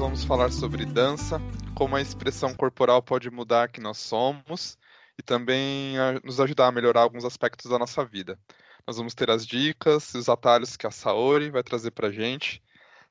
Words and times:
Vamos 0.00 0.24
falar 0.24 0.50
sobre 0.50 0.86
dança, 0.86 1.38
como 1.74 1.94
a 1.94 2.00
expressão 2.00 2.54
corporal 2.54 3.02
pode 3.02 3.30
mudar 3.30 3.68
quem 3.68 3.84
nós 3.84 3.98
somos 3.98 4.78
e 5.18 5.22
também 5.22 5.94
nos 6.24 6.40
ajudar 6.40 6.68
a 6.68 6.72
melhorar 6.72 7.02
alguns 7.02 7.22
aspectos 7.22 7.70
da 7.70 7.78
nossa 7.78 8.02
vida. 8.02 8.38
Nós 8.86 8.96
vamos 8.96 9.12
ter 9.12 9.28
as 9.30 9.46
dicas 9.46 10.14
e 10.14 10.16
os 10.16 10.30
atalhos 10.30 10.74
que 10.74 10.86
a 10.86 10.90
Saori 10.90 11.50
vai 11.50 11.62
trazer 11.62 11.90
para 11.90 12.08
a 12.08 12.10
gente. 12.10 12.62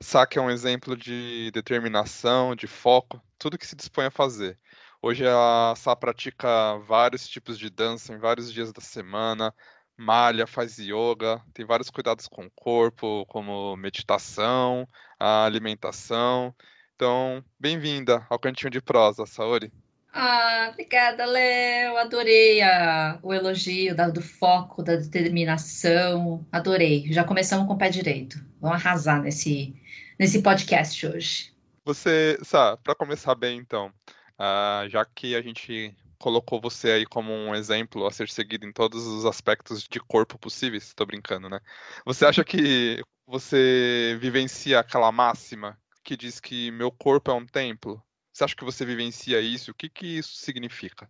Saki 0.02 0.40
é 0.40 0.42
um 0.42 0.50
exemplo 0.50 0.98
de 0.98 1.52
determinação, 1.52 2.56
de 2.56 2.66
foco, 2.66 3.22
tudo 3.38 3.56
que 3.56 3.68
se 3.68 3.76
dispõe 3.76 4.06
a 4.06 4.12
fazer. 4.12 4.58
Hoje 5.00 5.24
a 5.28 5.76
Sá 5.78 5.96
pratica 5.96 6.80
vários 6.88 7.28
tipos 7.28 7.60
de 7.60 7.70
dança 7.70 8.16
em 8.16 8.18
vários 8.18 8.52
dias 8.52 8.74
da 8.74 8.82
semana, 8.82 9.54
malha, 9.96 10.48
faz 10.48 10.80
yoga, 10.80 11.40
tem 11.54 11.68
vários 11.68 11.92
cuidados 11.92 12.28
com 12.28 12.48
o 12.48 12.52
corpo, 12.52 13.28
como 13.28 13.78
meditação, 13.78 14.88
alimentação. 15.20 16.56
Então, 17.00 17.42
bem-vinda 17.58 18.28
ao 18.30 18.38
Cantinho 18.38 18.70
de 18.70 18.82
Prosa, 18.82 19.26
Saori. 19.26 19.72
Ah, 20.12 20.68
obrigada, 20.74 21.24
Léo. 21.24 21.96
Adorei 21.96 22.62
a, 22.62 23.18
o 23.24 23.34
elogio 23.34 23.96
da, 23.96 24.10
do 24.10 24.22
foco, 24.22 24.84
da 24.84 24.98
determinação. 24.98 26.46
Adorei. 26.52 27.06
Já 27.10 27.24
começamos 27.24 27.68
com 27.68 27.74
o 27.74 27.78
pé 27.78 27.88
direito. 27.90 28.38
Vamos 28.60 28.86
arrasar 28.86 29.22
nesse, 29.22 29.74
nesse 30.20 30.42
podcast 30.42 31.08
hoje. 31.08 31.54
Você, 31.86 32.38
Sá, 32.44 32.76
para 32.76 32.94
começar 32.94 33.34
bem, 33.34 33.58
então, 33.58 33.94
uh, 34.38 34.90
já 34.90 35.06
que 35.06 35.38
a 35.38 35.42
gente 35.42 35.96
colocou 36.18 36.60
você 36.60 36.92
aí 36.92 37.06
como 37.06 37.32
um 37.32 37.56
exemplo 37.56 38.06
a 38.06 38.12
ser 38.12 38.28
seguido 38.28 38.68
em 38.68 38.74
todos 38.74 39.08
os 39.08 39.24
aspectos 39.24 39.88
de 39.90 40.02
corpo 40.02 40.38
possíveis, 40.38 40.88
estou 40.88 41.08
brincando, 41.08 41.48
né? 41.48 41.62
Você 42.06 42.26
acha 42.26 42.44
que 42.44 43.02
você 43.26 44.18
vivencia 44.20 44.82
aquela 44.82 45.14
máxima 45.14 45.80
que 46.10 46.18
diz 46.18 46.40
que 46.40 46.72
meu 46.72 46.90
corpo 46.90 47.30
é 47.30 47.36
um 47.36 47.46
templo? 47.46 48.02
Você 48.34 48.44
acha 48.44 48.56
que 48.56 48.66
você 48.66 48.84
vivencia 48.84 49.40
isso? 49.40 49.70
O 49.70 49.74
que 49.76 49.88
que 49.88 50.08
isso 50.08 50.38
significa? 50.38 51.08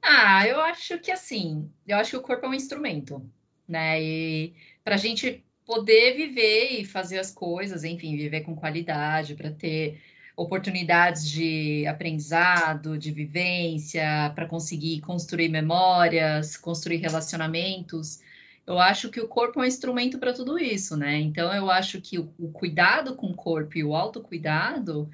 Ah, 0.00 0.48
eu 0.48 0.62
acho 0.62 0.98
que 0.98 1.10
assim, 1.10 1.70
eu 1.86 1.98
acho 1.98 2.12
que 2.12 2.16
o 2.16 2.22
corpo 2.22 2.46
é 2.46 2.48
um 2.48 2.54
instrumento, 2.54 3.22
né? 3.68 4.02
E 4.02 4.54
para 4.82 4.94
a 4.94 4.98
gente 4.98 5.44
poder 5.66 6.16
viver 6.16 6.70
e 6.70 6.86
fazer 6.86 7.18
as 7.18 7.30
coisas, 7.30 7.84
enfim, 7.84 8.16
viver 8.16 8.40
com 8.40 8.56
qualidade, 8.56 9.34
para 9.34 9.50
ter 9.50 10.00
oportunidades 10.34 11.28
de 11.28 11.86
aprendizado, 11.86 12.96
de 12.96 13.12
vivência, 13.12 14.32
para 14.34 14.46
conseguir 14.46 15.02
construir 15.02 15.50
memórias, 15.50 16.56
construir 16.56 16.96
relacionamentos. 16.96 18.20
Eu 18.66 18.78
acho 18.78 19.10
que 19.10 19.20
o 19.20 19.28
corpo 19.28 19.60
é 19.60 19.64
um 19.64 19.66
instrumento 19.66 20.18
para 20.18 20.32
tudo 20.32 20.58
isso, 20.58 20.96
né? 20.96 21.20
Então, 21.20 21.52
eu 21.52 21.70
acho 21.70 22.00
que 22.00 22.18
o, 22.18 22.26
cuidado 22.52 23.14
com 23.14 23.28
o 23.28 23.34
corpo 23.34 23.76
e 23.76 23.84
o 23.84 23.94
autocuidado 23.94 25.10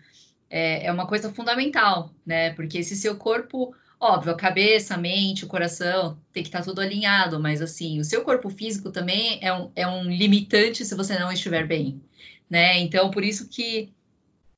é, 0.49 0.87
é 0.87 0.93
uma 0.93 1.06
coisa 1.06 1.33
fundamental, 1.33 2.15
né? 2.25 2.53
Porque 2.55 2.83
se 2.83 2.97
seu 2.97 3.16
corpo 3.16 3.75
Óbvio, 4.03 4.33
a 4.33 4.37
cabeça, 4.37 4.94
a 4.94 4.97
mente, 4.97 5.44
o 5.44 5.47
coração 5.49 6.19
tem 6.33 6.43
que 6.43 6.49
estar 6.49 6.60
tá 6.60 6.65
tudo 6.65 6.81
alinhado, 6.81 7.39
mas 7.39 7.60
assim, 7.60 8.00
o 8.00 8.05
seu 8.05 8.25
corpo 8.25 8.49
físico 8.49 8.91
também 8.91 9.39
é 9.43 9.53
um, 9.53 9.71
é 9.77 9.87
um 9.87 10.05
limitante 10.05 10.87
se 10.87 10.94
você 10.94 11.19
não 11.19 11.31
estiver 11.31 11.66
bem, 11.66 12.00
né? 12.49 12.78
Então, 12.78 13.10
por 13.10 13.22
isso 13.22 13.50
que 13.50 13.93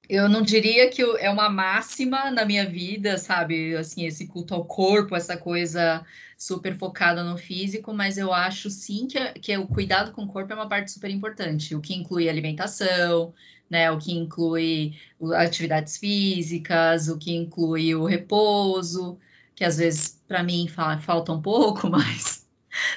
eu 0.08 0.28
não 0.28 0.42
diria 0.42 0.90
que 0.90 1.02
é 1.02 1.30
uma 1.30 1.48
máxima 1.48 2.30
na 2.30 2.44
minha 2.44 2.68
vida, 2.68 3.16
sabe? 3.18 3.74
Assim, 3.76 4.04
esse 4.04 4.26
culto 4.26 4.54
ao 4.54 4.64
corpo, 4.64 5.16
essa 5.16 5.36
coisa 5.36 6.04
super 6.36 6.76
focada 6.76 7.22
no 7.22 7.38
físico, 7.38 7.94
mas 7.94 8.18
eu 8.18 8.32
acho 8.32 8.68
sim 8.68 9.06
que, 9.06 9.18
que 9.40 9.56
o 9.56 9.66
cuidado 9.66 10.12
com 10.12 10.24
o 10.24 10.28
corpo 10.28 10.52
é 10.52 10.56
uma 10.56 10.68
parte 10.68 10.90
super 10.90 11.10
importante, 11.10 11.74
o 11.74 11.80
que 11.80 11.94
inclui 11.94 12.28
alimentação, 12.28 13.32
né? 13.70 13.90
O 13.90 13.98
que 13.98 14.12
inclui 14.12 14.98
atividades 15.36 15.96
físicas, 15.96 17.08
o 17.08 17.16
que 17.16 17.32
inclui 17.34 17.94
o 17.94 18.04
repouso, 18.04 19.18
que 19.54 19.64
às 19.64 19.78
vezes 19.78 20.20
para 20.26 20.42
mim 20.42 20.66
falta 20.68 21.32
um 21.32 21.40
pouco, 21.40 21.88
mas 21.90 22.46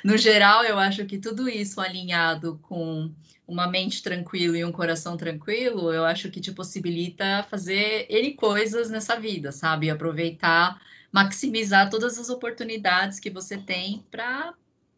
no 0.03 0.17
geral 0.17 0.63
eu 0.63 0.79
acho 0.79 1.05
que 1.05 1.19
tudo 1.19 1.47
isso 1.47 1.79
alinhado 1.79 2.59
com 2.63 3.11
uma 3.47 3.67
mente 3.67 4.01
tranquila 4.01 4.57
e 4.57 4.65
um 4.65 4.71
coração 4.71 5.15
tranquilo, 5.15 5.93
eu 5.93 6.03
acho 6.05 6.29
que 6.31 6.41
te 6.41 6.51
possibilita 6.51 7.45
fazer 7.49 8.07
N 8.09 8.33
coisas 8.33 8.89
nessa 8.89 9.19
vida, 9.19 9.51
sabe? 9.51 9.89
Aproveitar, 9.89 10.81
maximizar 11.11 11.89
todas 11.89 12.17
as 12.17 12.29
oportunidades 12.29 13.19
que 13.19 13.29
você 13.29 13.57
tem 13.57 14.03
para 14.09 14.53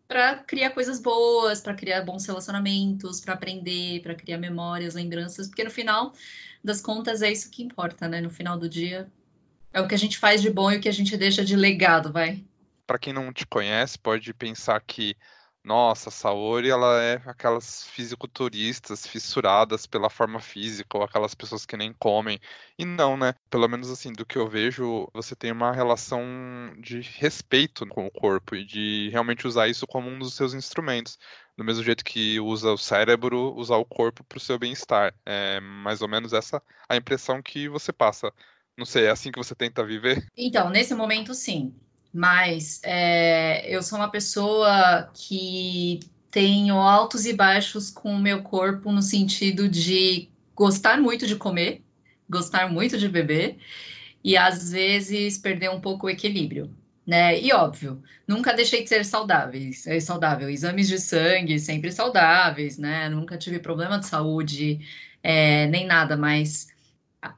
para 0.08 0.38
criar 0.38 0.70
coisas 0.70 1.02
boas, 1.02 1.60
para 1.60 1.74
criar 1.74 2.02
bons 2.02 2.26
relacionamentos, 2.26 3.20
para 3.20 3.34
aprender, 3.34 4.02
para 4.02 4.16
criar 4.16 4.38
memórias, 4.38 4.94
lembranças, 4.94 5.48
porque 5.50 5.66
no 5.66 5.70
final 5.70 6.14
das 6.64 6.80
contas 6.80 7.22
é 7.22 7.30
isso 7.30 7.52
que 7.52 7.62
importa, 7.62 8.08
né? 8.08 8.22
No 8.22 8.30
final 8.30 8.58
do 8.58 8.70
dia 8.70 9.12
é 9.74 9.82
o 9.82 9.88
que 9.88 9.94
a 9.94 9.98
gente 9.98 10.18
faz 10.18 10.42
de 10.42 10.50
bom 10.50 10.72
e 10.72 10.78
o 10.78 10.80
que 10.80 10.88
a 10.88 10.94
gente 10.94 11.18
deixa 11.18 11.44
de 11.44 11.58
legado, 11.58 12.10
vai. 12.12 12.42
Para 12.86 12.98
quem 12.98 13.12
não 13.12 13.34
te 13.34 13.46
conhece, 13.46 14.00
pode 14.00 14.34
pensar 14.34 14.80
que 14.80 15.14
nossa, 15.68 16.08
a 16.08 16.12
Saori, 16.12 16.70
ela 16.70 17.02
é 17.04 17.22
aquelas 17.26 17.84
fisiculturistas 17.90 19.06
fissuradas 19.06 19.86
pela 19.86 20.10
forma 20.10 20.40
física, 20.40 20.98
ou 20.98 21.04
aquelas 21.04 21.36
pessoas 21.36 21.66
que 21.66 21.76
nem 21.76 21.92
comem. 21.94 22.40
E 22.80 22.86
não, 22.86 23.18
né? 23.18 23.34
Pelo 23.50 23.68
menos 23.68 23.92
assim, 23.92 24.14
do 24.14 24.26
que 24.26 24.38
eu 24.38 24.48
vejo, 24.48 25.10
você 25.14 25.36
tem 25.36 25.52
uma 25.52 25.74
relação 25.74 26.24
de 26.80 27.02
respeito 27.02 27.86
com 27.86 28.08
o 28.08 28.12
corpo 28.12 28.56
e 28.56 28.64
de 28.64 29.10
realmente 29.10 29.46
usar 29.46 29.68
isso 29.68 29.86
como 29.86 30.10
um 30.10 30.18
dos 30.18 30.36
seus 30.36 30.54
instrumentos. 30.54 31.20
Do 31.58 31.66
mesmo 31.66 31.84
jeito 31.84 32.04
que 32.06 32.40
usa 32.40 32.72
o 32.72 32.78
cérebro, 32.78 33.54
usar 33.56 33.76
o 33.76 33.86
corpo 33.86 34.24
para 34.24 34.38
o 34.38 34.42
seu 34.42 34.58
bem-estar. 34.58 35.14
É 35.26 35.60
mais 35.60 36.02
ou 36.02 36.08
menos 36.08 36.32
essa 36.32 36.64
a 36.88 36.96
impressão 36.96 37.42
que 37.42 37.68
você 37.68 37.92
passa. 37.92 38.32
Não 38.78 38.86
sei, 38.86 39.06
é 39.06 39.10
assim 39.10 39.34
que 39.34 39.40
você 39.40 39.54
tenta 39.54 39.84
viver? 39.84 40.26
Então, 40.38 40.70
nesse 40.70 40.96
momento, 40.96 41.34
sim. 41.34 41.76
Mas 42.14 42.82
é, 42.84 43.66
eu 43.74 43.84
sou 43.84 44.00
uma 44.00 44.10
pessoa 44.10 45.10
que 45.14 46.00
tenho 46.32 46.76
altos 46.76 47.26
e 47.26 47.34
baixos 47.34 47.90
com 47.90 48.14
o 48.14 48.20
meu 48.20 48.44
corpo 48.44 48.92
no 48.92 49.02
sentido 49.02 49.68
de 49.70 50.30
gostar 50.56 51.00
muito 51.00 51.28
de 51.28 51.36
comer, 51.36 51.84
gostar 52.30 52.70
muito 52.72 52.98
de 52.98 53.08
beber 53.08 53.58
e 54.24 54.36
às 54.36 54.72
vezes 54.72 55.38
perder 55.38 55.70
um 55.70 55.82
pouco 55.82 56.08
o 56.08 56.10
equilíbrio. 56.10 56.74
Né? 57.06 57.40
E 57.40 57.54
óbvio, 57.54 58.04
nunca 58.28 58.54
deixei 58.54 58.84
de 58.84 58.90
ser 58.90 59.06
saudáveis, 59.06 59.88
é 59.88 59.98
saudável. 60.00 60.50
Exames 60.50 60.90
de 60.90 61.00
sangue 61.00 61.58
sempre 61.58 61.90
saudáveis, 61.90 62.78
né? 62.78 63.08
Nunca 63.08 63.38
tive 63.38 63.60
problema 63.60 63.98
de 63.98 64.08
saúde, 64.08 64.80
é, 65.24 65.68
nem 65.68 65.86
nada, 65.86 66.18
mas 66.18 66.68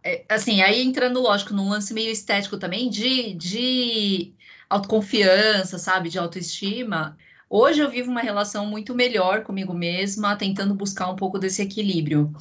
é, 0.04 0.26
assim, 0.28 0.62
aí 0.62 0.82
entrando, 0.82 1.22
lógico, 1.22 1.54
num 1.54 1.70
lance 1.70 1.94
meio 1.94 2.12
estético 2.12 2.58
também 2.58 2.90
de, 2.90 3.34
de 3.36 4.34
autoconfiança, 4.70 5.78
sabe, 5.80 6.10
de 6.10 6.20
autoestima. 6.20 7.18
Hoje 7.50 7.80
eu 7.82 7.90
vivo 7.90 8.12
uma 8.12 8.22
relação 8.22 8.66
muito 8.66 8.94
melhor 8.94 9.44
comigo 9.44 9.74
mesma, 9.74 10.36
tentando 10.36 10.76
buscar 10.76 11.10
um 11.10 11.16
pouco 11.16 11.40
desse 11.40 11.62
equilíbrio. 11.62 12.34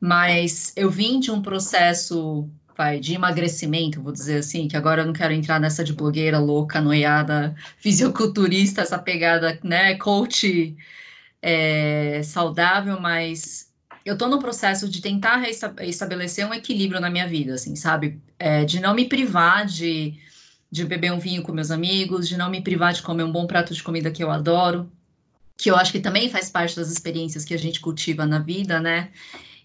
Mas 0.00 0.72
eu 0.76 0.90
vim 0.90 1.20
de 1.20 1.30
um 1.30 1.40
processo 1.40 2.50
vai, 2.76 3.00
de 3.00 3.14
emagrecimento, 3.14 4.02
vou 4.02 4.12
dizer 4.12 4.38
assim, 4.38 4.68
que 4.68 4.76
agora 4.76 5.02
eu 5.02 5.06
não 5.06 5.12
quero 5.12 5.32
entrar 5.32 5.58
nessa 5.58 5.82
de 5.82 5.94
blogueira 5.94 6.38
louca, 6.38 6.80
noiada, 6.80 7.54
fisiculturista, 7.78 8.82
essa 8.82 8.98
pegada, 8.98 9.58
né, 9.64 9.94
coach 9.96 10.76
é, 11.40 12.20
saudável, 12.22 13.00
mas 13.00 13.72
eu 14.04 14.16
tô 14.16 14.28
no 14.28 14.38
processo 14.38 14.88
de 14.88 15.00
tentar 15.00 15.42
estabelecer 15.80 16.46
um 16.46 16.54
equilíbrio 16.54 17.00
na 17.00 17.10
minha 17.10 17.26
vida, 17.26 17.54
assim, 17.54 17.74
sabe? 17.74 18.20
É, 18.38 18.64
de 18.64 18.78
não 18.78 18.94
me 18.94 19.06
privar 19.06 19.66
de 19.66 20.14
de 20.70 20.84
beber 20.84 21.12
um 21.12 21.18
vinho 21.18 21.42
com 21.42 21.52
meus 21.52 21.70
amigos, 21.70 22.28
de 22.28 22.36
não 22.36 22.50
me 22.50 22.60
privar 22.60 22.92
de 22.92 23.02
comer 23.02 23.24
um 23.24 23.32
bom 23.32 23.46
prato 23.46 23.74
de 23.74 23.82
comida 23.82 24.10
que 24.10 24.22
eu 24.22 24.30
adoro, 24.30 24.90
que 25.56 25.70
eu 25.70 25.76
acho 25.76 25.92
que 25.92 26.00
também 26.00 26.28
faz 26.28 26.50
parte 26.50 26.76
das 26.76 26.90
experiências 26.90 27.44
que 27.44 27.54
a 27.54 27.58
gente 27.58 27.80
cultiva 27.80 28.26
na 28.26 28.38
vida, 28.38 28.80
né? 28.80 29.10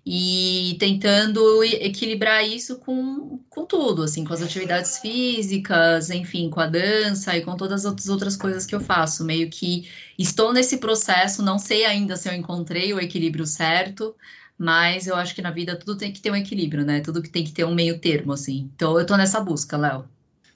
e 0.05 0.77
tentando 0.79 1.63
equilibrar 1.63 2.47
isso 2.47 2.77
com, 2.79 3.39
com 3.49 3.65
tudo, 3.65 4.03
assim, 4.03 4.25
com 4.25 4.33
as 4.33 4.41
atividades 4.41 4.97
físicas, 4.97 6.09
enfim, 6.09 6.49
com 6.49 6.59
a 6.59 6.65
dança 6.65 7.37
e 7.37 7.41
com 7.41 7.55
todas 7.55 7.85
as 7.85 8.09
outras 8.09 8.35
coisas 8.35 8.65
que 8.65 8.73
eu 8.73 8.79
faço. 8.79 9.23
Meio 9.23 9.49
que 9.49 9.87
estou 10.17 10.51
nesse 10.51 10.77
processo, 10.77 11.43
não 11.43 11.59
sei 11.59 11.85
ainda 11.85 12.15
se 12.15 12.27
eu 12.27 12.33
encontrei 12.33 12.93
o 12.93 12.99
equilíbrio 12.99 13.45
certo, 13.45 14.15
mas 14.57 15.05
eu 15.05 15.15
acho 15.15 15.35
que 15.35 15.41
na 15.41 15.51
vida 15.51 15.75
tudo 15.75 15.97
tem 15.97 16.11
que 16.11 16.21
ter 16.21 16.31
um 16.31 16.35
equilíbrio, 16.35 16.83
né? 16.83 17.01
Tudo 17.01 17.21
que 17.21 17.29
tem 17.29 17.43
que 17.43 17.51
ter 17.51 17.65
um 17.65 17.75
meio 17.75 17.99
termo, 17.99 18.33
assim. 18.33 18.71
Então 18.75 18.99
eu 18.99 19.05
tô 19.05 19.15
nessa 19.15 19.39
busca, 19.39 19.77
Léo. 19.77 20.05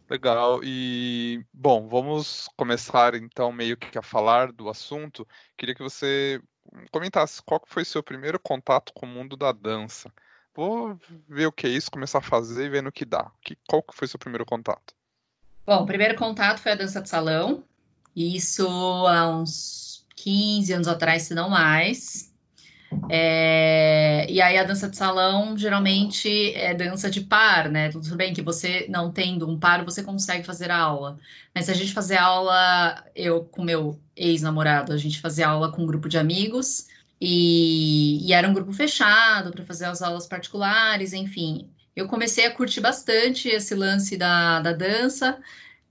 Legal. 0.09 0.61
E, 0.63 1.43
bom, 1.51 1.87
vamos 1.87 2.47
começar 2.55 3.15
então 3.15 3.51
meio 3.51 3.75
que 3.75 3.97
a 3.97 4.03
falar 4.03 4.51
do 4.51 4.69
assunto. 4.69 5.27
Queria 5.57 5.73
que 5.73 5.83
você 5.83 6.41
comentasse 6.91 7.41
qual 7.41 7.61
foi 7.65 7.83
seu 7.83 8.03
primeiro 8.03 8.39
contato 8.39 8.93
com 8.93 9.05
o 9.05 9.09
mundo 9.09 9.35
da 9.35 9.51
dança. 9.51 10.11
Vou 10.53 10.97
ver 11.27 11.47
o 11.47 11.51
que 11.51 11.67
é 11.67 11.69
isso, 11.69 11.91
começar 11.91 12.19
a 12.19 12.21
fazer 12.21 12.65
e 12.65 12.69
ver 12.69 12.83
no 12.83 12.91
que 12.91 13.03
dá. 13.03 13.31
Que, 13.41 13.57
qual 13.67 13.83
que 13.83 13.95
foi 13.95 14.07
seu 14.07 14.19
primeiro 14.19 14.45
contato? 14.45 14.93
Bom, 15.65 15.83
o 15.83 15.85
primeiro 15.85 16.15
contato 16.15 16.59
foi 16.59 16.71
a 16.71 16.75
dança 16.75 17.01
de 17.01 17.09
salão. 17.09 17.63
Isso 18.15 18.67
há 19.07 19.27
uns 19.27 20.05
15 20.15 20.73
anos 20.73 20.87
atrás, 20.87 21.23
se 21.23 21.33
não 21.33 21.49
mais. 21.49 22.33
É, 23.09 24.25
e 24.29 24.41
aí 24.41 24.57
a 24.57 24.63
dança 24.63 24.89
de 24.89 24.97
salão 24.97 25.57
geralmente 25.57 26.53
é 26.55 26.73
dança 26.73 27.09
de 27.09 27.21
par, 27.21 27.69
né? 27.69 27.89
Tudo 27.89 28.15
bem 28.15 28.33
que 28.33 28.41
você 28.41 28.85
não 28.89 29.11
tendo 29.11 29.49
um 29.49 29.59
par, 29.59 29.83
você 29.83 30.03
consegue 30.03 30.45
fazer 30.45 30.71
a 30.71 30.77
aula. 30.77 31.17
Mas 31.53 31.65
se 31.65 31.71
a 31.71 31.75
gente 31.75 31.93
fazer 31.93 32.17
aula, 32.17 33.03
eu 33.15 33.43
com 33.43 33.63
meu 33.63 33.99
ex-namorado, 34.15 34.93
a 34.93 34.97
gente 34.97 35.19
fazia 35.19 35.47
aula 35.47 35.71
com 35.71 35.83
um 35.83 35.85
grupo 35.87 36.09
de 36.09 36.17
amigos 36.17 36.87
e, 37.19 38.25
e 38.27 38.33
era 38.33 38.47
um 38.47 38.53
grupo 38.53 38.73
fechado 38.73 39.51
para 39.51 39.65
fazer 39.65 39.85
as 39.85 40.01
aulas 40.01 40.27
particulares, 40.27 41.13
enfim. 41.13 41.69
Eu 41.95 42.07
comecei 42.07 42.45
a 42.45 42.51
curtir 42.51 42.81
bastante 42.81 43.47
esse 43.47 43.73
lance 43.73 44.17
da, 44.17 44.59
da 44.59 44.73
dança. 44.73 45.37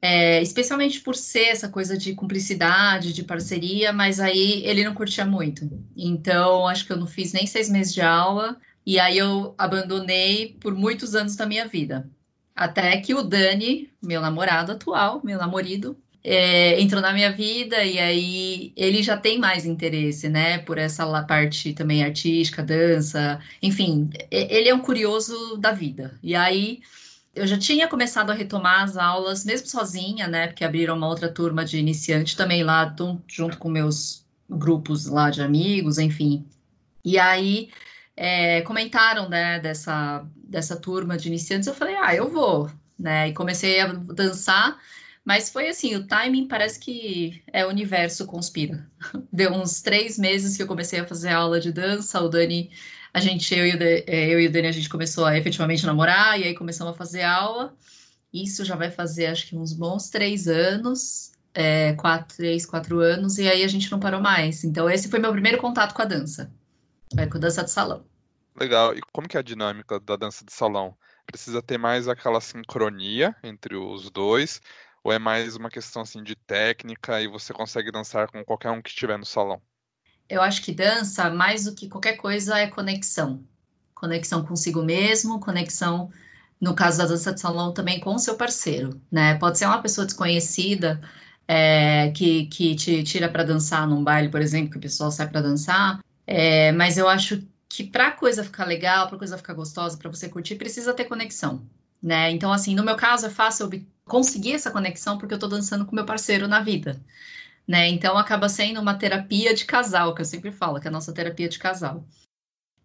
É, 0.06 0.42
especialmente 0.42 1.00
por 1.00 1.16
ser 1.16 1.46
essa 1.46 1.66
coisa 1.66 1.96
de 1.96 2.14
cumplicidade, 2.14 3.14
de 3.14 3.24
parceria, 3.24 3.90
mas 3.90 4.20
aí 4.20 4.62
ele 4.66 4.84
não 4.84 4.92
curtia 4.92 5.24
muito. 5.24 5.66
Então, 5.96 6.68
acho 6.68 6.84
que 6.84 6.92
eu 6.92 6.98
não 6.98 7.06
fiz 7.06 7.32
nem 7.32 7.46
seis 7.46 7.70
meses 7.70 7.94
de 7.94 8.02
aula, 8.02 8.58
e 8.84 9.00
aí 9.00 9.16
eu 9.16 9.54
abandonei 9.56 10.58
por 10.60 10.74
muitos 10.74 11.14
anos 11.14 11.36
da 11.36 11.46
minha 11.46 11.66
vida. 11.66 12.06
Até 12.54 13.00
que 13.00 13.14
o 13.14 13.22
Dani, 13.22 13.90
meu 14.02 14.20
namorado 14.20 14.72
atual, 14.72 15.22
meu 15.24 15.38
namorado, 15.38 15.96
é, 16.22 16.78
entrou 16.78 17.00
na 17.00 17.14
minha 17.14 17.32
vida 17.32 17.82
e 17.82 17.98
aí 17.98 18.74
ele 18.76 19.02
já 19.02 19.16
tem 19.16 19.38
mais 19.38 19.64
interesse, 19.64 20.28
né, 20.28 20.58
por 20.58 20.76
essa 20.76 21.06
parte 21.24 21.72
também 21.72 22.04
artística, 22.04 22.62
dança, 22.62 23.40
enfim, 23.62 24.10
ele 24.30 24.68
é 24.68 24.74
um 24.74 24.80
curioso 24.80 25.56
da 25.56 25.72
vida. 25.72 26.18
E 26.22 26.34
aí 26.34 26.82
eu 27.34 27.46
já 27.46 27.58
tinha 27.58 27.88
começado 27.88 28.30
a 28.30 28.34
retomar 28.34 28.82
as 28.82 28.96
aulas, 28.96 29.44
mesmo 29.44 29.66
sozinha, 29.66 30.28
né? 30.28 30.46
Porque 30.46 30.64
abriram 30.64 30.96
uma 30.96 31.08
outra 31.08 31.28
turma 31.28 31.64
de 31.64 31.78
iniciante 31.78 32.36
também 32.36 32.62
lá, 32.62 32.94
junto 33.26 33.58
com 33.58 33.68
meus 33.68 34.24
grupos 34.48 35.06
lá 35.06 35.30
de 35.30 35.42
amigos, 35.42 35.98
enfim. 35.98 36.46
E 37.04 37.18
aí 37.18 37.70
é, 38.16 38.62
comentaram, 38.62 39.28
né, 39.28 39.58
dessa, 39.58 40.24
dessa 40.36 40.76
turma 40.76 41.16
de 41.16 41.28
iniciantes, 41.28 41.66
eu 41.66 41.74
falei, 41.74 41.96
ah, 41.96 42.14
eu 42.14 42.30
vou, 42.30 42.70
né? 42.98 43.28
E 43.28 43.34
comecei 43.34 43.80
a 43.80 43.88
dançar, 43.88 44.78
mas 45.24 45.50
foi 45.50 45.68
assim, 45.68 45.96
o 45.96 46.06
timing 46.06 46.46
parece 46.46 46.78
que 46.78 47.42
é 47.52 47.66
o 47.66 47.68
universo 47.68 48.26
conspira. 48.26 48.86
Deu 49.32 49.52
uns 49.52 49.82
três 49.82 50.18
meses 50.18 50.56
que 50.56 50.62
eu 50.62 50.66
comecei 50.66 51.00
a 51.00 51.06
fazer 51.06 51.30
aula 51.30 51.60
de 51.60 51.72
dança, 51.72 52.20
o 52.20 52.28
Dani 52.28 52.70
a 53.14 53.20
gente, 53.20 53.54
eu 53.54 53.64
e, 53.64 53.74
o, 53.76 53.78
é, 53.80 54.34
eu 54.34 54.40
e 54.40 54.48
o 54.48 54.50
Dani, 54.50 54.66
a 54.66 54.72
gente 54.72 54.88
começou 54.88 55.24
a 55.24 55.38
efetivamente 55.38 55.86
namorar, 55.86 56.38
e 56.38 56.42
aí 56.42 56.54
começamos 56.54 56.92
a 56.92 56.96
fazer 56.96 57.22
aula. 57.22 57.72
Isso 58.32 58.64
já 58.64 58.74
vai 58.74 58.90
fazer, 58.90 59.26
acho 59.26 59.46
que 59.46 59.56
uns 59.56 59.72
bons 59.72 60.10
três 60.10 60.48
anos, 60.48 61.30
é, 61.54 61.92
quatro, 61.92 62.36
três, 62.36 62.66
quatro 62.66 62.98
anos, 62.98 63.38
e 63.38 63.48
aí 63.48 63.62
a 63.62 63.68
gente 63.68 63.88
não 63.92 64.00
parou 64.00 64.20
mais. 64.20 64.64
Então, 64.64 64.90
esse 64.90 65.08
foi 65.08 65.20
meu 65.20 65.30
primeiro 65.30 65.58
contato 65.58 65.94
com 65.94 66.02
a 66.02 66.04
dança, 66.04 66.52
é, 67.16 67.24
com 67.24 67.36
a 67.38 67.40
dança 67.40 67.62
de 67.62 67.70
salão. 67.70 68.04
Legal. 68.58 68.96
E 68.96 69.00
como 69.12 69.28
que 69.28 69.36
é 69.36 69.40
a 69.40 69.44
dinâmica 69.44 70.00
da 70.00 70.16
dança 70.16 70.44
de 70.44 70.52
salão? 70.52 70.96
Precisa 71.24 71.62
ter 71.62 71.78
mais 71.78 72.08
aquela 72.08 72.40
sincronia 72.40 73.34
entre 73.44 73.76
os 73.76 74.10
dois, 74.10 74.60
ou 75.04 75.12
é 75.12 75.20
mais 75.20 75.54
uma 75.54 75.70
questão 75.70 76.02
assim 76.02 76.20
de 76.20 76.34
técnica 76.34 77.22
e 77.22 77.28
você 77.28 77.52
consegue 77.52 77.92
dançar 77.92 78.28
com 78.28 78.44
qualquer 78.44 78.72
um 78.72 78.82
que 78.82 78.88
estiver 78.88 79.16
no 79.16 79.24
salão? 79.24 79.62
Eu 80.28 80.42
acho 80.42 80.62
que 80.62 80.72
dança, 80.72 81.30
mais 81.30 81.64
do 81.64 81.74
que 81.74 81.88
qualquer 81.88 82.16
coisa, 82.16 82.58
é 82.58 82.66
conexão. 82.66 83.44
Conexão 83.94 84.44
consigo 84.44 84.82
mesmo, 84.82 85.40
conexão, 85.40 86.10
no 86.60 86.74
caso 86.74 86.98
da 86.98 87.06
dança 87.06 87.32
de 87.32 87.40
salão, 87.40 87.72
também 87.72 88.00
com 88.00 88.14
o 88.14 88.18
seu 88.18 88.36
parceiro, 88.36 89.00
né? 89.10 89.34
Pode 89.36 89.58
ser 89.58 89.66
uma 89.66 89.82
pessoa 89.82 90.06
desconhecida 90.06 91.00
é, 91.46 92.10
que, 92.12 92.46
que 92.46 92.74
te 92.74 93.02
tira 93.02 93.28
para 93.28 93.44
dançar 93.44 93.86
num 93.86 94.02
baile, 94.02 94.30
por 94.30 94.40
exemplo, 94.40 94.70
que 94.70 94.78
o 94.78 94.80
pessoal 94.80 95.10
sai 95.10 95.28
para 95.28 95.42
dançar, 95.42 96.00
é, 96.26 96.72
mas 96.72 96.96
eu 96.98 97.08
acho 97.08 97.42
que 97.68 97.84
para 97.84 98.12
coisa 98.12 98.44
ficar 98.44 98.64
legal, 98.66 99.08
para 99.08 99.18
coisa 99.18 99.36
ficar 99.36 99.54
gostosa, 99.54 99.96
para 99.98 100.10
você 100.10 100.28
curtir, 100.28 100.56
precisa 100.56 100.94
ter 100.94 101.04
conexão, 101.04 101.66
né? 102.02 102.30
Então, 102.30 102.52
assim, 102.52 102.74
no 102.74 102.84
meu 102.84 102.96
caso, 102.96 103.26
é 103.26 103.30
fácil 103.30 103.70
conseguir 104.04 104.52
essa 104.54 104.70
conexão 104.70 105.18
porque 105.18 105.34
eu 105.34 105.36
estou 105.36 105.50
dançando 105.50 105.84
com 105.86 105.94
meu 105.94 106.04
parceiro 106.06 106.48
na 106.48 106.60
vida 106.60 107.00
né? 107.66 107.88
Então 107.88 108.16
acaba 108.16 108.48
sendo 108.48 108.80
uma 108.80 108.94
terapia 108.94 109.54
de 109.54 109.64
casal, 109.64 110.14
que 110.14 110.20
eu 110.20 110.26
sempre 110.26 110.52
falo, 110.52 110.80
que 110.80 110.86
é 110.86 110.90
a 110.90 110.92
nossa 110.92 111.12
terapia 111.12 111.48
de 111.48 111.58
casal. 111.58 112.04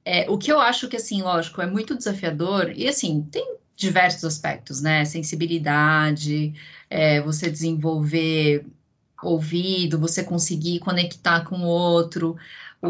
É, 0.06 0.30
o 0.30 0.38
que 0.38 0.52
eu 0.52 0.60
acho 0.60 0.88
que, 0.88 0.96
assim, 0.96 1.22
lógico, 1.22 1.62
é 1.62 1.68
muito 1.68 1.96
desafiador, 1.96 2.72
e 2.76 2.88
assim, 2.88 3.22
tem 3.32 3.58
diversos 3.76 4.24
aspectos, 4.24 4.82
né? 4.82 5.06
Sensibilidade, 5.06 6.54
é, 6.90 7.22
você 7.22 7.50
desenvolver 7.50 8.66
ouvido, 9.22 10.00
você 10.00 10.24
conseguir 10.24 10.80
conectar 10.80 11.42
com 11.42 11.58
o 11.58 11.68
outro. 11.68 12.38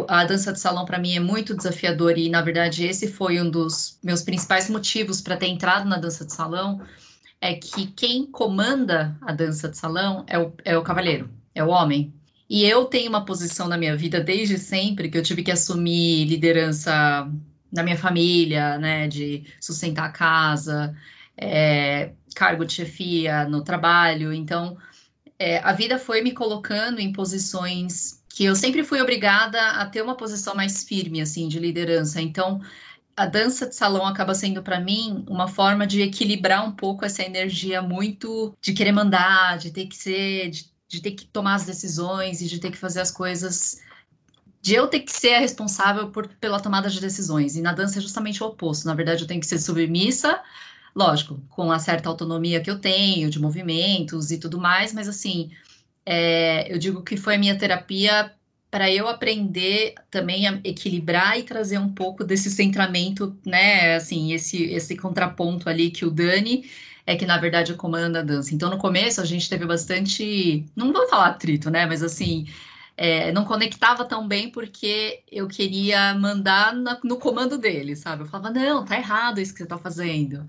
A 0.08 0.24
dança 0.24 0.54
de 0.54 0.60
salão, 0.60 0.86
para 0.86 1.00
mim, 1.00 1.16
é 1.16 1.20
muito 1.20 1.56
desafiador, 1.56 2.18
e 2.18 2.30
na 2.30 2.42
verdade, 2.42 2.86
esse 2.86 3.12
foi 3.12 3.42
um 3.42 3.50
dos 3.50 3.98
meus 4.04 4.22
principais 4.22 4.70
motivos 4.70 5.20
para 5.22 5.38
ter 5.38 5.48
entrado 5.48 5.90
na 5.90 5.98
dança 5.98 6.26
de 6.26 6.34
salão. 6.34 6.82
É 7.42 7.54
que 7.56 7.88
quem 7.88 8.26
comanda 8.26 9.18
a 9.22 9.32
dança 9.32 9.70
de 9.70 9.78
salão 9.78 10.24
é 10.28 10.38
o, 10.38 10.54
é 10.66 10.78
o 10.78 10.84
cavalheiro 10.84 11.30
é 11.54 11.64
o 11.64 11.70
homem. 11.70 12.14
E 12.50 12.66
eu 12.66 12.86
tenho 12.86 13.10
uma 13.10 13.26
posição 13.26 13.68
na 13.68 13.78
minha 13.78 13.96
vida 13.96 14.20
desde 14.20 14.58
sempre 14.58 15.10
que 15.10 15.18
eu 15.18 15.24
tive 15.24 15.44
que 15.44 15.52
assumir 15.52 16.26
liderança 16.26 17.32
na 17.72 17.84
minha 17.84 17.98
família, 17.98 18.78
né, 18.80 19.08
de 19.08 19.46
sustentar 19.62 20.06
a 20.06 20.12
casa, 20.12 20.96
é, 21.38 22.12
cargo 22.36 22.66
de 22.66 22.74
chefia 22.74 23.48
no 23.48 23.64
trabalho. 23.64 24.34
Então, 24.34 24.78
é, 25.38 25.60
a 25.60 25.74
vida 25.74 26.00
foi 26.00 26.22
me 26.22 26.32
colocando 26.32 27.00
em 27.00 27.14
posições 27.14 28.24
que 28.30 28.46
eu 28.46 28.56
sempre 28.56 28.84
fui 28.84 29.02
obrigada 29.02 29.60
a 29.72 29.86
ter 29.86 30.02
uma 30.02 30.16
posição 30.16 30.56
mais 30.56 30.84
firme, 30.84 31.22
assim, 31.22 31.48
de 31.48 31.60
liderança. 31.60 32.22
Então, 32.22 32.62
a 33.16 33.26
dança 33.26 33.68
de 33.68 33.76
salão 33.76 34.06
acaba 34.06 34.34
sendo 34.34 34.64
para 34.64 34.80
mim 34.80 35.26
uma 35.28 35.48
forma 35.48 35.86
de 35.86 36.02
equilibrar 36.02 36.66
um 36.66 36.72
pouco 36.72 37.04
essa 37.06 37.22
energia 37.22 37.82
muito 37.82 38.56
de 38.62 38.74
querer 38.74 38.94
mandar, 38.94 39.58
de 39.58 39.72
ter 39.72 39.88
que 39.88 39.96
ser, 39.96 40.50
de 40.50 40.70
de 40.90 41.02
ter 41.02 41.12
que 41.12 41.26
tomar 41.26 41.54
as 41.54 41.66
decisões 41.66 42.42
e 42.42 42.48
de 42.48 42.60
ter 42.60 42.72
que 42.72 42.78
fazer 42.78 43.00
as 43.00 43.12
coisas, 43.12 43.80
de 44.60 44.74
eu 44.74 44.88
ter 44.88 45.02
que 45.02 45.12
ser 45.12 45.36
a 45.36 45.40
responsável 45.40 46.10
por, 46.10 46.28
pela 46.28 46.60
tomada 46.60 46.90
de 46.90 47.00
decisões. 47.00 47.56
E 47.56 47.62
na 47.62 47.72
dança 47.72 48.00
é 48.00 48.02
justamente 48.02 48.44
o 48.44 48.48
oposto. 48.48 48.88
Na 48.88 48.96
verdade, 48.96 49.22
eu 49.22 49.28
tenho 49.28 49.40
que 49.40 49.46
ser 49.46 49.60
submissa, 49.60 50.42
lógico, 50.96 51.40
com 51.50 51.72
a 51.72 51.78
certa 51.78 52.10
autonomia 52.10 52.60
que 52.60 52.72
eu 52.72 52.80
tenho 52.80 53.30
de 53.30 53.40
movimentos 53.40 54.32
e 54.32 54.40
tudo 54.40 54.60
mais, 54.60 54.92
mas 54.92 55.08
assim, 55.08 55.52
é, 56.04 56.74
eu 56.74 56.80
digo 56.80 57.04
que 57.04 57.16
foi 57.16 57.36
a 57.36 57.40
minha 57.40 57.58
terapia 57.58 58.34
para 58.72 58.92
eu 58.92 59.08
aprender 59.08 59.94
também 60.10 60.48
a 60.48 60.60
equilibrar 60.64 61.38
e 61.38 61.44
trazer 61.44 61.78
um 61.78 61.90
pouco 61.90 62.24
desse 62.24 62.50
centramento, 62.50 63.36
né? 63.46 63.96
Assim, 63.96 64.34
esse, 64.34 64.64
esse 64.64 64.96
contraponto 64.96 65.70
ali 65.70 65.90
que 65.92 66.06
o 66.06 66.12
Dani 66.12 66.70
é 67.10 67.16
que, 67.16 67.26
na 67.26 67.40
verdade, 67.40 67.74
comanda 67.74 68.20
a 68.20 68.24
dança. 68.24 68.54
Então, 68.54 68.70
no 68.70 68.78
começo, 68.78 69.20
a 69.20 69.26
gente 69.26 69.50
teve 69.50 69.66
bastante. 69.66 70.64
Não 70.76 70.94
vou 70.94 71.08
falar 71.10 71.30
atrito, 71.30 71.70
né? 71.72 71.86
Mas 71.86 72.04
assim. 72.04 72.46
É, 73.02 73.32
não 73.32 73.46
conectava 73.46 74.04
tão 74.04 74.28
bem 74.28 74.52
porque 74.52 75.24
eu 75.32 75.48
queria 75.48 76.14
mandar 76.16 76.76
na, 76.76 77.00
no 77.02 77.18
comando 77.18 77.58
dele, 77.58 77.96
sabe? 77.96 78.24
Eu 78.24 78.28
falava, 78.28 78.50
não, 78.52 78.84
tá 78.84 78.98
errado 78.98 79.40
isso 79.40 79.54
que 79.54 79.60
você 79.60 79.66
tá 79.66 79.78
fazendo. 79.78 80.46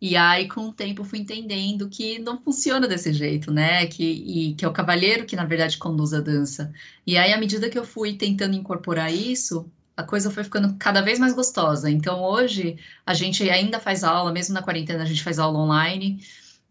E 0.00 0.16
aí, 0.16 0.48
com 0.48 0.68
o 0.68 0.72
tempo, 0.72 1.02
fui 1.02 1.20
entendendo 1.20 1.88
que 1.88 2.18
não 2.18 2.40
funciona 2.42 2.86
desse 2.86 3.12
jeito, 3.12 3.50
né? 3.50 3.86
Que, 3.86 4.04
e, 4.04 4.54
que 4.54 4.64
é 4.64 4.68
o 4.68 4.72
cavalheiro 4.72 5.26
que, 5.26 5.34
na 5.34 5.46
verdade, 5.46 5.78
conduz 5.78 6.12
a 6.12 6.20
dança. 6.20 6.72
E 7.06 7.16
aí, 7.16 7.32
à 7.32 7.38
medida 7.38 7.70
que 7.70 7.78
eu 7.78 7.84
fui 7.84 8.14
tentando 8.14 8.54
incorporar 8.54 9.12
isso, 9.12 9.70
a 9.98 10.04
coisa 10.04 10.30
foi 10.30 10.44
ficando 10.44 10.76
cada 10.78 11.00
vez 11.02 11.18
mais 11.18 11.34
gostosa. 11.34 11.90
Então, 11.90 12.22
hoje, 12.22 12.78
a 13.04 13.12
gente 13.12 13.50
ainda 13.50 13.80
faz 13.80 14.04
aula, 14.04 14.32
mesmo 14.32 14.54
na 14.54 14.62
quarentena, 14.62 15.02
a 15.02 15.06
gente 15.06 15.24
faz 15.24 15.40
aula 15.40 15.58
online. 15.58 16.22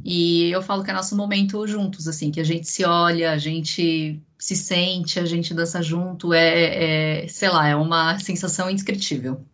E 0.03 0.50
eu 0.50 0.62
falo 0.62 0.81
que 0.81 0.91
é 0.91 0.93
nosso 0.93 1.15
momento 1.15 1.67
juntos, 1.67 2.07
assim, 2.07 2.31
que 2.31 2.39
a 2.39 2.43
gente 2.43 2.69
se 2.69 2.86
olha, 2.86 3.31
a 3.34 3.38
gente 3.38 4.22
se 4.39 4.55
sente, 4.55 5.19
a 5.19 5.25
gente 5.25 5.53
dança 5.53 5.81
junto. 5.81 6.34
É, 6.34 7.24
é 7.24 7.27
sei 7.27 7.50
lá, 7.50 7.67
é 7.67 7.75
uma 7.75 8.17
sensação 8.19 8.69
indescritível. 8.69 9.46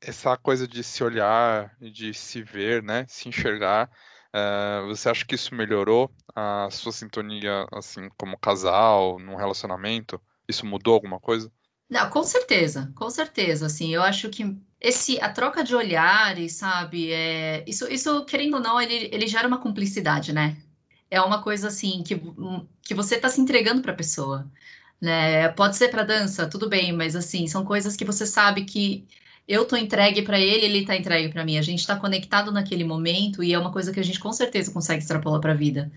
essa 0.00 0.36
coisa 0.36 0.66
de 0.66 0.82
se 0.82 1.02
olhar, 1.04 1.74
de 1.80 2.12
se 2.12 2.42
ver, 2.42 2.82
né, 2.82 3.06
se 3.08 3.28
enxergar, 3.28 3.90
uh, 4.34 4.86
você 4.88 5.08
acha 5.08 5.24
que 5.24 5.34
isso 5.34 5.54
melhorou 5.54 6.10
a 6.34 6.68
sua 6.70 6.92
sintonia, 6.92 7.66
assim, 7.72 8.08
como 8.18 8.38
casal, 8.38 9.18
num 9.18 9.36
relacionamento? 9.36 10.20
Isso 10.48 10.66
mudou 10.66 10.94
alguma 10.94 11.20
coisa? 11.20 11.50
Não, 11.94 12.10
com 12.10 12.24
certeza, 12.24 12.92
com 12.96 13.08
certeza, 13.08 13.66
assim, 13.66 13.94
eu 13.94 14.02
acho 14.02 14.28
que 14.28 14.56
esse, 14.80 15.20
a 15.20 15.30
troca 15.30 15.62
de 15.62 15.76
olhares, 15.76 16.54
sabe, 16.54 17.12
é, 17.12 17.62
isso, 17.68 17.86
isso, 17.88 18.24
querendo 18.24 18.54
ou 18.54 18.60
não, 18.60 18.80
ele, 18.80 19.08
ele 19.12 19.28
gera 19.28 19.46
uma 19.46 19.60
cumplicidade, 19.60 20.32
né? 20.32 20.56
É 21.08 21.20
uma 21.20 21.40
coisa, 21.40 21.68
assim, 21.68 22.02
que, 22.02 22.20
que 22.82 22.94
você 22.94 23.16
tá 23.16 23.28
se 23.28 23.40
entregando 23.40 23.80
para 23.80 23.92
a 23.92 23.94
pessoa, 23.94 24.50
né? 25.00 25.48
Pode 25.50 25.76
ser 25.76 25.88
para 25.88 26.02
dança, 26.02 26.48
tudo 26.50 26.68
bem, 26.68 26.92
mas, 26.92 27.14
assim, 27.14 27.46
são 27.46 27.64
coisas 27.64 27.96
que 27.96 28.04
você 28.04 28.26
sabe 28.26 28.64
que 28.64 29.06
eu 29.46 29.64
tô 29.64 29.76
entregue 29.76 30.22
para 30.22 30.40
ele, 30.40 30.66
ele 30.66 30.84
tá 30.84 30.96
entregue 30.96 31.32
para 31.32 31.44
mim, 31.44 31.58
a 31.58 31.62
gente 31.62 31.86
tá 31.86 31.94
conectado 31.96 32.50
naquele 32.50 32.82
momento 32.82 33.40
e 33.44 33.52
é 33.52 33.58
uma 33.58 33.72
coisa 33.72 33.92
que 33.92 34.00
a 34.00 34.04
gente 34.04 34.18
com 34.18 34.32
certeza 34.32 34.72
consegue 34.72 35.02
extrapolar 35.02 35.40
para 35.40 35.52
a 35.52 35.56
vida. 35.56 35.92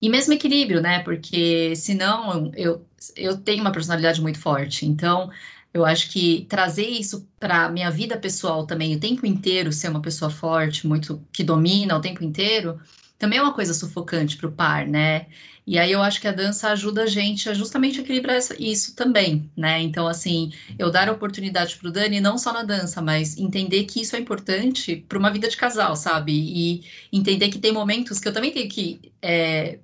E 0.00 0.08
mesmo 0.08 0.32
equilíbrio, 0.32 0.80
né? 0.80 1.00
Porque 1.02 1.74
senão 1.76 2.50
eu, 2.56 2.86
eu 3.16 3.36
tenho 3.38 3.60
uma 3.60 3.72
personalidade 3.72 4.20
muito 4.20 4.38
forte. 4.38 4.86
Então, 4.86 5.30
eu 5.72 5.84
acho 5.84 6.10
que 6.10 6.46
trazer 6.48 6.86
isso 6.86 7.28
para 7.38 7.68
minha 7.68 7.90
vida 7.90 8.16
pessoal 8.18 8.66
também, 8.66 8.96
o 8.96 9.00
tempo 9.00 9.26
inteiro 9.26 9.72
ser 9.72 9.88
uma 9.88 10.02
pessoa 10.02 10.30
forte, 10.30 10.86
muito 10.86 11.24
que 11.32 11.44
domina 11.44 11.96
o 11.96 12.00
tempo 12.00 12.24
inteiro, 12.24 12.80
também 13.18 13.38
é 13.38 13.42
uma 13.42 13.54
coisa 13.54 13.74
sufocante 13.74 14.36
para 14.36 14.48
o 14.48 14.52
par, 14.52 14.86
né? 14.86 15.26
E 15.66 15.78
aí 15.78 15.92
eu 15.92 16.02
acho 16.02 16.20
que 16.20 16.26
a 16.26 16.32
dança 16.32 16.70
ajuda 16.70 17.02
a 17.04 17.06
gente 17.06 17.48
a 17.48 17.54
justamente 17.54 18.00
equilibrar 18.00 18.38
isso 18.58 18.96
também, 18.96 19.48
né? 19.56 19.80
Então, 19.80 20.08
assim, 20.08 20.50
eu 20.78 20.90
dar 20.90 21.08
oportunidade 21.10 21.76
para 21.76 21.88
o 21.88 21.92
Dani, 21.92 22.20
não 22.20 22.38
só 22.38 22.52
na 22.52 22.64
dança, 22.64 23.00
mas 23.02 23.36
entender 23.38 23.84
que 23.84 24.00
isso 24.00 24.16
é 24.16 24.18
importante 24.18 24.96
para 25.08 25.18
uma 25.18 25.30
vida 25.30 25.48
de 25.48 25.56
casal, 25.56 25.94
sabe? 25.94 26.32
E 26.32 26.84
entender 27.12 27.50
que 27.50 27.58
tem 27.58 27.72
momentos 27.72 28.18
que 28.18 28.26
eu 28.26 28.32
também 28.32 28.50
tenho 28.50 28.68
que 28.68 29.12
é, 29.22 29.78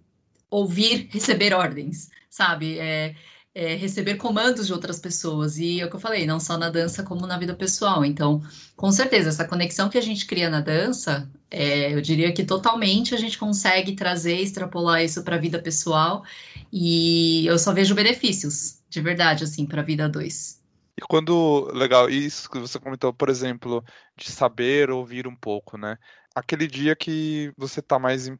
ouvir, 0.50 1.08
receber 1.10 1.52
ordens, 1.52 2.08
sabe? 2.28 2.78
É, 2.78 3.14
é, 3.56 3.74
receber 3.74 4.16
comandos 4.16 4.66
de 4.66 4.72
outras 4.74 5.00
pessoas. 5.00 5.56
E 5.56 5.80
é 5.80 5.86
o 5.86 5.88
que 5.88 5.96
eu 5.96 6.00
falei, 6.00 6.26
não 6.26 6.38
só 6.38 6.58
na 6.58 6.68
dança, 6.68 7.02
como 7.02 7.26
na 7.26 7.38
vida 7.38 7.54
pessoal. 7.54 8.04
Então, 8.04 8.42
com 8.76 8.92
certeza, 8.92 9.30
essa 9.30 9.48
conexão 9.48 9.88
que 9.88 9.96
a 9.96 10.02
gente 10.02 10.26
cria 10.26 10.50
na 10.50 10.60
dança, 10.60 11.26
é, 11.50 11.94
eu 11.94 12.02
diria 12.02 12.30
que 12.34 12.44
totalmente 12.44 13.14
a 13.14 13.18
gente 13.18 13.38
consegue 13.38 13.96
trazer, 13.96 14.38
extrapolar 14.40 15.02
isso 15.02 15.24
para 15.24 15.36
a 15.36 15.40
vida 15.40 15.58
pessoal. 15.58 16.22
E 16.70 17.46
eu 17.46 17.58
só 17.58 17.72
vejo 17.72 17.94
benefícios, 17.94 18.82
de 18.90 19.00
verdade, 19.00 19.44
assim, 19.44 19.64
para 19.64 19.80
a 19.80 19.84
vida 19.84 20.06
dois. 20.06 20.62
E 20.98 21.00
quando, 21.00 21.70
legal, 21.72 22.10
isso 22.10 22.50
que 22.50 22.58
você 22.58 22.78
comentou, 22.78 23.12
por 23.12 23.30
exemplo, 23.30 23.82
de 24.16 24.30
saber 24.30 24.90
ouvir 24.90 25.26
um 25.26 25.34
pouco, 25.34 25.78
né? 25.78 25.96
Aquele 26.34 26.66
dia 26.66 26.94
que 26.94 27.50
você 27.56 27.80
tá 27.80 27.98
mais 27.98 28.30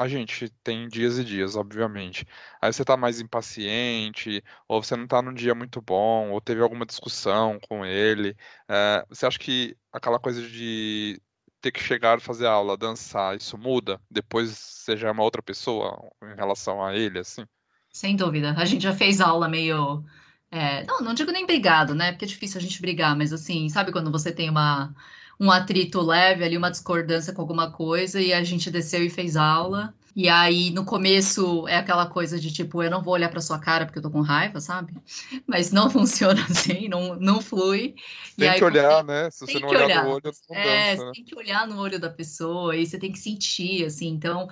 a 0.00 0.08
gente 0.08 0.48
tem 0.64 0.88
dias 0.88 1.18
e 1.18 1.24
dias, 1.24 1.56
obviamente. 1.56 2.26
Aí 2.60 2.72
você 2.72 2.82
tá 2.82 2.96
mais 2.96 3.20
impaciente, 3.20 4.42
ou 4.66 4.82
você 4.82 4.96
não 4.96 5.06
tá 5.06 5.20
num 5.20 5.34
dia 5.34 5.54
muito 5.54 5.82
bom, 5.82 6.30
ou 6.30 6.40
teve 6.40 6.62
alguma 6.62 6.86
discussão 6.86 7.60
com 7.68 7.84
ele. 7.84 8.34
É, 8.66 9.04
você 9.10 9.26
acha 9.26 9.38
que 9.38 9.76
aquela 9.92 10.18
coisa 10.18 10.40
de 10.40 11.20
ter 11.60 11.70
que 11.70 11.82
chegar 11.82 12.18
fazer 12.18 12.46
aula, 12.46 12.78
dançar, 12.78 13.36
isso 13.36 13.58
muda? 13.58 14.00
Depois 14.10 14.50
você 14.50 14.96
já 14.96 15.08
é 15.08 15.10
uma 15.10 15.22
outra 15.22 15.42
pessoa 15.42 16.10
em 16.22 16.34
relação 16.34 16.82
a 16.82 16.96
ele, 16.96 17.18
assim? 17.18 17.44
Sem 17.92 18.16
dúvida. 18.16 18.54
A 18.56 18.64
gente 18.64 18.82
já 18.82 18.94
fez 18.94 19.20
aula 19.20 19.50
meio. 19.50 20.02
É, 20.50 20.82
não, 20.84 21.00
não 21.02 21.14
digo 21.14 21.30
nem 21.30 21.44
brigado, 21.44 21.94
né? 21.94 22.12
Porque 22.12 22.24
é 22.24 22.28
difícil 22.28 22.58
a 22.58 22.62
gente 22.62 22.80
brigar, 22.80 23.14
mas 23.14 23.34
assim, 23.34 23.68
sabe 23.68 23.92
quando 23.92 24.10
você 24.10 24.32
tem 24.32 24.48
uma 24.48 24.94
um 25.40 25.50
atrito 25.50 26.02
leve 26.02 26.44
ali, 26.44 26.56
uma 26.56 26.70
discordância 26.70 27.32
com 27.32 27.40
alguma 27.40 27.70
coisa, 27.72 28.20
e 28.20 28.30
a 28.30 28.44
gente 28.44 28.70
desceu 28.70 29.02
e 29.02 29.08
fez 29.08 29.36
aula. 29.36 29.94
E 30.14 30.28
aí, 30.28 30.70
no 30.70 30.84
começo, 30.84 31.66
é 31.66 31.76
aquela 31.76 32.04
coisa 32.04 32.38
de 32.38 32.52
tipo, 32.52 32.82
eu 32.82 32.90
não 32.90 33.02
vou 33.02 33.14
olhar 33.14 33.30
para 33.30 33.40
sua 33.40 33.58
cara 33.58 33.86
porque 33.86 33.98
eu 33.98 34.02
tô 34.02 34.10
com 34.10 34.20
raiva, 34.20 34.60
sabe? 34.60 34.92
Mas 35.46 35.72
não 35.72 35.88
funciona 35.90 36.44
assim, 36.44 36.88
não, 36.88 37.16
não 37.16 37.40
flui. 37.40 37.94
Tem 38.36 38.50
aí, 38.50 38.58
que 38.58 38.64
olhar, 38.64 39.02
né? 39.02 39.30
Se 39.30 39.46
você 39.46 39.58
não 39.58 39.68
olhar, 39.68 39.84
olhar, 39.84 40.04
no 40.04 40.10
olho, 40.10 40.32
não 40.50 40.56
é, 40.56 40.90
dança, 40.90 41.06
né? 41.06 41.12
tem 41.14 41.24
que 41.24 41.34
olhar 41.34 41.66
no 41.66 41.80
olho 41.80 41.98
da 41.98 42.10
pessoa 42.10 42.76
e 42.76 42.84
você 42.84 42.98
tem 42.98 43.10
que 43.10 43.18
sentir, 43.18 43.84
assim. 43.86 44.08
Então, 44.08 44.48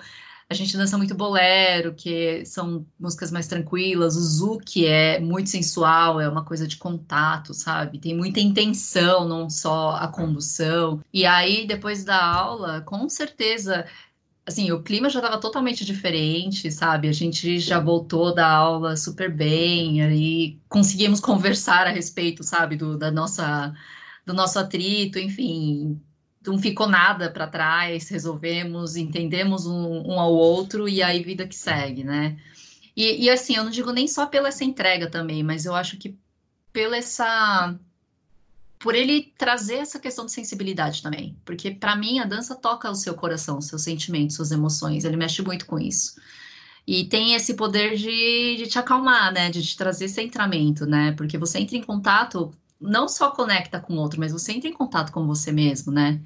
a 0.49 0.55
gente 0.55 0.75
dança 0.75 0.97
muito 0.97 1.13
bolero, 1.13 1.93
que 1.93 2.43
são 2.43 2.83
músicas 2.99 3.31
mais 3.31 3.47
tranquilas. 3.47 4.15
O 4.15 4.21
zouk 4.21 4.83
é 4.83 5.19
muito 5.19 5.47
sensual, 5.49 6.19
é 6.19 6.27
uma 6.27 6.43
coisa 6.43 6.67
de 6.67 6.75
contato, 6.77 7.53
sabe? 7.53 7.99
Tem 7.99 8.17
muita 8.17 8.39
intenção, 8.39 9.27
não 9.27 9.47
só 9.47 9.91
a 9.91 10.07
condução. 10.07 11.01
E 11.13 11.23
aí, 11.23 11.67
depois 11.67 12.03
da 12.03 12.23
aula, 12.23 12.81
com 12.81 13.07
certeza 13.07 13.85
assim, 14.45 14.71
o 14.71 14.81
clima 14.81 15.09
já 15.09 15.19
estava 15.19 15.39
totalmente 15.39 15.85
diferente, 15.85 16.71
sabe? 16.71 17.07
A 17.07 17.11
gente 17.11 17.59
já 17.59 17.79
voltou 17.79 18.33
da 18.33 18.47
aula 18.47 18.97
super 18.97 19.31
bem, 19.31 20.01
aí 20.01 20.59
conseguimos 20.67 21.19
conversar 21.19 21.85
a 21.85 21.91
respeito, 21.91 22.43
sabe, 22.43 22.75
do, 22.75 22.97
da 22.97 23.11
nossa, 23.11 23.71
do 24.25 24.33
nosso 24.33 24.57
atrito, 24.57 25.19
enfim, 25.19 26.01
não 26.45 26.57
ficou 26.57 26.87
nada 26.87 27.29
para 27.29 27.47
trás, 27.47 28.09
resolvemos, 28.09 28.95
entendemos 28.95 29.65
um, 29.65 30.03
um, 30.07 30.19
ao 30.19 30.33
outro 30.33 30.87
e 30.87 31.03
aí 31.03 31.21
vida 31.23 31.47
que 31.47 31.55
segue, 31.55 32.03
né? 32.03 32.37
E, 32.95 33.25
e, 33.25 33.29
assim, 33.29 33.55
eu 33.55 33.63
não 33.63 33.71
digo 33.71 33.91
nem 33.91 34.07
só 34.07 34.25
pela 34.25 34.49
essa 34.49 34.63
entrega 34.63 35.09
também, 35.09 35.43
mas 35.43 35.65
eu 35.65 35.75
acho 35.75 35.97
que 35.97 36.17
pela 36.73 36.97
essa 36.97 37.75
por 38.79 38.95
ele 38.95 39.33
trazer 39.37 39.75
essa 39.75 39.99
questão 39.99 40.25
de 40.25 40.31
sensibilidade 40.31 41.01
também, 41.03 41.35
porque 41.43 41.69
para 41.69 41.97
mim 41.97 42.19
a 42.19 42.25
dança 42.25 42.55
toca 42.55 42.89
o 42.89 42.95
seu 42.95 43.13
coração, 43.13 43.59
seus 43.59 43.81
sentimentos, 43.81 44.37
suas 44.37 44.51
emoções, 44.51 45.03
ele 45.03 45.17
mexe 45.17 45.41
muito 45.41 45.65
com 45.65 45.77
isso. 45.77 46.15
E 46.87 47.03
tem 47.03 47.35
esse 47.35 47.53
poder 47.53 47.97
de, 47.97 48.55
de 48.57 48.67
te 48.67 48.79
acalmar, 48.79 49.33
né? 49.33 49.49
De 49.51 49.61
te 49.61 49.77
trazer 49.77 50.07
centramento, 50.07 50.85
né? 50.85 51.11
Porque 51.11 51.37
você 51.37 51.59
entra 51.59 51.75
em 51.75 51.83
contato 51.83 52.51
não 52.79 53.07
só 53.07 53.31
conecta 53.31 53.79
com 53.79 53.93
o 53.93 53.97
outro, 53.97 54.19
mas 54.19 54.31
você 54.31 54.53
entra 54.53 54.69
em 54.69 54.73
contato 54.73 55.11
com 55.11 55.25
você 55.27 55.51
mesmo, 55.51 55.91
né? 55.91 56.21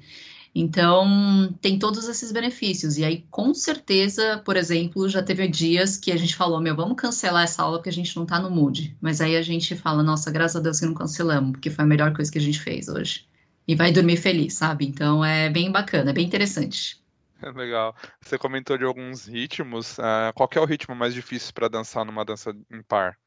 Então, 0.54 1.52
tem 1.60 1.78
todos 1.78 2.08
esses 2.08 2.30
benefícios. 2.30 2.96
E 2.96 3.04
aí, 3.04 3.26
com 3.28 3.52
certeza, 3.52 4.40
por 4.44 4.56
exemplo, 4.56 5.08
já 5.08 5.20
teve 5.20 5.48
dias 5.48 5.96
que 5.96 6.12
a 6.12 6.16
gente 6.16 6.36
falou: 6.36 6.60
meu, 6.60 6.76
vamos 6.76 6.96
cancelar 6.96 7.42
essa 7.42 7.62
aula 7.62 7.78
porque 7.78 7.88
a 7.88 7.92
gente 7.92 8.16
não 8.16 8.24
tá 8.24 8.38
no 8.38 8.50
mood. 8.50 8.96
Mas 9.00 9.20
aí 9.20 9.36
a 9.36 9.42
gente 9.42 9.74
fala: 9.74 10.02
nossa, 10.02 10.30
graças 10.30 10.56
a 10.56 10.60
Deus 10.60 10.78
que 10.78 10.86
não 10.86 10.94
cancelamos, 10.94 11.52
porque 11.52 11.70
foi 11.70 11.84
a 11.84 11.88
melhor 11.88 12.14
coisa 12.14 12.30
que 12.30 12.38
a 12.38 12.40
gente 12.40 12.60
fez 12.60 12.88
hoje. 12.88 13.26
E 13.66 13.74
vai 13.74 13.90
dormir 13.90 14.16
feliz, 14.16 14.54
sabe? 14.54 14.86
Então, 14.86 15.24
é 15.24 15.50
bem 15.50 15.72
bacana, 15.72 16.10
é 16.10 16.12
bem 16.12 16.26
interessante. 16.26 17.02
Legal. 17.56 17.96
Você 18.20 18.38
comentou 18.38 18.78
de 18.78 18.84
alguns 18.84 19.26
ritmos. 19.26 19.98
Uh, 19.98 20.32
qual 20.34 20.48
é 20.54 20.60
o 20.60 20.64
ritmo 20.64 20.94
mais 20.94 21.14
difícil 21.14 21.52
para 21.52 21.68
dançar 21.68 22.04
numa 22.04 22.24
dança 22.24 22.54
em 22.70 22.82
par? 22.82 23.18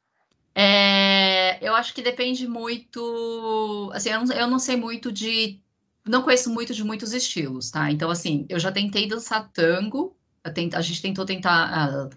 É, 0.59 1.59
eu 1.61 1.75
acho 1.75 1.93
que 1.93 2.01
depende 2.01 2.47
muito. 2.47 3.91
Assim, 3.93 4.09
eu 4.09 4.25
não, 4.25 4.35
eu 4.35 4.47
não, 4.47 4.57
sei 4.57 4.75
muito 4.75 5.11
de. 5.11 5.61
Não 6.03 6.23
conheço 6.23 6.49
muito 6.51 6.73
de 6.73 6.83
muitos 6.83 7.13
estilos, 7.13 7.69
tá? 7.69 7.91
Então, 7.91 8.09
assim, 8.09 8.47
eu 8.49 8.57
já 8.59 8.71
tentei 8.71 9.07
dançar 9.07 9.51
tango. 9.51 10.17
a 10.43 10.81
gente 10.81 11.01
tentou 11.01 11.25
tentar. 11.25 12.07
Uh, 12.07 12.09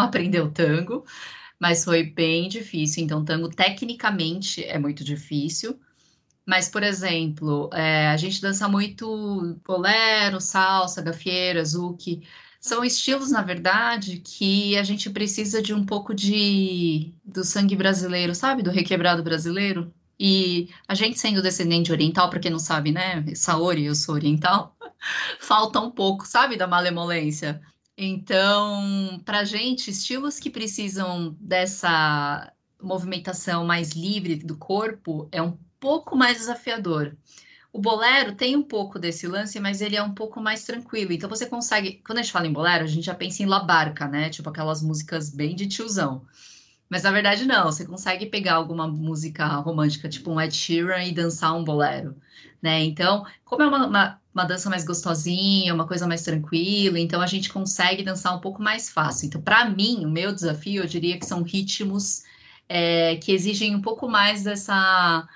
aprender 0.00 0.40
o 0.40 0.50
tango, 0.52 1.04
mas 1.58 1.84
foi 1.84 2.04
bem 2.04 2.48
difícil. 2.48 3.02
Então, 3.02 3.24
tango, 3.24 3.48
tecnicamente, 3.48 4.64
é 4.64 4.78
muito 4.78 5.02
difícil. 5.02 5.80
Mas, 6.46 6.68
por 6.68 6.82
exemplo, 6.84 7.68
é, 7.72 8.08
a 8.08 8.16
gente 8.16 8.40
dança 8.40 8.68
muito 8.68 9.58
bolero, 9.66 10.40
salsa, 10.40 11.02
gafieira, 11.02 11.64
zouk. 11.64 12.22
São 12.60 12.84
estilos, 12.84 13.30
na 13.30 13.42
verdade, 13.42 14.18
que 14.18 14.76
a 14.76 14.82
gente 14.82 15.08
precisa 15.10 15.62
de 15.62 15.72
um 15.72 15.84
pouco 15.86 16.14
de 16.14 17.14
do 17.24 17.44
sangue 17.44 17.76
brasileiro, 17.76 18.34
sabe? 18.34 18.62
Do 18.62 18.70
requebrado 18.70 19.22
brasileiro. 19.22 19.92
E 20.18 20.68
a 20.88 20.94
gente 20.94 21.18
sendo 21.18 21.40
descendente 21.40 21.92
oriental, 21.92 22.28
para 22.28 22.40
quem 22.40 22.50
não 22.50 22.58
sabe, 22.58 22.90
né? 22.90 23.24
Saori, 23.36 23.84
eu 23.84 23.94
sou 23.94 24.16
oriental, 24.16 24.76
falta 25.38 25.80
um 25.80 25.90
pouco, 25.90 26.26
sabe? 26.26 26.56
Da 26.56 26.66
malemolência. 26.66 27.60
Então, 27.96 29.20
para 29.24 29.44
gente, 29.44 29.90
estilos 29.90 30.38
que 30.40 30.50
precisam 30.50 31.36
dessa 31.40 32.52
movimentação 32.80 33.64
mais 33.64 33.90
livre 33.92 34.36
do 34.36 34.56
corpo 34.56 35.28
é 35.32 35.42
um 35.42 35.56
pouco 35.80 36.16
mais 36.16 36.38
desafiador. 36.38 37.16
O 37.78 37.80
bolero 37.80 38.34
tem 38.34 38.56
um 38.56 38.62
pouco 38.64 38.98
desse 38.98 39.28
lance, 39.28 39.60
mas 39.60 39.80
ele 39.80 39.94
é 39.94 40.02
um 40.02 40.12
pouco 40.12 40.40
mais 40.40 40.64
tranquilo. 40.64 41.12
Então 41.12 41.30
você 41.30 41.46
consegue. 41.46 42.02
Quando 42.04 42.18
a 42.18 42.22
gente 42.22 42.32
fala 42.32 42.48
em 42.48 42.52
bolero, 42.52 42.82
a 42.82 42.88
gente 42.88 43.06
já 43.06 43.14
pensa 43.14 43.40
em 43.40 43.46
La 43.46 43.60
Barca, 43.60 44.08
né? 44.08 44.30
Tipo 44.30 44.50
aquelas 44.50 44.82
músicas 44.82 45.30
bem 45.30 45.54
de 45.54 45.68
tiozão. 45.68 46.26
Mas 46.90 47.04
na 47.04 47.12
verdade, 47.12 47.44
não. 47.44 47.66
Você 47.66 47.86
consegue 47.86 48.26
pegar 48.26 48.54
alguma 48.54 48.88
música 48.88 49.46
romântica, 49.58 50.08
tipo 50.08 50.28
um 50.28 50.40
Ed 50.40 50.52
Sheeran, 50.56 51.04
e 51.04 51.12
dançar 51.12 51.56
um 51.56 51.62
bolero, 51.62 52.16
né? 52.60 52.82
Então, 52.82 53.24
como 53.44 53.62
é 53.62 53.68
uma, 53.68 53.86
uma, 53.86 54.20
uma 54.34 54.44
dança 54.44 54.68
mais 54.68 54.84
gostosinha, 54.84 55.72
uma 55.72 55.86
coisa 55.86 56.04
mais 56.04 56.22
tranquila, 56.22 56.98
então 56.98 57.20
a 57.20 57.28
gente 57.28 57.48
consegue 57.48 58.02
dançar 58.02 58.36
um 58.36 58.40
pouco 58.40 58.60
mais 58.60 58.90
fácil. 58.90 59.26
Então, 59.26 59.40
para 59.40 59.70
mim, 59.70 60.04
o 60.04 60.10
meu 60.10 60.32
desafio, 60.32 60.82
eu 60.82 60.88
diria 60.88 61.16
que 61.16 61.24
são 61.24 61.44
ritmos 61.44 62.24
é, 62.68 63.14
que 63.18 63.30
exigem 63.30 63.76
um 63.76 63.80
pouco 63.80 64.08
mais 64.08 64.42
dessa 64.42 65.28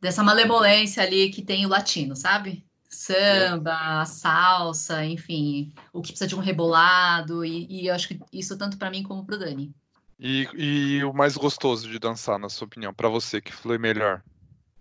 dessa 0.00 0.22
malemolência 0.22 1.02
ali 1.02 1.30
que 1.30 1.42
tem 1.42 1.66
o 1.66 1.68
latino, 1.68 2.16
sabe? 2.16 2.64
Samba, 2.88 4.04
salsa, 4.06 5.04
enfim, 5.04 5.72
o 5.92 6.00
que 6.00 6.08
precisa 6.08 6.28
de 6.28 6.34
um 6.34 6.40
rebolado, 6.40 7.44
e, 7.44 7.66
e 7.68 7.86
eu 7.88 7.94
acho 7.94 8.08
que 8.08 8.20
isso 8.32 8.56
tanto 8.56 8.78
para 8.78 8.90
mim 8.90 9.02
como 9.02 9.24
para 9.24 9.36
o 9.36 9.38
Dani. 9.38 9.74
E, 10.18 10.48
e, 10.54 11.04
o 11.04 11.12
mais 11.12 11.36
gostoso 11.36 11.88
de 11.88 11.98
dançar, 11.98 12.38
na 12.38 12.48
sua 12.48 12.66
opinião, 12.66 12.92
para 12.92 13.08
você, 13.08 13.40
que 13.40 13.52
flui 13.52 13.78
melhor? 13.78 14.22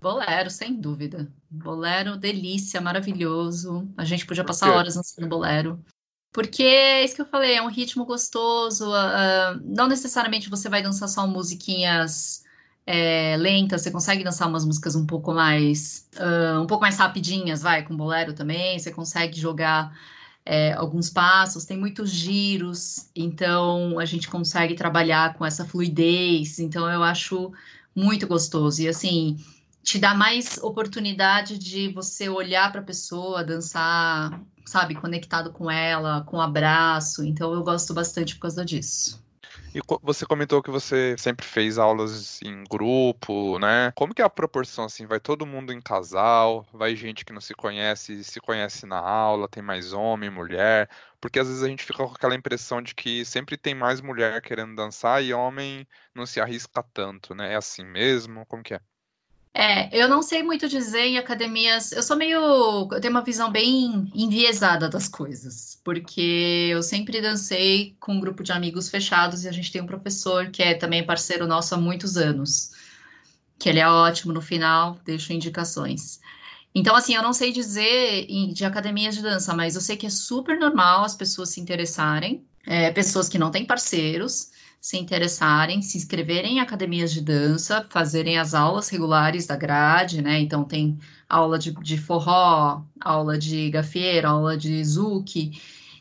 Bolero, 0.02 0.50
sem 0.50 0.74
dúvida. 0.74 1.32
Bolero, 1.50 2.18
delícia, 2.18 2.82
maravilhoso. 2.82 3.88
A 3.96 4.04
gente 4.04 4.26
podia 4.26 4.44
passar 4.44 4.72
horas 4.72 4.96
dançando 4.96 5.28
bolero. 5.28 5.84
Porque 6.32 6.64
é 6.64 7.04
isso 7.04 7.16
que 7.16 7.22
eu 7.22 7.26
falei, 7.26 7.56
é 7.56 7.62
um 7.62 7.70
ritmo 7.70 8.06
gostoso. 8.06 8.90
Uh, 8.90 9.60
não 9.64 9.88
necessariamente 9.88 10.50
você 10.50 10.70
vai 10.70 10.82
dançar 10.82 11.08
só 11.08 11.28
musiquinhas 11.28 12.44
é, 12.90 13.36
lentas, 13.36 13.82
você 13.82 13.92
consegue 13.92 14.24
dançar 14.24 14.48
umas 14.48 14.64
músicas 14.64 14.96
um 14.96 15.06
pouco 15.06 15.34
mais 15.34 16.08
uh, 16.16 16.62
um 16.62 16.66
pouco 16.66 16.84
mais 16.84 16.98
rapidinhas, 16.98 17.62
vai, 17.62 17.84
com 17.84 17.96
bolero 17.98 18.32
também. 18.32 18.80
Você 18.80 18.92
consegue 18.92 19.38
jogar 19.38 19.94
é, 20.46 20.72
alguns 20.72 21.10
passos, 21.10 21.66
tem 21.66 21.78
muitos 21.78 22.10
giros, 22.10 23.10
então 23.14 24.00
a 24.00 24.06
gente 24.06 24.30
consegue 24.30 24.74
trabalhar 24.74 25.34
com 25.34 25.46
essa 25.46 25.66
fluidez. 25.66 26.60
Então 26.60 26.90
eu 26.90 27.04
acho 27.04 27.52
muito 27.94 28.26
gostoso. 28.26 28.82
E 28.82 28.88
assim, 28.88 29.38
te 29.84 30.00
dá 30.00 30.14
mais 30.14 30.58
oportunidade 30.64 31.58
de 31.58 31.90
você 31.90 32.30
olhar 32.30 32.72
para 32.72 32.80
a 32.80 32.86
pessoa, 32.86 33.44
dançar, 33.44 34.42
sabe, 34.66 34.96
conectado 34.96 35.52
com 35.52 35.70
ela, 35.70 36.22
com 36.22 36.38
um 36.38 36.42
abraço. 36.42 37.22
Então 37.26 37.54
eu 37.54 37.64
gosto 37.64 37.94
bastante 37.94 38.36
por 38.36 38.44
causa 38.44 38.64
disso. 38.64 39.27
E 39.74 39.80
você 40.02 40.26
comentou 40.26 40.62
que 40.64 40.72
você 40.72 41.16
sempre 41.18 41.46
fez 41.46 41.78
aulas 41.78 42.42
em 42.42 42.64
grupo, 42.66 43.60
né? 43.60 43.92
Como 43.96 44.14
que 44.14 44.22
é 44.22 44.26
a 44.26 44.30
proporção 44.30 44.86
assim? 44.86 45.06
Vai 45.06 45.20
todo 45.20 45.46
mundo 45.46 45.72
em 45.72 45.80
casal? 45.82 46.66
Vai 46.74 46.96
gente 46.96 47.24
que 47.24 47.32
não 47.34 47.40
se 47.42 47.54
conhece, 47.54 48.24
se 48.24 48.40
conhece 48.42 48.86
na 48.86 48.98
aula? 49.00 49.48
Tem 49.48 49.62
mais 49.62 49.94
homem, 49.94 50.30
mulher? 50.30 50.90
Porque 51.22 51.40
às 51.40 51.48
vezes 51.48 51.64
a 51.64 51.68
gente 51.68 51.84
fica 51.86 52.00
com 52.06 52.14
aquela 52.14 52.36
impressão 52.36 52.82
de 52.82 52.96
que 52.96 53.24
sempre 53.26 53.56
tem 53.58 53.76
mais 53.76 54.02
mulher 54.02 54.42
querendo 54.42 54.76
dançar 54.76 55.24
e 55.24 55.34
homem 55.34 55.88
não 56.16 56.26
se 56.26 56.40
arrisca 56.42 56.82
tanto, 56.82 57.36
né? 57.36 57.54
É 57.54 57.56
assim 57.56 57.86
mesmo? 57.86 58.46
Como 58.48 58.64
que 58.64 58.74
é? 58.74 58.82
É, 59.60 59.90
eu 59.92 60.08
não 60.08 60.22
sei 60.22 60.44
muito 60.44 60.70
dizer 60.70 61.00
em 61.00 61.18
academias. 61.18 61.92
Eu 61.92 62.04
sou 62.04 62.16
meio. 62.16 62.88
Eu 62.92 63.02
tenho 63.02 63.12
uma 63.12 63.24
visão 63.24 63.52
bem 63.52 64.08
enviesada 64.14 64.88
das 64.88 65.08
coisas, 65.08 65.82
porque 65.84 66.70
eu 66.72 66.84
sempre 66.84 67.20
dancei 67.20 67.96
com 68.00 68.14
um 68.14 68.20
grupo 68.20 68.44
de 68.44 68.52
amigos 68.52 68.88
fechados 68.88 69.44
e 69.44 69.50
a 69.50 69.52
gente 69.52 69.72
tem 69.72 69.82
um 69.82 69.88
professor 69.88 70.52
que 70.52 70.62
é 70.62 70.76
também 70.76 71.04
parceiro 71.04 71.48
nosso 71.48 71.74
há 71.74 71.78
muitos 71.78 72.18
anos, 72.18 72.72
que 73.58 73.68
ele 73.68 73.80
é 73.80 73.90
ótimo 73.90 74.32
no 74.32 74.44
final, 74.44 75.00
deixo 75.04 75.34
indicações. 75.34 76.20
Então, 76.76 76.96
assim, 76.96 77.16
eu 77.16 77.24
não 77.24 77.34
sei 77.34 77.52
dizer 77.52 78.28
de 78.54 78.64
academias 78.64 79.16
de 79.16 79.24
dança, 79.24 79.56
mas 79.56 79.74
eu 79.74 79.82
sei 79.82 79.98
que 79.98 80.06
é 80.06 80.12
super 80.12 80.60
normal 80.60 81.04
as 81.04 81.16
pessoas 81.16 81.50
se 81.50 81.60
interessarem, 81.60 82.46
é, 82.64 82.92
pessoas 82.92 83.28
que 83.28 83.40
não 83.40 83.50
têm 83.50 83.66
parceiros 83.66 84.52
se 84.80 84.98
interessarem, 84.98 85.82
se 85.82 85.98
inscreverem 85.98 86.58
em 86.58 86.60
academias 86.60 87.12
de 87.12 87.22
dança, 87.22 87.86
fazerem 87.90 88.38
as 88.38 88.54
aulas 88.54 88.90
regulares 88.90 89.46
da 89.46 89.56
grade, 89.56 90.22
né? 90.22 90.40
Então 90.40 90.64
tem 90.64 90.98
aula 91.28 91.60
de, 91.60 91.72
de 91.74 91.98
forró, 91.98 92.84
aula 93.02 93.38
de 93.38 93.70
gafieira, 93.70 94.30
aula 94.30 94.58
de 94.58 94.84
zouk, 94.84 95.52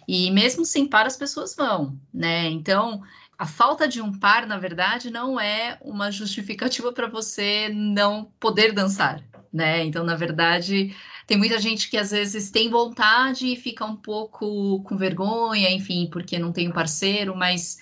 e 0.06 0.30
mesmo 0.30 0.64
sem 0.64 0.86
par 0.86 1.06
as 1.06 1.16
pessoas 1.16 1.54
vão, 1.56 1.98
né? 2.12 2.48
Então 2.48 3.02
a 3.38 3.46
falta 3.46 3.86
de 3.86 4.00
um 4.00 4.18
par, 4.18 4.46
na 4.46 4.58
verdade, 4.58 5.10
não 5.10 5.38
é 5.38 5.78
uma 5.82 6.10
justificativa 6.10 6.92
para 6.92 7.06
você 7.06 7.68
não 7.68 8.30
poder 8.40 8.72
dançar, 8.72 9.22
né? 9.52 9.84
Então, 9.84 10.04
na 10.04 10.14
verdade, 10.14 10.94
tem 11.26 11.36
muita 11.36 11.58
gente 11.58 11.90
que 11.90 11.98
às 11.98 12.12
vezes 12.12 12.50
tem 12.50 12.70
vontade 12.70 13.52
e 13.52 13.56
fica 13.56 13.84
um 13.84 13.96
pouco 13.96 14.82
com 14.84 14.96
vergonha, 14.96 15.70
enfim, 15.70 16.08
porque 16.10 16.38
não 16.38 16.50
tem 16.50 16.68
um 16.68 16.72
parceiro, 16.72 17.36
mas 17.36 17.78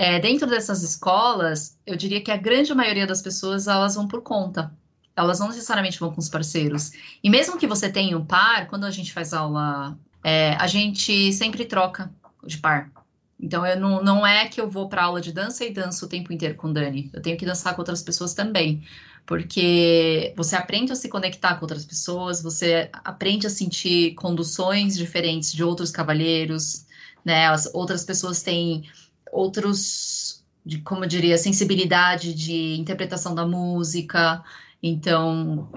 é, 0.00 0.18
dentro 0.18 0.48
dessas 0.48 0.82
escolas, 0.82 1.78
eu 1.84 1.94
diria 1.94 2.22
que 2.22 2.30
a 2.30 2.36
grande 2.38 2.74
maioria 2.74 3.06
das 3.06 3.20
pessoas 3.20 3.68
elas 3.68 3.96
vão 3.96 4.08
por 4.08 4.22
conta. 4.22 4.72
Elas 5.14 5.38
não 5.38 5.48
necessariamente 5.48 6.00
vão 6.00 6.10
com 6.10 6.18
os 6.18 6.28
parceiros. 6.30 6.92
E 7.22 7.28
mesmo 7.28 7.58
que 7.58 7.66
você 7.66 7.86
tenha 7.92 8.16
um 8.16 8.24
par, 8.24 8.66
quando 8.68 8.86
a 8.86 8.90
gente 8.90 9.12
faz 9.12 9.34
aula, 9.34 9.98
é, 10.24 10.54
a 10.54 10.66
gente 10.66 11.30
sempre 11.34 11.66
troca 11.66 12.10
de 12.42 12.56
par. 12.56 12.90
Então, 13.38 13.66
eu 13.66 13.78
não, 13.78 14.02
não 14.02 14.26
é 14.26 14.48
que 14.48 14.58
eu 14.58 14.70
vou 14.70 14.88
para 14.88 15.04
aula 15.04 15.20
de 15.20 15.34
dança 15.34 15.66
e 15.66 15.70
danço 15.70 16.06
o 16.06 16.08
tempo 16.08 16.32
inteiro 16.32 16.54
com 16.54 16.72
Dani. 16.72 17.10
Eu 17.12 17.20
tenho 17.20 17.36
que 17.36 17.44
dançar 17.44 17.74
com 17.74 17.82
outras 17.82 18.02
pessoas 18.02 18.32
também. 18.32 18.82
Porque 19.26 20.32
você 20.34 20.56
aprende 20.56 20.92
a 20.92 20.96
se 20.96 21.10
conectar 21.10 21.56
com 21.56 21.66
outras 21.66 21.84
pessoas, 21.84 22.40
você 22.40 22.88
aprende 23.04 23.46
a 23.46 23.50
sentir 23.50 24.14
conduções 24.14 24.96
diferentes 24.96 25.52
de 25.52 25.62
outros 25.62 25.90
cavalheiros, 25.90 26.86
né? 27.22 27.48
As 27.48 27.68
outras 27.74 28.02
pessoas 28.02 28.42
têm 28.42 28.88
outros, 29.32 30.44
de, 30.64 30.78
como 30.78 31.04
eu 31.04 31.08
diria, 31.08 31.38
sensibilidade 31.38 32.34
de 32.34 32.76
interpretação 32.76 33.34
da 33.34 33.46
música. 33.46 34.42
Então, 34.82 35.68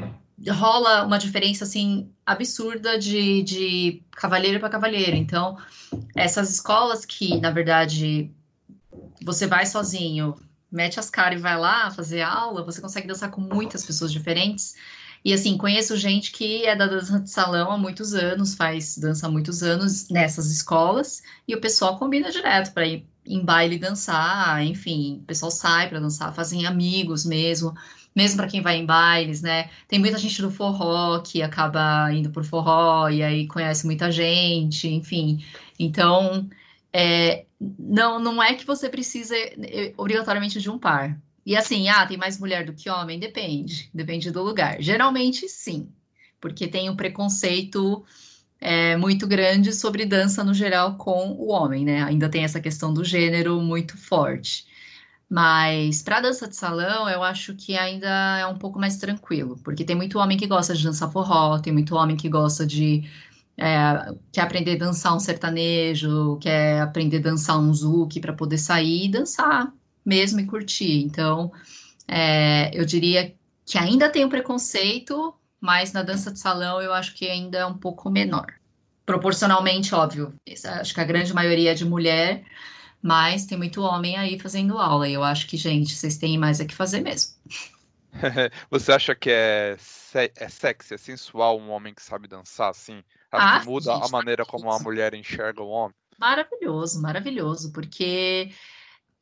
rola 0.52 1.06
uma 1.06 1.18
diferença 1.18 1.64
assim 1.64 2.10
absurda 2.26 2.98
de, 2.98 3.44
de 3.44 4.04
cavalheiro 4.12 4.60
para 4.60 4.70
cavalheiro. 4.70 5.16
Então, 5.16 5.58
essas 6.16 6.50
escolas 6.50 7.06
que, 7.06 7.40
na 7.40 7.52
verdade, 7.52 8.32
você 9.24 9.48
vai 9.48 9.66
sozinho, 9.66 10.36
mete 10.72 11.00
as 11.00 11.10
caras 11.10 11.40
e 11.40 11.42
vai 11.42 11.58
lá 11.58 11.92
fazer 11.92 12.22
aula, 12.22 12.64
você 12.64 12.82
consegue 12.82 13.08
dançar 13.08 13.30
com 13.30 13.42
muitas 13.42 13.86
pessoas 13.86 14.12
diferentes. 14.12 14.76
E 15.24 15.32
assim, 15.32 15.58
conheço 15.58 15.96
gente 15.96 16.32
que 16.34 16.66
é 16.66 16.76
da 16.76 16.86
dança 16.86 17.20
de 17.20 17.30
salão 17.30 17.72
há 17.72 17.78
muitos 17.78 18.14
anos, 18.14 18.56
faz 18.56 18.98
dança 18.98 19.28
há 19.28 19.32
muitos 19.32 19.64
anos 19.64 20.10
nessas 20.10 20.52
escolas, 20.52 21.22
e 21.48 21.56
o 21.56 21.62
pessoal 21.62 21.98
combina 21.98 22.30
direto 22.30 22.74
para 22.74 22.86
ir 22.86 23.08
em 23.26 23.44
baile 23.44 23.78
dançar, 23.78 24.64
enfim, 24.66 25.20
o 25.22 25.26
pessoal 25.26 25.52
sai 25.52 25.90
para 25.90 26.00
dançar, 26.00 26.34
fazem 26.34 26.66
amigos 26.66 27.26
mesmo, 27.26 27.74
mesmo 28.16 28.38
para 28.38 28.48
quem 28.48 28.62
vai 28.62 28.78
em 28.78 28.86
bailes, 28.86 29.42
né? 29.42 29.70
Tem 29.88 30.00
muita 30.00 30.18
gente 30.18 30.42
do 30.42 30.52
forró 30.52 31.20
que 31.20 31.42
acaba 31.42 32.12
indo 32.14 32.30
por 32.30 32.44
forró 32.44 33.10
e 33.10 33.24
aí 33.24 33.48
conhece 33.48 33.86
muita 33.86 34.12
gente, 34.12 34.88
enfim. 34.88 35.44
Então, 35.80 36.48
é, 36.92 37.46
não, 37.60 38.20
não 38.20 38.42
é 38.42 38.54
que 38.54 38.66
você 38.66 38.90
precisa 38.90 39.36
é, 39.36 39.94
obrigatoriamente 39.98 40.62
de 40.62 40.70
um 40.70 40.78
par. 40.78 41.20
E 41.46 41.56
assim, 41.58 41.90
ah, 41.90 42.06
tem 42.06 42.18
mais 42.18 42.40
mulher 42.40 42.66
do 42.66 42.74
que 42.74 42.90
homem? 42.90 43.20
Depende, 43.20 43.90
depende 43.94 44.32
do 44.32 44.44
lugar. 44.44 44.82
Geralmente, 44.82 45.48
sim, 45.50 45.90
porque 46.40 46.68
tem 46.68 46.90
um 46.90 46.96
preconceito 46.96 48.06
é, 48.64 48.96
muito 48.96 49.28
grande 49.28 49.74
sobre 49.74 50.06
dança 50.06 50.42
no 50.42 50.54
geral 50.54 50.96
com 50.96 51.32
o 51.34 51.50
homem, 51.50 51.84
né? 51.84 52.02
Ainda 52.04 52.30
tem 52.30 52.46
essa 52.46 52.62
questão 52.62 52.94
do 52.94 53.04
gênero 53.04 53.60
muito 53.62 53.98
forte. 53.98 54.66
Mas 55.30 56.02
para 56.02 56.22
dança 56.22 56.48
de 56.48 56.56
salão, 56.56 57.10
eu 57.10 57.22
acho 57.24 57.56
que 57.56 57.76
ainda 57.78 58.08
é 58.40 58.48
um 58.48 58.58
pouco 58.58 58.80
mais 58.80 58.98
tranquilo, 58.98 59.60
porque 59.64 59.84
tem 59.84 59.96
muito 59.96 60.18
homem 60.18 60.38
que 60.38 60.48
gosta 60.48 60.74
de 60.74 60.84
dançar 60.84 61.12
forró, 61.12 61.60
tem 61.60 61.74
muito 61.74 61.96
homem 61.96 62.16
que 62.16 62.30
gosta 62.30 62.66
de 62.66 63.04
é, 63.58 64.16
quer 64.32 64.42
aprender 64.42 64.76
a 64.76 64.86
dançar 64.86 65.16
um 65.16 65.20
sertanejo, 65.20 66.38
quer 66.40 66.82
aprender 66.82 67.18
a 67.18 67.22
dançar 67.22 67.60
um 67.60 67.74
zouk 67.74 68.20
para 68.22 68.34
poder 68.34 68.58
sair 68.58 69.06
e 69.06 69.10
dançar 69.10 69.74
mesmo 70.06 70.40
e 70.40 70.46
curtir. 70.46 71.04
Então, 71.04 71.52
é, 72.08 72.72
eu 72.78 72.86
diria 72.86 73.34
que 73.66 73.78
ainda 73.78 74.10
tem 74.10 74.24
o 74.26 74.30
preconceito, 74.30 75.34
mas 75.64 75.94
na 75.94 76.04
dança 76.04 76.30
de 76.30 76.38
salão 76.38 76.82
eu 76.82 76.92
acho 76.92 77.16
que 77.16 77.26
ainda 77.26 77.60
é 77.60 77.66
um 77.66 77.78
pouco 77.78 78.10
menor. 78.10 78.54
Proporcionalmente, 79.06 79.96
óbvio. 79.96 80.34
Acho 80.66 80.94
que 80.94 81.00
a 81.00 81.06
grande 81.06 81.34
maioria 81.34 81.72
é 81.72 81.74
de 81.74 81.86
mulher, 81.86 82.44
mas 83.02 83.46
tem 83.46 83.58
muito 83.58 83.82
homem 83.82 84.18
aí 84.18 84.38
fazendo 84.38 84.78
aula. 84.78 85.08
E 85.08 85.14
eu 85.14 85.24
acho 85.24 85.48
que, 85.48 85.56
gente, 85.56 85.96
vocês 85.96 86.18
têm 86.18 86.38
mais 86.38 86.60
a 86.60 86.66
que 86.66 86.76
fazer 86.76 87.00
mesmo. 87.00 87.36
Você 88.70 88.92
acha 88.92 89.16
que 89.16 89.32
é, 89.32 89.78
é 90.36 90.50
sexy, 90.50 90.96
é 90.96 90.98
sensual 90.98 91.58
um 91.58 91.70
homem 91.72 91.94
que 91.94 92.04
sabe 92.04 92.28
dançar 92.28 92.70
assim? 92.70 93.02
Acho 93.32 93.48
ah, 93.48 93.60
que 93.62 93.66
muda 93.66 93.94
gente, 93.94 94.06
a 94.06 94.10
maneira 94.10 94.46
como 94.46 94.70
a 94.70 94.80
mulher 94.80 95.14
enxerga 95.14 95.64
o 95.64 95.70
homem. 95.70 95.96
Maravilhoso, 96.20 97.02
maravilhoso, 97.02 97.72
porque 97.72 98.52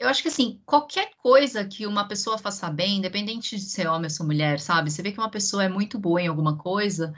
eu 0.02 0.10
acho 0.10 0.24
que 0.24 0.30
assim, 0.30 0.60
qualquer 0.66 1.12
coisa 1.18 1.64
que 1.64 1.86
uma 1.86 2.08
pessoa 2.08 2.38
faça 2.38 2.70
bem, 2.72 2.98
independente 2.98 3.56
de 3.56 3.62
ser 3.62 3.88
homem 3.88 4.06
ou 4.06 4.10
ser 4.10 4.24
mulher, 4.24 4.60
sabe? 4.60 4.90
Você 4.90 5.04
vê 5.04 5.12
que 5.12 5.20
uma 5.20 5.30
pessoa 5.30 5.64
é 5.64 5.70
muito 5.70 6.00
boa 6.00 6.20
em 6.20 6.28
alguma 6.28 6.58
coisa, 6.58 7.14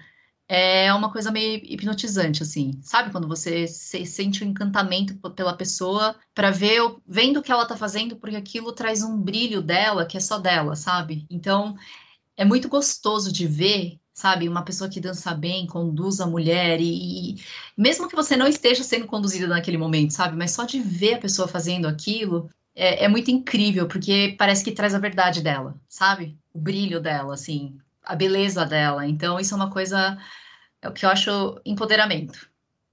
é 0.49 0.93
uma 0.93 1.11
coisa 1.11 1.31
meio 1.31 1.61
hipnotizante, 1.63 2.43
assim. 2.43 2.79
Sabe? 2.83 3.11
Quando 3.11 3.27
você 3.27 3.67
sente 3.67 4.43
o 4.43 4.47
um 4.47 4.49
encantamento 4.49 5.15
pela 5.31 5.55
pessoa 5.55 6.15
para 6.35 6.51
ver, 6.51 6.81
vendo 7.07 7.39
o 7.39 7.43
que 7.43 7.51
ela 7.53 7.65
tá 7.65 7.77
fazendo, 7.77 8.17
porque 8.17 8.35
aquilo 8.35 8.73
traz 8.73 9.01
um 9.01 9.17
brilho 9.17 9.61
dela 9.61 10.05
que 10.05 10.17
é 10.17 10.19
só 10.19 10.37
dela, 10.37 10.75
sabe? 10.75 11.25
Então, 11.29 11.75
é 12.37 12.45
muito 12.45 12.67
gostoso 12.69 13.31
de 13.31 13.47
ver 13.47 13.99
sabe? 14.13 14.47
Uma 14.47 14.63
pessoa 14.63 14.89
que 14.89 14.99
dança 15.01 15.33
bem, 15.33 15.65
conduz 15.65 16.21
a 16.21 16.27
mulher 16.27 16.79
e, 16.79 17.33
e, 17.35 17.43
mesmo 17.75 18.07
que 18.07 18.15
você 18.15 18.37
não 18.37 18.47
esteja 18.47 18.83
sendo 18.83 19.07
conduzida 19.07 19.47
naquele 19.47 19.77
momento, 19.77 20.11
sabe? 20.11 20.37
Mas 20.37 20.51
só 20.51 20.65
de 20.65 20.79
ver 20.79 21.15
a 21.15 21.19
pessoa 21.19 21.47
fazendo 21.47 21.87
aquilo, 21.87 22.49
é, 22.75 23.05
é, 23.05 23.07
muito 23.07 23.29
incrível, 23.31 23.87
porque 23.87 24.35
parece 24.37 24.63
que 24.63 24.71
traz 24.71 24.95
a 24.95 24.99
verdade 24.99 25.41
dela, 25.41 25.75
sabe? 25.87 26.37
O 26.53 26.59
brilho 26.59 26.99
dela, 26.99 27.33
assim. 27.33 27.77
a 28.03 28.15
beleza 28.15 28.65
dela. 28.65 29.07
Então, 29.07 29.39
isso 29.39 29.53
é 29.53 29.57
uma 29.57 29.71
coisa 29.71 30.17
é 30.83 30.89
o 30.89 30.91
que 30.91 31.05
eu 31.05 31.09
acho 31.09 31.61
empoderamento. 31.65 32.51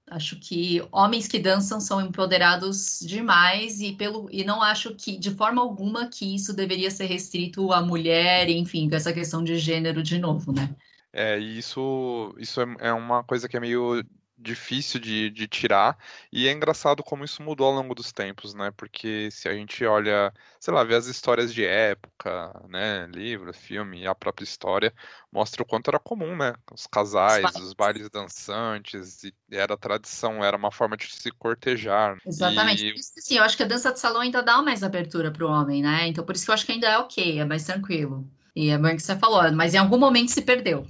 Acho 0.09 0.37
que 0.39 0.81
homens 0.91 1.27
que 1.27 1.39
dançam 1.39 1.79
são 1.79 2.01
empoderados 2.01 2.99
demais 3.01 3.79
e 3.79 3.93
pelo 3.93 4.29
e 4.31 4.43
não 4.43 4.61
acho 4.61 4.95
que 4.95 5.17
de 5.17 5.31
forma 5.31 5.61
alguma 5.61 6.07
que 6.07 6.35
isso 6.35 6.53
deveria 6.53 6.91
ser 6.91 7.05
restrito 7.05 7.71
à 7.71 7.81
mulher, 7.81 8.49
enfim, 8.49 8.89
com 8.89 8.95
essa 8.95 9.13
questão 9.13 9.43
de 9.43 9.57
gênero 9.57 10.01
de 10.01 10.17
novo, 10.17 10.51
né? 10.51 10.73
É, 11.13 11.37
isso, 11.37 12.33
isso 12.37 12.61
é, 12.61 12.65
é 12.79 12.93
uma 12.93 13.23
coisa 13.23 13.47
que 13.47 13.57
é 13.57 13.59
meio 13.59 14.03
difícil 14.41 14.99
de, 14.99 15.29
de 15.29 15.47
tirar, 15.47 15.97
e 16.31 16.47
é 16.47 16.51
engraçado 16.51 17.03
como 17.03 17.23
isso 17.23 17.41
mudou 17.41 17.67
ao 17.67 17.73
longo 17.73 17.93
dos 17.93 18.11
tempos, 18.11 18.53
né? 18.53 18.71
Porque 18.75 19.29
se 19.31 19.47
a 19.47 19.53
gente 19.53 19.85
olha, 19.85 20.33
sei 20.59 20.73
lá, 20.73 20.83
vê 20.83 20.95
as 20.95 21.05
histórias 21.05 21.53
de 21.53 21.63
época, 21.63 22.51
né? 22.67 23.07
Livro, 23.13 23.53
filme, 23.53 24.07
a 24.07 24.15
própria 24.15 24.43
história, 24.43 24.93
mostra 25.31 25.61
o 25.61 25.65
quanto 25.65 25.89
era 25.89 25.99
comum, 25.99 26.35
né? 26.35 26.53
Os 26.71 26.87
casais, 26.87 27.55
os, 27.55 27.73
bailes 27.73 28.09
dançantes, 28.09 29.23
e 29.23 29.33
era 29.51 29.77
tradição, 29.77 30.43
era 30.43 30.57
uma 30.57 30.71
forma 30.71 30.97
de 30.97 31.05
se 31.13 31.31
cortejar. 31.31 32.17
Exatamente. 32.25 32.85
E... 32.85 32.95
Isso, 32.95 33.11
sim, 33.17 33.37
eu 33.37 33.43
acho 33.43 33.55
que 33.55 33.63
a 33.63 33.67
dança 33.67 33.93
de 33.93 33.99
salão 33.99 34.21
ainda 34.21 34.41
dá 34.41 34.61
mais 34.61 34.83
abertura 34.83 35.31
para 35.31 35.45
o 35.45 35.49
homem, 35.49 35.81
né? 35.81 36.07
Então 36.07 36.25
por 36.25 36.35
isso 36.35 36.45
que 36.45 36.51
eu 36.51 36.55
acho 36.55 36.65
que 36.65 36.71
ainda 36.71 36.87
é 36.87 36.97
ok, 36.97 37.39
é 37.39 37.45
mais 37.45 37.63
tranquilo. 37.63 38.27
E 38.55 38.69
é 38.69 38.77
bem 38.77 38.95
que 38.95 39.01
você 39.01 39.15
falou, 39.15 39.49
mas 39.53 39.73
em 39.73 39.77
algum 39.77 39.97
momento 39.97 40.29
se 40.29 40.41
perdeu. 40.41 40.85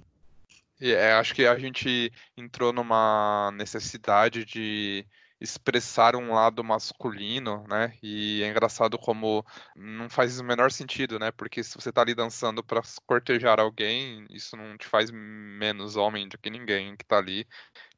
É, 0.81 1.13
acho 1.13 1.35
que 1.35 1.45
a 1.45 1.57
gente 1.57 2.11
entrou 2.35 2.73
numa 2.73 3.51
necessidade 3.53 4.43
de 4.43 5.05
expressar 5.39 6.15
um 6.15 6.33
lado 6.33 6.63
masculino, 6.63 7.63
né? 7.67 7.97
E 8.01 8.43
é 8.43 8.49
engraçado 8.49 8.97
como 8.97 9.45
não 9.75 10.09
faz 10.09 10.39
o 10.39 10.43
menor 10.43 10.71
sentido, 10.71 11.19
né? 11.19 11.31
Porque 11.31 11.63
se 11.63 11.75
você 11.75 11.91
tá 11.91 12.01
ali 12.01 12.15
dançando 12.15 12.63
para 12.63 12.81
cortejar 13.05 13.59
alguém, 13.59 14.25
isso 14.29 14.55
não 14.55 14.77
te 14.77 14.87
faz 14.87 15.11
menos 15.11 15.95
homem 15.95 16.27
do 16.27 16.37
que 16.37 16.49
ninguém 16.49 16.95
que 16.95 17.05
tá 17.05 17.17
ali. 17.17 17.47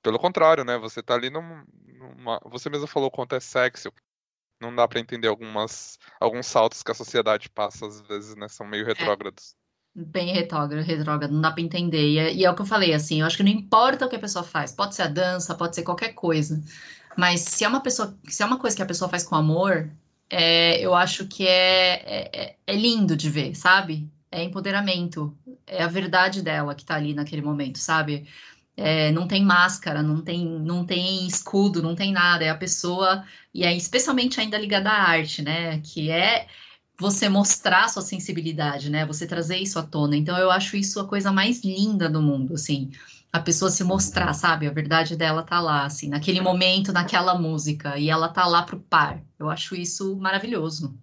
Pelo 0.01 0.19
contrário, 0.19 0.63
né? 0.65 0.77
Você 0.77 1.01
tá 1.03 1.15
ali 1.15 1.29
num, 1.29 1.63
numa... 1.85 2.39
Você 2.45 2.69
mesmo 2.69 2.87
falou 2.87 3.11
quanto 3.11 3.35
é 3.35 3.39
sexy. 3.39 3.89
Não 4.61 4.73
dá 4.73 4.87
para 4.87 4.99
entender 4.99 5.27
algumas 5.27 5.97
alguns 6.19 6.47
saltos 6.47 6.83
que 6.83 6.91
a 6.91 6.95
sociedade 6.95 7.49
passa 7.49 7.85
às 7.85 8.01
vezes, 8.01 8.35
né? 8.35 8.47
São 8.47 8.65
meio 8.65 8.83
é. 8.85 8.87
retrógrados. 8.87 9.55
Bem 9.95 10.33
retrógrado, 10.33 10.83
retrógrado, 10.83 11.31
não 11.31 11.41
dá 11.41 11.51
para 11.51 11.61
entender. 11.61 12.09
E 12.09 12.17
é, 12.17 12.33
e 12.33 12.45
é, 12.45 12.49
o 12.49 12.55
que 12.55 12.61
eu 12.61 12.65
falei, 12.65 12.93
assim, 12.93 13.21
eu 13.21 13.27
acho 13.27 13.37
que 13.37 13.43
não 13.43 13.51
importa 13.51 14.05
o 14.05 14.09
que 14.09 14.15
a 14.15 14.19
pessoa 14.19 14.43
faz, 14.43 14.71
pode 14.71 14.95
ser 14.95 15.03
a 15.03 15.07
dança, 15.07 15.53
pode 15.53 15.75
ser 15.75 15.83
qualquer 15.83 16.13
coisa, 16.13 16.63
mas 17.17 17.41
se 17.41 17.63
é 17.63 17.67
uma 17.67 17.81
pessoa, 17.81 18.17
se 18.27 18.41
é 18.41 18.45
uma 18.45 18.57
coisa 18.59 18.75
que 18.75 18.81
a 18.81 18.87
pessoa 18.87 19.09
faz 19.09 19.23
com 19.23 19.35
amor, 19.35 19.91
é, 20.29 20.79
eu 20.81 20.95
acho 20.95 21.27
que 21.27 21.47
é, 21.47 21.93
é, 22.05 22.29
é, 22.33 22.55
é 22.65 22.75
lindo 22.75 23.15
de 23.15 23.29
ver, 23.29 23.55
sabe? 23.55 24.09
É 24.31 24.43
empoderamento, 24.43 25.37
é 25.67 25.83
a 25.83 25.87
verdade 25.87 26.41
dela 26.41 26.73
que 26.75 26.85
tá 26.85 26.95
ali 26.95 27.13
naquele 27.13 27.43
momento, 27.43 27.77
sabe? 27.77 28.27
É, 28.75 29.11
não 29.11 29.27
tem 29.27 29.43
máscara, 29.45 30.01
não 30.01 30.21
tem, 30.21 30.43
não 30.45 30.85
tem 30.85 31.27
escudo, 31.27 31.83
não 31.83 31.95
tem 31.95 32.11
nada, 32.11 32.43
é 32.43 32.49
a 32.49 32.57
pessoa, 32.57 33.23
e 33.53 33.63
é 33.63 33.75
especialmente 33.75 34.39
ainda 34.41 34.57
ligada 34.57 34.89
à 34.89 35.03
arte, 35.09 35.43
né? 35.43 35.79
Que 35.81 36.09
é 36.09 36.47
você 36.99 37.27
mostrar 37.27 37.87
sua 37.89 38.01
sensibilidade, 38.01 38.89
né? 38.89 39.05
Você 39.05 39.25
trazer 39.25 39.57
isso 39.57 39.79
à 39.79 39.83
tona. 39.83 40.15
Então 40.15 40.37
eu 40.37 40.51
acho 40.51 40.77
isso 40.77 40.99
a 40.99 41.07
coisa 41.07 41.31
mais 41.31 41.63
linda 41.63 42.09
do 42.09 42.21
mundo, 42.21 42.53
assim. 42.53 42.91
A 43.31 43.39
pessoa 43.39 43.71
se 43.71 43.83
mostrar, 43.83 44.31
sabe? 44.33 44.67
A 44.67 44.71
verdade 44.71 45.15
dela 45.15 45.41
tá 45.41 45.59
lá, 45.59 45.85
assim, 45.85 46.07
naquele 46.07 46.39
momento, 46.39 46.93
naquela 46.93 47.33
música, 47.33 47.97
e 47.97 48.09
ela 48.09 48.29
tá 48.29 48.45
lá 48.45 48.61
pro 48.61 48.79
par. 48.79 49.23
Eu 49.39 49.49
acho 49.49 49.75
isso 49.75 50.15
maravilhoso. 50.17 50.95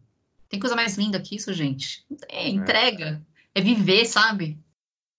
Tem 0.48 0.60
coisa 0.60 0.76
mais 0.76 0.96
linda 0.96 1.20
que 1.20 1.34
isso, 1.34 1.52
gente? 1.52 2.04
É 2.28 2.48
entrega, 2.48 3.20
é 3.52 3.60
viver, 3.60 4.04
sabe? 4.04 4.58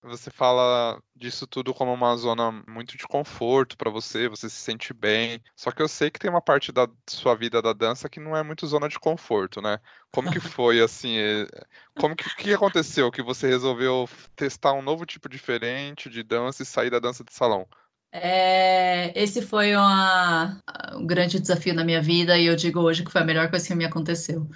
Você 0.04 0.32
fala 0.32 1.02
disso 1.16 1.46
tudo 1.46 1.74
como 1.76 1.94
uma 1.94 2.16
zona 2.16 2.52
muito 2.68 2.98
de 2.98 3.08
conforto 3.08 3.78
para 3.78 3.92
você, 3.92 4.28
você 4.28 4.50
se 4.50 4.56
sente 4.56 4.94
bem. 4.94 5.40
Só 5.56 5.72
que 5.72 5.82
eu 5.82 5.88
sei 5.88 6.10
que 6.10 6.20
tem 6.20 6.30
uma 6.30 6.42
parte 6.42 6.72
da 6.72 6.88
sua 7.08 7.36
vida 7.36 7.62
da 7.62 7.72
dança 7.72 8.10
que 8.10 8.20
não 8.20 8.36
é 8.36 8.42
muito 8.42 8.66
zona 8.66 8.90
de 8.90 9.00
conforto, 9.00 9.62
né? 9.62 9.80
Como 10.12 10.32
que 10.32 10.40
foi 10.42 10.82
assim? 10.82 11.18
Eh, 11.18 11.48
como 11.96 12.16
que, 12.16 12.28
que 12.36 12.54
aconteceu 12.54 13.12
que 13.12 13.22
você 13.22 13.48
resolveu 13.48 14.10
testar 14.36 14.74
um 14.74 14.82
novo 14.82 15.06
tipo 15.06 15.30
diferente 15.30 16.10
de 16.10 16.24
dança 16.24 16.64
e 16.64 16.66
sair 16.66 16.90
da 16.90 17.00
dança 17.00 17.24
de 17.24 17.34
salão? 17.34 17.68
É, 18.14 19.14
esse 19.18 19.42
foi 19.42 19.74
uma, 19.76 20.62
um 20.96 21.06
grande 21.08 21.40
desafio 21.40 21.74
na 21.74 21.84
minha 21.86 22.02
vida 22.02 22.38
e 22.38 22.46
eu 22.48 22.56
digo 22.56 22.80
hoje 22.82 23.06
que 23.06 23.12
foi 23.12 23.22
a 23.22 23.26
melhor 23.26 23.50
coisa 23.50 23.66
que 23.68 23.76
me 23.76 23.86
aconteceu 23.86 24.50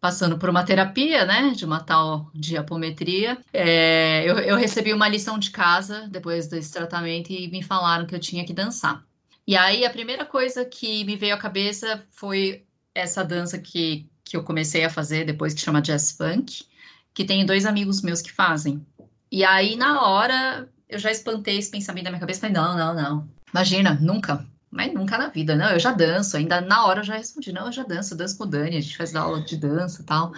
passando 0.00 0.38
por 0.38 0.48
uma 0.48 0.64
terapia, 0.64 1.24
né, 1.24 1.50
de 1.50 1.64
uma 1.64 1.80
tal 1.80 2.30
diapometria, 2.34 3.38
é, 3.52 4.22
eu, 4.24 4.38
eu, 4.38 4.56
recebi 4.56 4.92
uma 4.92 5.08
lição 5.08 5.38
de 5.38 5.50
casa 5.50 6.08
depois 6.08 6.46
desse 6.46 6.72
tratamento 6.72 7.30
e 7.30 7.48
me 7.48 7.62
falaram 7.62 8.06
que 8.06 8.14
eu 8.14 8.20
tinha 8.20 8.44
que 8.44 8.52
dançar. 8.52 9.04
E 9.46 9.56
aí 9.56 9.84
a 9.84 9.90
primeira 9.90 10.24
coisa 10.24 10.64
que 10.64 11.04
me 11.04 11.16
veio 11.16 11.34
à 11.34 11.38
cabeça 11.38 12.04
foi 12.10 12.64
essa 12.94 13.24
dança 13.24 13.58
que, 13.58 14.08
que 14.24 14.36
eu 14.36 14.44
comecei 14.44 14.84
a 14.84 14.90
fazer 14.90 15.24
depois 15.24 15.54
que 15.54 15.60
chama 15.60 15.82
jazz 15.82 16.12
funk, 16.12 16.64
que 17.12 17.24
tem 17.24 17.44
dois 17.44 17.66
amigos 17.66 18.02
meus 18.02 18.22
que 18.22 18.30
fazem. 18.30 18.86
E 19.32 19.44
aí 19.44 19.74
na 19.74 20.02
hora 20.02 20.68
eu 20.88 20.98
já 20.98 21.10
espantei 21.10 21.58
esse 21.58 21.70
pensamento 21.70 22.04
na 22.04 22.10
minha 22.10 22.20
cabeça, 22.20 22.40
falei, 22.40 22.54
não, 22.54 22.76
não, 22.76 22.94
não. 22.94 23.28
Imagina, 23.52 23.98
nunca, 24.00 24.46
mas 24.78 24.94
nunca 24.94 25.18
na 25.18 25.26
vida, 25.26 25.56
não, 25.56 25.70
eu 25.70 25.80
já 25.80 25.90
danço, 25.90 26.36
ainda 26.36 26.60
na 26.60 26.86
hora 26.86 27.00
eu 27.00 27.04
já 27.04 27.16
respondi, 27.16 27.50
não, 27.50 27.66
eu 27.66 27.72
já 27.72 27.82
danço, 27.82 28.14
eu 28.14 28.18
danço 28.18 28.38
com 28.38 28.44
o 28.44 28.46
Dani, 28.46 28.76
a 28.76 28.80
gente 28.80 28.96
faz 28.96 29.12
aula 29.16 29.40
de 29.40 29.56
dança 29.56 30.02
e 30.02 30.04
tal. 30.04 30.32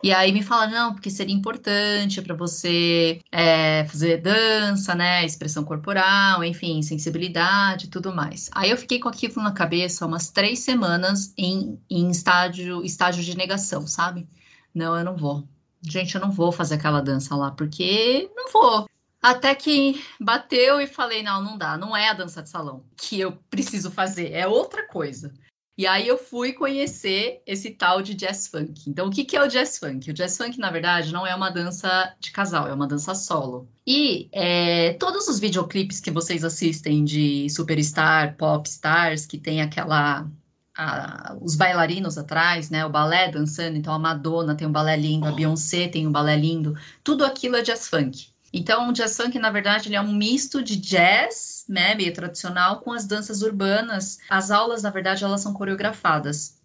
E 0.00 0.12
aí 0.12 0.30
me 0.30 0.44
fala, 0.44 0.68
não, 0.68 0.94
porque 0.94 1.10
seria 1.10 1.34
importante 1.34 2.22
para 2.22 2.36
você 2.36 3.20
é, 3.32 3.84
fazer 3.86 4.18
dança, 4.18 4.94
né? 4.94 5.24
Expressão 5.24 5.64
corporal, 5.64 6.44
enfim, 6.44 6.82
sensibilidade 6.82 7.86
e 7.86 7.88
tudo 7.90 8.14
mais. 8.14 8.48
Aí 8.54 8.70
eu 8.70 8.76
fiquei 8.76 9.00
com 9.00 9.08
aquilo 9.08 9.42
na 9.42 9.50
cabeça 9.50 10.06
umas 10.06 10.30
três 10.30 10.60
semanas 10.60 11.34
em, 11.36 11.76
em 11.90 12.10
estágio, 12.10 12.84
estágio 12.84 13.24
de 13.24 13.36
negação, 13.36 13.88
sabe? 13.88 14.28
Não, 14.72 14.96
eu 14.96 15.04
não 15.04 15.16
vou. 15.16 15.48
Gente, 15.82 16.14
eu 16.14 16.20
não 16.20 16.30
vou 16.30 16.52
fazer 16.52 16.76
aquela 16.76 17.00
dança 17.00 17.34
lá, 17.34 17.50
porque 17.50 18.30
não 18.36 18.52
vou. 18.52 18.88
Até 19.24 19.54
que 19.54 20.04
bateu 20.20 20.78
e 20.82 20.86
falei: 20.86 21.22
não, 21.22 21.42
não 21.42 21.56
dá, 21.56 21.78
não 21.78 21.96
é 21.96 22.10
a 22.10 22.12
dança 22.12 22.42
de 22.42 22.50
salão 22.50 22.84
que 22.94 23.18
eu 23.18 23.32
preciso 23.48 23.90
fazer, 23.90 24.32
é 24.32 24.46
outra 24.46 24.86
coisa. 24.86 25.32
E 25.78 25.86
aí 25.86 26.06
eu 26.06 26.18
fui 26.18 26.52
conhecer 26.52 27.42
esse 27.46 27.70
tal 27.70 28.02
de 28.02 28.14
jazz 28.14 28.46
funk. 28.46 28.82
Então, 28.86 29.08
o 29.08 29.10
que, 29.10 29.24
que 29.24 29.34
é 29.34 29.42
o 29.42 29.48
jazz 29.48 29.78
funk? 29.78 30.10
O 30.10 30.14
jazz 30.14 30.36
funk, 30.36 30.58
na 30.58 30.70
verdade, 30.70 31.10
não 31.10 31.26
é 31.26 31.34
uma 31.34 31.48
dança 31.48 32.14
de 32.20 32.30
casal, 32.32 32.68
é 32.68 32.74
uma 32.74 32.86
dança 32.86 33.14
solo. 33.14 33.66
E 33.86 34.28
é, 34.30 34.92
todos 35.00 35.26
os 35.26 35.40
videoclipes 35.40 36.00
que 36.00 36.10
vocês 36.10 36.44
assistem 36.44 37.02
de 37.02 37.48
superstar, 37.48 38.36
pop 38.36 38.68
stars, 38.68 39.24
que 39.24 39.38
tem 39.38 39.62
aquela 39.62 40.28
a, 40.76 41.34
os 41.40 41.56
bailarinos 41.56 42.18
atrás, 42.18 42.68
né? 42.68 42.84
O 42.84 42.90
balé 42.90 43.30
dançando, 43.30 43.78
então 43.78 43.94
a 43.94 43.98
Madonna 43.98 44.54
tem 44.54 44.68
um 44.68 44.72
balé 44.72 44.98
lindo, 44.98 45.26
a 45.26 45.32
Beyoncé 45.32 45.88
tem 45.88 46.06
um 46.06 46.12
balé 46.12 46.36
lindo, 46.36 46.76
tudo 47.02 47.24
aquilo 47.24 47.56
é 47.56 47.62
jazz 47.62 47.88
funk. 47.88 48.33
Então, 48.56 48.88
o 48.88 48.92
jazz 48.92 49.16
funk, 49.16 49.36
na 49.36 49.50
verdade, 49.50 49.88
ele 49.88 49.96
é 49.96 50.00
um 50.00 50.12
misto 50.12 50.62
de 50.62 50.76
jazz, 50.76 51.64
né, 51.68 51.92
meio 51.96 52.14
tradicional, 52.14 52.78
com 52.82 52.92
as 52.92 53.04
danças 53.04 53.42
urbanas. 53.42 54.20
As 54.30 54.52
aulas, 54.52 54.84
na 54.84 54.90
verdade, 54.90 55.24
elas 55.24 55.40
são 55.40 55.52
coreografadas. 55.52 56.56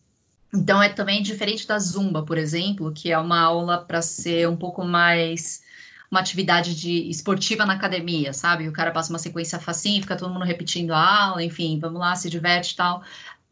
Então, 0.53 0.83
é 0.83 0.89
também 0.89 1.23
diferente 1.23 1.67
da 1.67 1.79
zumba, 1.79 2.23
por 2.23 2.37
exemplo, 2.37 2.93
que 2.93 3.11
é 3.11 3.17
uma 3.17 3.39
aula 3.39 3.83
para 3.83 4.03
ser 4.03 4.47
um 4.47 4.55
pouco 4.55 4.85
mais 4.85 5.63
uma 6.11 6.19
atividade 6.19 6.75
de 6.75 7.09
esportiva 7.09 7.65
na 7.65 7.73
academia, 7.73 8.33
sabe? 8.33 8.67
O 8.67 8.71
cara 8.71 8.91
passa 8.91 9.11
uma 9.11 9.17
sequência 9.17 9.59
facinho, 9.59 10.03
fica 10.03 10.15
todo 10.15 10.31
mundo 10.31 10.45
repetindo 10.45 10.91
a 10.91 11.23
aula, 11.23 11.43
enfim, 11.43 11.79
vamos 11.79 11.99
lá, 11.99 12.15
se 12.15 12.29
diverte 12.29 12.73
e 12.73 12.75
tal. 12.75 13.01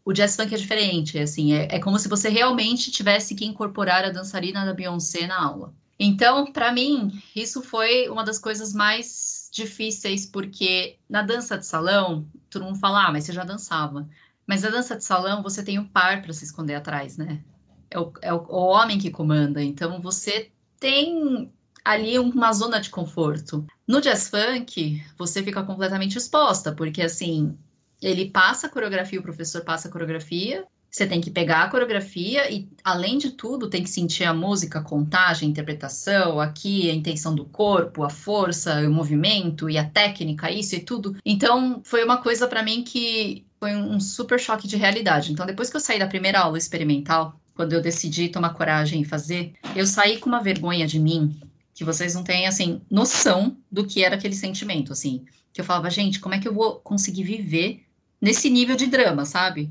O 0.05 0.13
jazz 0.13 0.35
funk 0.35 0.53
é 0.53 0.57
diferente, 0.57 1.17
assim, 1.17 1.53
é, 1.53 1.75
é 1.75 1.79
como 1.79 1.97
se 1.97 2.07
você 2.07 2.29
realmente 2.29 2.91
tivesse 2.91 3.33
que 3.33 3.45
incorporar 3.45 4.05
a 4.05 4.11
dançarina 4.11 4.63
da 4.63 4.75
Beyoncé 4.75 5.25
na 5.25 5.43
aula. 5.43 5.73
Então, 5.99 6.51
para 6.51 6.71
mim, 6.71 7.21
isso 7.35 7.61
foi 7.61 8.07
uma 8.07 8.23
das 8.23 8.37
coisas 8.37 8.73
mais 8.73 9.49
difíceis, 9.51 10.25
porque 10.25 10.99
na 11.09 11.21
dança 11.21 11.57
de 11.57 11.65
salão, 11.65 12.27
todo 12.49 12.65
mundo 12.65 12.79
fala, 12.79 13.07
ah, 13.07 13.11
mas 13.11 13.23
você 13.23 13.33
já 13.33 13.43
dançava. 13.43 14.07
Mas 14.45 14.61
na 14.61 14.69
dança 14.69 14.95
de 14.95 15.03
salão, 15.03 15.41
você 15.41 15.63
tem 15.63 15.79
um 15.79 15.87
par 15.87 16.21
para 16.21 16.33
se 16.33 16.45
esconder 16.45 16.75
atrás, 16.75 17.17
né? 17.17 17.43
É 17.89 17.99
o, 17.99 18.13
é 18.21 18.33
o, 18.33 18.37
o 18.47 18.67
homem 18.67 18.99
que 18.99 19.09
comanda. 19.09 19.63
Então, 19.63 19.99
você 19.99 20.51
tem 20.79 21.51
ali 21.83 22.19
uma 22.19 22.51
zona 22.53 22.79
de 22.79 22.89
conforto. 22.89 23.65
No 23.87 24.01
jazz 24.01 24.29
funk, 24.29 25.03
você 25.17 25.41
fica 25.41 25.63
completamente 25.63 26.17
exposta, 26.17 26.73
porque 26.73 27.01
assim, 27.01 27.57
ele 28.01 28.29
passa 28.29 28.67
a 28.67 28.69
coreografia, 28.69 29.19
o 29.19 29.23
professor 29.23 29.63
passa 29.63 29.87
a 29.87 29.91
coreografia, 29.91 30.65
você 30.89 31.05
tem 31.05 31.21
que 31.21 31.29
pegar 31.29 31.63
a 31.63 31.69
coreografia 31.69 32.51
e, 32.51 32.67
além 32.83 33.17
de 33.17 33.31
tudo, 33.31 33.69
tem 33.69 33.83
que 33.83 33.89
sentir 33.89 34.23
a 34.23 34.33
música, 34.33 34.79
a 34.79 34.83
contagem, 34.83 35.47
a 35.47 35.51
interpretação, 35.51 36.39
aqui 36.39 36.89
a 36.89 36.93
intenção 36.93 37.35
do 37.35 37.45
corpo, 37.45 38.03
a 38.03 38.09
força, 38.09 38.79
o 38.87 38.91
movimento 38.91 39.69
e 39.69 39.77
a 39.77 39.83
técnica, 39.83 40.51
isso 40.51 40.75
e 40.75 40.79
tudo. 40.79 41.15
Então, 41.25 41.81
foi 41.83 42.03
uma 42.03 42.17
coisa 42.17 42.47
para 42.47 42.63
mim 42.63 42.83
que 42.83 43.45
foi 43.59 43.75
um 43.75 43.99
super 43.99 44.39
choque 44.39 44.67
de 44.67 44.77
realidade. 44.77 45.31
Então, 45.31 45.45
depois 45.45 45.69
que 45.69 45.75
eu 45.75 45.81
saí 45.81 45.99
da 45.99 46.07
primeira 46.07 46.39
aula 46.39 46.57
experimental, 46.57 47.39
quando 47.53 47.73
eu 47.73 47.81
decidi 47.81 48.29
tomar 48.29 48.53
coragem 48.53 49.01
e 49.01 49.05
fazer, 49.05 49.53
eu 49.75 49.85
saí 49.85 50.17
com 50.17 50.29
uma 50.29 50.41
vergonha 50.41 50.87
de 50.87 50.99
mim 50.99 51.39
que 51.73 51.83
vocês 51.83 52.15
não 52.15 52.23
têm, 52.23 52.47
assim, 52.47 52.81
noção 52.89 53.55
do 53.71 53.85
que 53.85 54.03
era 54.03 54.15
aquele 54.15 54.33
sentimento, 54.33 54.93
assim. 54.93 55.25
Que 55.53 55.61
eu 55.61 55.65
falava, 55.65 55.89
gente, 55.89 56.19
como 56.19 56.33
é 56.33 56.39
que 56.39 56.47
eu 56.47 56.53
vou 56.53 56.75
conseguir 56.75 57.23
viver 57.23 57.83
nesse 58.19 58.49
nível 58.49 58.75
de 58.75 58.87
drama, 58.87 59.25
sabe? 59.25 59.69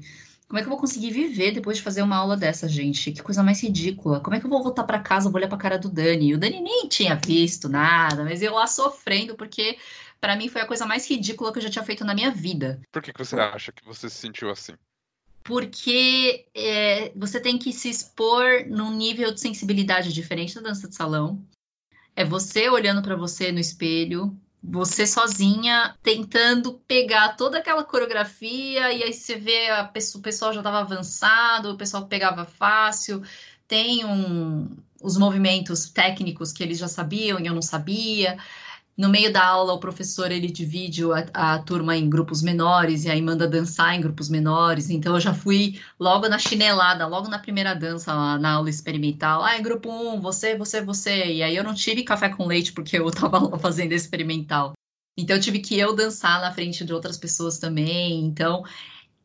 Como 0.48 0.58
é 0.58 0.62
que 0.62 0.66
eu 0.66 0.70
vou 0.70 0.78
conseguir 0.78 1.10
viver 1.10 1.50
depois 1.50 1.78
de 1.78 1.82
fazer 1.82 2.02
uma 2.02 2.16
aula 2.16 2.36
dessa, 2.36 2.68
gente? 2.68 3.10
Que 3.10 3.22
coisa 3.22 3.42
mais 3.42 3.60
ridícula. 3.60 4.20
Como 4.20 4.36
é 4.36 4.40
que 4.40 4.46
eu 4.46 4.50
vou 4.50 4.62
voltar 4.62 4.84
para 4.84 5.00
casa, 5.00 5.28
vou 5.28 5.38
olhar 5.38 5.48
pra 5.48 5.58
cara 5.58 5.78
do 5.78 5.90
Dani? 5.90 6.34
O 6.34 6.38
Dani 6.38 6.60
nem 6.60 6.88
tinha 6.88 7.16
visto 7.16 7.68
nada, 7.68 8.22
mas 8.22 8.42
eu 8.42 8.54
lá 8.54 8.66
sofrendo, 8.66 9.34
porque 9.34 9.76
para 10.20 10.36
mim 10.36 10.48
foi 10.48 10.60
a 10.60 10.66
coisa 10.66 10.86
mais 10.86 11.08
ridícula 11.08 11.52
que 11.52 11.58
eu 11.58 11.62
já 11.62 11.70
tinha 11.70 11.84
feito 11.84 12.04
na 12.04 12.14
minha 12.14 12.30
vida. 12.30 12.80
Por 12.92 13.02
que, 13.02 13.12
que 13.12 13.18
você 13.18 13.34
acha 13.34 13.72
que 13.72 13.84
você 13.84 14.08
se 14.08 14.16
sentiu 14.16 14.48
assim? 14.48 14.74
Porque 15.42 16.46
é, 16.54 17.12
você 17.16 17.40
tem 17.40 17.58
que 17.58 17.72
se 17.72 17.88
expor 17.88 18.66
num 18.68 18.92
nível 18.92 19.32
de 19.32 19.40
sensibilidade 19.40 20.12
diferente 20.12 20.54
da 20.54 20.60
dança 20.60 20.88
de 20.88 20.94
salão. 20.94 21.44
É 22.14 22.24
você 22.24 22.68
olhando 22.68 23.02
para 23.02 23.16
você 23.16 23.50
no 23.50 23.58
espelho, 23.58 24.36
você 24.62 25.06
sozinha 25.06 25.96
tentando 26.02 26.74
pegar 26.88 27.36
toda 27.36 27.58
aquela 27.58 27.84
coreografia 27.84 28.92
e 28.92 29.02
aí 29.02 29.12
você 29.12 29.36
vê 29.36 29.68
a 29.70 29.84
pessoa, 29.84 30.20
o 30.20 30.22
pessoal 30.22 30.52
já 30.52 30.60
estava 30.60 30.80
avançado, 30.80 31.70
o 31.72 31.76
pessoal 31.76 32.06
pegava 32.06 32.44
fácil, 32.44 33.22
tem 33.68 34.04
um, 34.04 34.68
os 35.02 35.16
movimentos 35.16 35.90
técnicos 35.90 36.52
que 36.52 36.62
eles 36.62 36.78
já 36.78 36.88
sabiam 36.88 37.38
e 37.38 37.46
eu 37.46 37.54
não 37.54 37.62
sabia. 37.62 38.36
No 38.96 39.10
meio 39.10 39.30
da 39.30 39.44
aula, 39.44 39.74
o 39.74 39.78
professor 39.78 40.32
ele 40.32 40.50
divide 40.50 41.04
a, 41.12 41.54
a, 41.54 41.58
turma 41.58 41.94
em 41.94 42.08
grupos 42.08 42.40
menores 42.40 43.04
e 43.04 43.10
aí 43.10 43.20
manda 43.20 43.46
dançar 43.46 43.94
em 43.94 44.00
grupos 44.00 44.30
menores. 44.30 44.88
Então, 44.88 45.14
eu 45.14 45.20
já 45.20 45.34
fui 45.34 45.78
logo 46.00 46.26
na 46.30 46.38
chinelada, 46.38 47.06
logo 47.06 47.28
na 47.28 47.38
primeira 47.38 47.74
dança, 47.74 48.14
lá, 48.14 48.38
na 48.38 48.52
aula 48.52 48.70
experimental. 48.70 49.44
Ah, 49.44 49.58
em 49.58 49.62
grupo 49.62 49.90
1, 49.90 50.14
um, 50.14 50.20
você, 50.20 50.56
você, 50.56 50.80
você. 50.80 51.26
E 51.26 51.42
aí 51.42 51.54
eu 51.54 51.62
não 51.62 51.74
tive 51.74 52.04
café 52.04 52.30
com 52.30 52.46
leite 52.46 52.72
porque 52.72 52.98
eu 52.98 53.06
estava 53.10 53.58
fazendo 53.58 53.92
experimental. 53.92 54.72
Então, 55.18 55.36
eu 55.36 55.42
tive 55.42 55.60
que 55.60 55.78
eu 55.78 55.94
dançar 55.94 56.40
na 56.40 56.52
frente 56.52 56.82
de 56.82 56.92
outras 56.94 57.18
pessoas 57.18 57.58
também. 57.58 58.24
Então, 58.24 58.64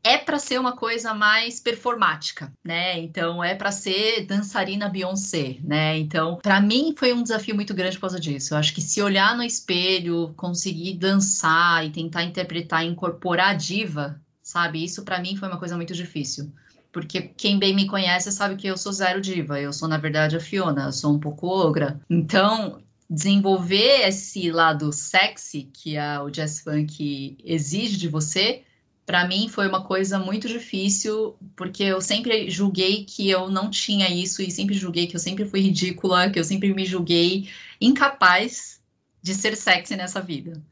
é 0.04 0.18
para 0.18 0.40
ser 0.40 0.60
uma 0.60 0.76
coisa 0.76 1.14
mais 1.14 1.60
performática, 1.60 2.52
né? 2.64 3.00
Então 3.00 3.44
é 3.44 3.54
para 3.54 3.72
ser 3.72 4.26
dançarina 4.26 4.90
Beyoncé, 4.90 5.58
né? 5.64 5.98
Então, 5.98 6.40
para 6.42 6.60
mim 6.60 6.96
foi 6.98 7.14
um 7.14 7.24
desafio 7.24 7.56
muito 7.56 7.74
grande 7.74 7.98
por 7.98 8.02
causa 8.02 8.20
disso. 8.20 8.54
Eu 8.54 8.58
acho 8.58 8.74
que 8.74 8.82
se 8.82 9.02
olhar 9.02 9.36
no 9.36 9.44
espelho, 9.44 10.34
conseguir 10.36 10.96
dançar 10.96 11.86
e 11.86 11.92
tentar 11.92 12.24
interpretar, 12.24 12.86
incorporar 12.86 13.50
a 13.50 13.54
diva, 13.54 14.20
sabe? 14.42 14.84
Isso 14.84 15.04
para 15.04 15.20
mim 15.20 15.36
foi 15.36 15.48
uma 15.48 15.60
coisa 15.60 15.76
muito 15.76 15.94
difícil. 15.94 16.52
Porque 16.92 17.22
quem 17.22 17.58
bem 17.58 17.74
me 17.74 17.88
conhece 17.88 18.32
sabe 18.32 18.58
que 18.58 18.68
eu 18.68 18.78
sou 18.78 18.92
zero 18.92 19.22
diva. 19.22 19.60
Eu 19.60 19.72
sou, 19.72 19.88
na 19.88 19.98
verdade, 19.98 20.36
a 20.36 20.42
Fiona. 20.42 20.86
Eu 20.86 20.92
sou 20.92 21.14
um 21.14 21.20
pouco 21.20 21.48
ogra. 21.48 22.02
Então, 22.10 22.82
desenvolver 23.10 24.08
esse 24.08 24.52
lado 24.52 24.92
sexy 24.92 25.70
que 25.74 25.98
a, 25.98 26.22
o 26.22 26.30
jazz 26.30 26.60
funk 26.60 27.38
exige 27.46 27.98
de 27.98 28.10
você 28.10 28.64
para 29.12 29.28
mim 29.28 29.50
foi 29.50 29.68
uma 29.68 29.84
coisa 29.84 30.18
muito 30.18 30.48
difícil, 30.48 31.36
porque 31.54 31.84
eu 31.84 32.00
sempre 32.00 32.50
julguei 32.50 33.04
que 33.04 33.30
eu 33.30 33.50
não 33.50 33.70
tinha 33.70 34.10
isso 34.10 34.42
e 34.42 34.50
sempre 34.50 34.74
julguei 34.74 35.06
que 35.06 35.18
eu 35.18 35.20
sempre 35.20 35.44
fui 35.44 35.60
ridícula, 35.60 36.30
que 36.30 36.40
eu 36.40 36.46
sempre 36.46 36.74
me 36.74 36.86
julguei 36.86 37.50
incapaz 37.82 38.82
de 39.22 39.36
ser 39.36 39.58
sexy 39.58 39.98
nessa 39.98 40.22
vida. 40.22 40.64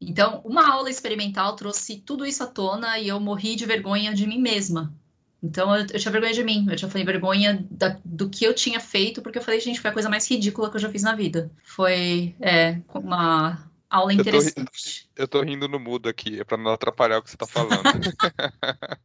Então, 0.00 0.40
uma 0.44 0.72
aula 0.72 0.88
experimental 0.88 1.56
trouxe 1.56 1.96
tudo 1.96 2.24
isso 2.24 2.44
à 2.44 2.46
tona 2.46 2.96
e 2.96 3.08
eu 3.08 3.18
morri 3.18 3.56
de 3.56 3.66
vergonha 3.66 4.14
de 4.14 4.24
mim 4.24 4.40
mesma. 4.40 4.94
Então, 5.42 5.74
eu, 5.74 5.84
eu 5.92 5.98
tinha 5.98 6.12
vergonha 6.12 6.32
de 6.32 6.44
mim, 6.44 6.68
eu 6.70 6.76
tinha 6.76 6.88
falei, 6.88 7.04
vergonha 7.04 7.66
da, 7.72 7.98
do 8.04 8.30
que 8.30 8.44
eu 8.44 8.54
tinha 8.54 8.78
feito, 8.78 9.20
porque 9.20 9.38
eu 9.38 9.42
falei, 9.42 9.58
gente, 9.58 9.80
foi 9.80 9.90
a 9.90 9.92
coisa 9.92 10.08
mais 10.08 10.30
ridícula 10.30 10.70
que 10.70 10.76
eu 10.76 10.80
já 10.80 10.90
fiz 10.90 11.02
na 11.02 11.16
vida. 11.16 11.50
Foi 11.64 12.36
é, 12.38 12.78
uma 12.94 13.68
aula 13.90 14.14
interessante. 14.14 15.10
Eu 15.16 15.26
tô, 15.26 15.38
eu 15.40 15.44
tô 15.44 15.50
rindo 15.50 15.68
no 15.68 15.78
mudo 15.78 16.08
aqui, 16.08 16.40
é 16.40 16.44
pra 16.44 16.56
não 16.56 16.70
atrapalhar 16.72 17.18
o 17.18 17.22
que 17.22 17.30
você 17.30 17.36
tá 17.36 17.46
falando. 17.46 17.82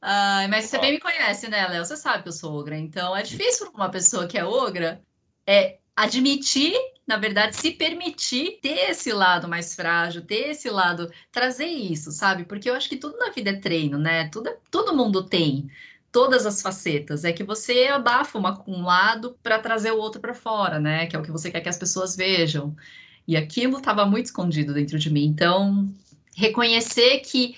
Ai, 0.00 0.48
mas 0.48 0.66
você 0.66 0.78
bem 0.78 0.92
me 0.92 1.00
conhece, 1.00 1.48
né, 1.48 1.66
Léo? 1.68 1.84
Você 1.84 1.96
sabe 1.96 2.24
que 2.24 2.28
eu 2.28 2.32
sou 2.32 2.52
ogra. 2.58 2.76
Então, 2.76 3.16
é 3.16 3.22
difícil 3.22 3.70
para 3.70 3.82
uma 3.82 3.90
pessoa 3.90 4.26
que 4.26 4.36
é 4.36 4.44
ogra 4.44 5.00
é 5.46 5.78
admitir, 5.94 6.74
na 7.06 7.16
verdade, 7.16 7.56
se 7.56 7.70
permitir 7.72 8.58
ter 8.60 8.90
esse 8.90 9.12
lado 9.12 9.48
mais 9.48 9.74
frágil, 9.74 10.22
ter 10.22 10.50
esse 10.50 10.68
lado, 10.70 11.10
trazer 11.30 11.66
isso, 11.66 12.10
sabe? 12.10 12.44
Porque 12.44 12.68
eu 12.68 12.74
acho 12.74 12.88
que 12.88 12.96
tudo 12.96 13.16
na 13.16 13.30
vida 13.30 13.50
é 13.50 13.60
treino, 13.60 13.98
né? 13.98 14.28
Tudo, 14.28 14.50
todo 14.70 14.96
mundo 14.96 15.24
tem 15.24 15.70
todas 16.10 16.46
as 16.46 16.60
facetas. 16.60 17.24
É 17.24 17.32
que 17.32 17.44
você 17.44 17.86
abafa 17.86 18.38
uma, 18.38 18.62
um 18.66 18.82
lado 18.82 19.38
para 19.42 19.58
trazer 19.58 19.92
o 19.92 19.98
outro 19.98 20.20
para 20.20 20.34
fora, 20.34 20.80
né? 20.80 21.06
Que 21.06 21.16
é 21.16 21.18
o 21.18 21.22
que 21.22 21.30
você 21.30 21.50
quer 21.50 21.60
que 21.60 21.68
as 21.68 21.78
pessoas 21.78 22.16
vejam. 22.16 22.76
E 23.26 23.36
aquilo 23.36 23.78
estava 23.78 24.04
muito 24.04 24.26
escondido 24.26 24.74
dentro 24.74 24.98
de 24.98 25.10
mim. 25.10 25.24
Então, 25.24 25.92
reconhecer 26.36 27.20
que 27.20 27.56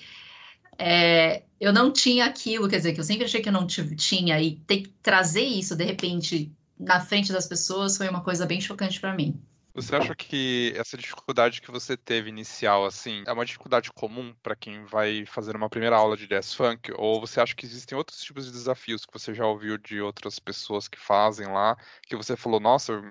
é, 0.77 1.43
eu 1.59 1.73
não 1.73 1.91
tinha 1.91 2.25
aquilo, 2.25 2.67
quer 2.67 2.77
dizer, 2.77 2.93
que 2.93 2.99
eu 2.99 3.03
sempre 3.03 3.25
achei 3.25 3.41
que 3.41 3.49
eu 3.49 3.53
não 3.53 3.65
tinha, 3.65 4.39
e 4.41 4.57
ter 4.67 4.81
que 4.81 4.89
trazer 5.01 5.43
isso, 5.43 5.75
de 5.75 5.83
repente, 5.83 6.51
na 6.79 6.99
frente 6.99 7.31
das 7.31 7.47
pessoas, 7.47 7.97
foi 7.97 8.07
uma 8.09 8.21
coisa 8.21 8.45
bem 8.45 8.59
chocante 8.59 8.99
para 8.99 9.13
mim. 9.13 9.39
Você 9.73 9.93
acha 9.93 10.15
que 10.15 10.73
essa 10.77 10.95
dificuldade 10.95 11.61
que 11.61 11.69
você 11.69 11.97
teve 11.97 12.29
inicial, 12.29 12.85
assim, 12.85 13.23
é 13.27 13.33
uma 13.33 13.45
dificuldade 13.45 13.91
comum 13.91 14.33
para 14.41 14.55
quem 14.55 14.85
vai 14.85 15.25
fazer 15.25 15.53
uma 15.53 15.69
primeira 15.69 15.97
aula 15.97 16.15
de 16.15 16.27
jazz 16.27 16.53
funk? 16.53 16.93
Ou 16.95 17.19
você 17.19 17.41
acha 17.41 17.53
que 17.53 17.65
existem 17.65 17.97
outros 17.97 18.21
tipos 18.21 18.45
de 18.45 18.53
desafios 18.53 19.05
que 19.05 19.11
você 19.11 19.33
já 19.33 19.45
ouviu 19.45 19.77
de 19.77 19.99
outras 19.99 20.39
pessoas 20.39 20.87
que 20.87 20.97
fazem 20.97 21.47
lá, 21.47 21.75
que 22.07 22.15
você 22.15 22.37
falou, 22.37 22.61
nossa, 22.61 23.03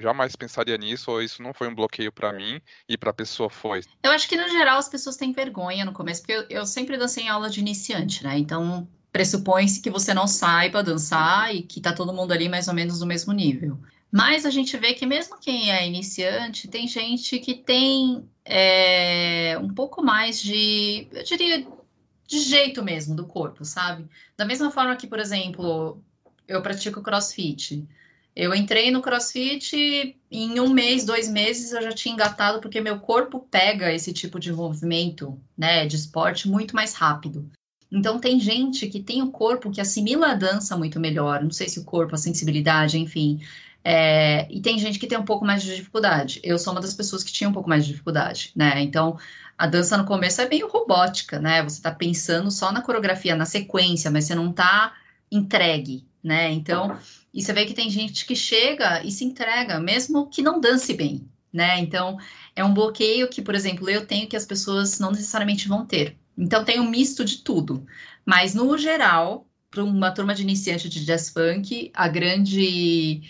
jamais 0.00 0.36
pensaria 0.36 0.76
nisso, 0.76 1.10
ou 1.10 1.22
isso 1.22 1.42
não 1.42 1.52
foi 1.54 1.68
um 1.68 1.74
bloqueio 1.74 2.12
para 2.12 2.32
mim 2.32 2.60
e 2.88 2.96
para 2.96 3.10
a 3.10 3.14
pessoa 3.14 3.48
foi? 3.48 3.82
Eu 4.02 4.10
acho 4.10 4.28
que 4.28 4.36
no 4.36 4.48
geral 4.48 4.78
as 4.78 4.88
pessoas 4.88 5.16
têm 5.16 5.32
vergonha 5.32 5.84
no 5.84 5.92
começo, 5.92 6.22
porque 6.22 6.32
eu, 6.32 6.58
eu 6.60 6.66
sempre 6.66 6.96
dancei 6.96 7.24
em 7.24 7.28
aula 7.28 7.50
de 7.50 7.60
iniciante, 7.60 8.24
né? 8.24 8.38
Então 8.38 8.88
pressupõe-se 9.12 9.82
que 9.82 9.90
você 9.90 10.14
não 10.14 10.26
saiba 10.26 10.82
dançar 10.82 11.54
e 11.54 11.62
que 11.62 11.80
tá 11.80 11.92
todo 11.92 12.14
mundo 12.14 12.32
ali 12.32 12.48
mais 12.48 12.66
ou 12.66 12.74
menos 12.74 13.00
no 13.00 13.06
mesmo 13.06 13.32
nível. 13.32 13.78
Mas 14.10 14.44
a 14.44 14.50
gente 14.50 14.76
vê 14.76 14.94
que 14.94 15.06
mesmo 15.06 15.38
quem 15.38 15.70
é 15.70 15.86
iniciante, 15.86 16.68
tem 16.68 16.86
gente 16.86 17.38
que 17.38 17.54
tem 17.54 18.28
é, 18.44 19.58
um 19.58 19.72
pouco 19.72 20.02
mais 20.02 20.40
de, 20.40 21.08
eu 21.12 21.24
diria, 21.24 21.66
de 22.26 22.38
jeito 22.40 22.82
mesmo 22.82 23.14
do 23.14 23.26
corpo, 23.26 23.64
sabe? 23.64 24.06
Da 24.36 24.44
mesma 24.44 24.70
forma 24.70 24.96
que, 24.96 25.06
por 25.06 25.18
exemplo, 25.18 26.02
eu 26.46 26.60
pratico 26.60 27.02
crossfit. 27.02 27.86
Eu 28.34 28.54
entrei 28.54 28.90
no 28.90 29.02
CrossFit 29.02 29.76
e 29.76 30.16
em 30.30 30.58
um 30.58 30.70
mês, 30.70 31.04
dois 31.04 31.28
meses 31.28 31.72
eu 31.72 31.82
já 31.82 31.92
tinha 31.92 32.14
engatado 32.14 32.60
porque 32.60 32.80
meu 32.80 32.98
corpo 32.98 33.46
pega 33.50 33.92
esse 33.92 34.12
tipo 34.12 34.40
de 34.40 34.50
movimento, 34.52 35.38
né, 35.56 35.86
de 35.86 35.96
esporte 35.96 36.48
muito 36.48 36.74
mais 36.74 36.94
rápido. 36.94 37.50
Então 37.90 38.18
tem 38.18 38.40
gente 38.40 38.86
que 38.86 39.02
tem 39.02 39.22
o 39.22 39.30
corpo 39.30 39.70
que 39.70 39.82
assimila 39.82 40.28
a 40.28 40.34
dança 40.34 40.74
muito 40.78 40.98
melhor, 40.98 41.42
não 41.42 41.50
sei 41.50 41.68
se 41.68 41.78
o 41.78 41.84
corpo, 41.84 42.14
a 42.14 42.18
sensibilidade, 42.18 42.98
enfim. 42.98 43.40
É, 43.84 44.46
e 44.50 44.62
tem 44.62 44.78
gente 44.78 44.98
que 44.98 45.06
tem 45.06 45.18
um 45.18 45.24
pouco 45.24 45.44
mais 45.44 45.62
de 45.62 45.76
dificuldade. 45.76 46.40
Eu 46.42 46.58
sou 46.58 46.72
uma 46.72 46.80
das 46.80 46.94
pessoas 46.94 47.22
que 47.22 47.32
tinha 47.32 47.50
um 47.50 47.52
pouco 47.52 47.68
mais 47.68 47.84
de 47.84 47.90
dificuldade, 47.90 48.50
né? 48.56 48.80
Então 48.80 49.18
a 49.58 49.66
dança 49.66 49.98
no 49.98 50.06
começo 50.06 50.40
é 50.40 50.48
meio 50.48 50.68
robótica, 50.68 51.38
né? 51.38 51.62
Você 51.62 51.82
tá 51.82 51.90
pensando 51.90 52.50
só 52.50 52.72
na 52.72 52.80
coreografia, 52.80 53.36
na 53.36 53.44
sequência, 53.44 54.10
mas 54.10 54.24
você 54.24 54.34
não 54.34 54.50
tá 54.52 54.94
entregue, 55.30 56.06
né? 56.24 56.50
Então 56.50 56.96
e 57.32 57.42
você 57.42 57.52
vê 57.52 57.64
que 57.66 57.74
tem 57.74 57.88
gente 57.90 58.26
que 58.26 58.36
chega 58.36 59.04
e 59.04 59.10
se 59.10 59.24
entrega, 59.24 59.80
mesmo 59.80 60.28
que 60.28 60.42
não 60.42 60.60
dance 60.60 60.92
bem, 60.94 61.28
né? 61.52 61.78
Então, 61.78 62.18
é 62.54 62.64
um 62.64 62.74
bloqueio 62.74 63.28
que, 63.28 63.42
por 63.42 63.54
exemplo, 63.54 63.88
eu 63.88 64.06
tenho 64.06 64.28
que 64.28 64.36
as 64.36 64.46
pessoas 64.46 64.98
não 64.98 65.10
necessariamente 65.10 65.68
vão 65.68 65.86
ter. 65.86 66.16
Então, 66.36 66.64
tem 66.64 66.80
um 66.80 66.88
misto 66.90 67.24
de 67.24 67.38
tudo. 67.38 67.86
Mas, 68.24 68.54
no 68.54 68.76
geral, 68.76 69.46
para 69.70 69.82
uma 69.82 70.10
turma 70.10 70.34
de 70.34 70.42
iniciante 70.42 70.88
de 70.88 71.04
jazz 71.04 71.30
funk, 71.30 71.90
a 71.94 72.08
grande 72.08 73.22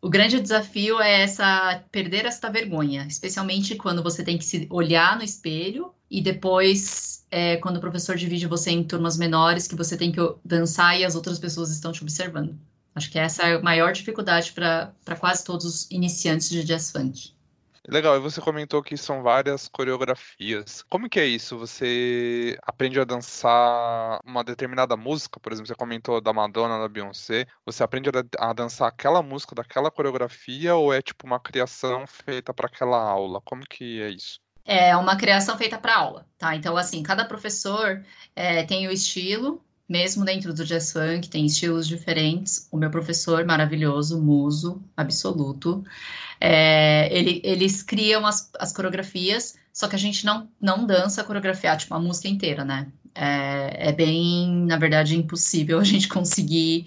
o 0.00 0.10
grande 0.10 0.38
desafio 0.38 1.00
é 1.00 1.22
essa 1.22 1.82
perder 1.90 2.26
essa 2.26 2.50
vergonha, 2.50 3.06
especialmente 3.08 3.74
quando 3.74 4.02
você 4.02 4.22
tem 4.22 4.36
que 4.36 4.44
se 4.44 4.66
olhar 4.70 5.16
no 5.16 5.24
espelho 5.24 5.94
e 6.10 6.20
depois 6.20 7.26
é, 7.30 7.56
quando 7.56 7.78
o 7.78 7.80
professor 7.80 8.14
divide 8.14 8.46
você 8.46 8.70
em 8.70 8.84
turmas 8.84 9.16
menores 9.16 9.66
que 9.66 9.74
você 9.74 9.96
tem 9.96 10.12
que 10.12 10.20
dançar 10.44 10.98
e 11.00 11.04
as 11.06 11.14
outras 11.14 11.38
pessoas 11.38 11.70
estão 11.70 11.90
te 11.90 12.02
observando. 12.02 12.58
Acho 12.94 13.10
que 13.10 13.18
essa 13.18 13.42
é 13.42 13.54
a 13.54 13.60
maior 13.62 13.92
dificuldade 13.92 14.52
para 14.52 15.16
quase 15.18 15.44
todos 15.44 15.64
os 15.64 15.90
iniciantes 15.90 16.48
de 16.48 16.62
jazz 16.64 16.92
funk. 16.92 17.34
Legal, 17.86 18.16
e 18.16 18.20
você 18.20 18.40
comentou 18.40 18.82
que 18.82 18.96
são 18.96 19.22
várias 19.22 19.68
coreografias. 19.68 20.82
Como 20.88 21.08
que 21.08 21.20
é 21.20 21.26
isso? 21.26 21.58
Você 21.58 22.56
aprende 22.62 22.98
a 22.98 23.04
dançar 23.04 24.20
uma 24.24 24.42
determinada 24.42 24.96
música, 24.96 25.38
por 25.38 25.52
exemplo, 25.52 25.68
você 25.68 25.74
comentou 25.74 26.18
da 26.18 26.32
Madonna, 26.32 26.78
da 26.78 26.88
Beyoncé. 26.88 27.46
Você 27.66 27.82
aprende 27.82 28.08
a, 28.38 28.52
dançar 28.54 28.88
aquela 28.88 29.22
música 29.22 29.54
daquela 29.54 29.90
coreografia 29.90 30.74
ou 30.74 30.94
é 30.94 31.02
tipo 31.02 31.26
uma 31.26 31.38
criação 31.38 32.06
feita 32.06 32.54
para 32.54 32.68
aquela 32.68 32.96
aula? 32.96 33.42
Como 33.42 33.62
que 33.68 34.00
é 34.00 34.08
isso? 34.08 34.40
É 34.64 34.96
uma 34.96 35.14
criação 35.14 35.58
feita 35.58 35.76
para 35.76 35.94
aula, 35.94 36.26
tá? 36.38 36.56
Então, 36.56 36.78
assim, 36.78 37.02
cada 37.02 37.26
professor 37.26 38.02
é, 38.34 38.62
tem 38.64 38.88
o 38.88 38.90
estilo 38.90 39.62
mesmo 39.88 40.24
dentro 40.24 40.52
do 40.54 40.64
jazz 40.64 40.92
funk, 40.92 41.28
tem 41.28 41.46
estilos 41.46 41.86
diferentes. 41.86 42.68
O 42.70 42.76
meu 42.76 42.90
professor 42.90 43.44
maravilhoso, 43.44 44.20
muso, 44.20 44.82
absoluto, 44.96 45.84
é, 46.40 47.08
ele, 47.10 47.40
eles 47.44 47.82
criam 47.82 48.26
as, 48.26 48.50
as 48.58 48.72
coreografias, 48.72 49.56
só 49.72 49.88
que 49.88 49.96
a 49.96 49.98
gente 49.98 50.24
não, 50.24 50.48
não 50.60 50.86
dança 50.86 51.22
a 51.22 51.76
tipo, 51.76 51.94
a 51.94 52.00
música 52.00 52.28
inteira, 52.28 52.64
né? 52.64 52.86
É, 53.14 53.88
é 53.90 53.92
bem, 53.92 54.66
na 54.66 54.76
verdade, 54.76 55.16
impossível 55.16 55.78
a 55.80 55.84
gente 55.84 56.08
conseguir, 56.08 56.86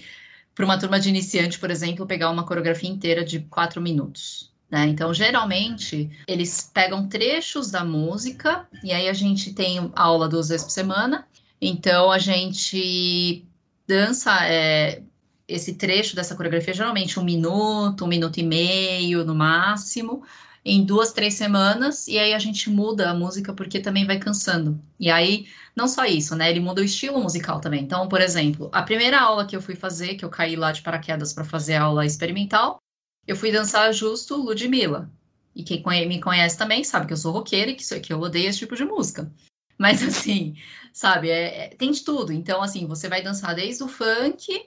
para 0.54 0.66
uma 0.66 0.80
turma 0.80 1.00
de 1.00 1.10
iniciante, 1.10 1.60
por 1.60 1.72
exemplo, 1.72 2.06
pegar 2.06 2.30
uma 2.30 2.46
coreografia 2.46 2.90
inteira 2.90 3.24
de 3.24 3.42
quatro 3.42 3.82
minutos. 3.82 4.52
Né? 4.70 4.88
Então, 4.88 5.14
geralmente, 5.14 6.10
eles 6.28 6.70
pegam 6.74 7.08
trechos 7.08 7.72
da 7.72 7.86
música, 7.86 8.68
e 8.84 8.92
aí 8.92 9.08
a 9.08 9.14
gente 9.14 9.54
tem 9.54 9.92
aula 9.96 10.28
duas 10.28 10.50
vezes 10.50 10.66
por 10.66 10.72
semana. 10.72 11.26
Então, 11.62 12.12
a 12.12 12.20
gente 12.20 13.46
dança 13.88 14.46
é, 14.46 15.02
esse 15.48 15.76
trecho 15.76 16.16
dessa 16.16 16.36
coreografia, 16.36 16.74
geralmente 16.74 17.20
um 17.20 17.24
minuto, 17.24 18.04
um 18.04 18.08
minuto 18.08 18.38
e 18.38 18.44
meio 18.44 19.24
no 19.24 19.34
máximo, 19.34 20.24
em 20.64 20.84
duas, 20.84 21.14
três 21.14 21.36
semanas, 21.36 22.08
e 22.08 22.20
aí 22.20 22.34
a 22.34 22.40
gente 22.40 22.70
muda 22.70 23.10
a 23.10 23.14
música 23.14 23.54
porque 23.54 23.80
também 23.80 24.06
vai 24.06 24.20
cansando. 24.20 24.80
E 25.00 25.10
aí, 25.10 25.48
não 25.74 25.88
só 25.88 26.06
isso, 26.06 26.36
né? 26.36 26.50
Ele 26.50 26.60
muda 26.60 26.82
o 26.82 26.84
estilo 26.84 27.22
musical 27.22 27.62
também. 27.62 27.84
Então, 27.84 28.10
por 28.10 28.20
exemplo, 28.20 28.70
a 28.74 28.84
primeira 28.84 29.20
aula 29.22 29.46
que 29.46 29.56
eu 29.56 29.62
fui 29.62 29.76
fazer, 29.76 30.16
que 30.16 30.26
eu 30.26 30.30
caí 30.30 30.58
lá 30.58 30.74
de 30.74 30.82
paraquedas 30.82 31.32
para 31.32 31.46
fazer 31.46 31.76
aula 31.76 32.06
experimental, 32.06 32.80
eu 33.26 33.36
fui 33.36 33.52
dançar 33.52 33.94
justo 33.94 34.36
Ludmilla. 34.36 35.10
E 35.56 35.64
quem 35.64 35.82
me 36.08 36.20
conhece 36.20 36.58
também 36.58 36.84
sabe 36.84 37.08
que 37.08 37.14
eu 37.14 37.18
sou 37.18 37.32
roqueira 37.32 37.72
e 37.72 37.76
que 37.76 38.14
eu 38.14 38.20
odeio 38.20 38.50
esse 38.50 38.60
tipo 38.60 38.76
de 38.76 38.84
música. 38.84 39.32
Mas 39.78 40.02
assim, 40.04 40.56
sabe, 40.92 41.30
é, 41.30 41.66
é, 41.66 41.68
tem 41.70 41.92
de 41.92 42.04
tudo. 42.04 42.34
Então, 42.34 42.62
assim, 42.62 42.88
você 42.88 43.08
vai 43.08 43.22
dançar 43.22 43.56
desde 43.56 43.84
o 43.84 43.88
funk, 43.88 44.66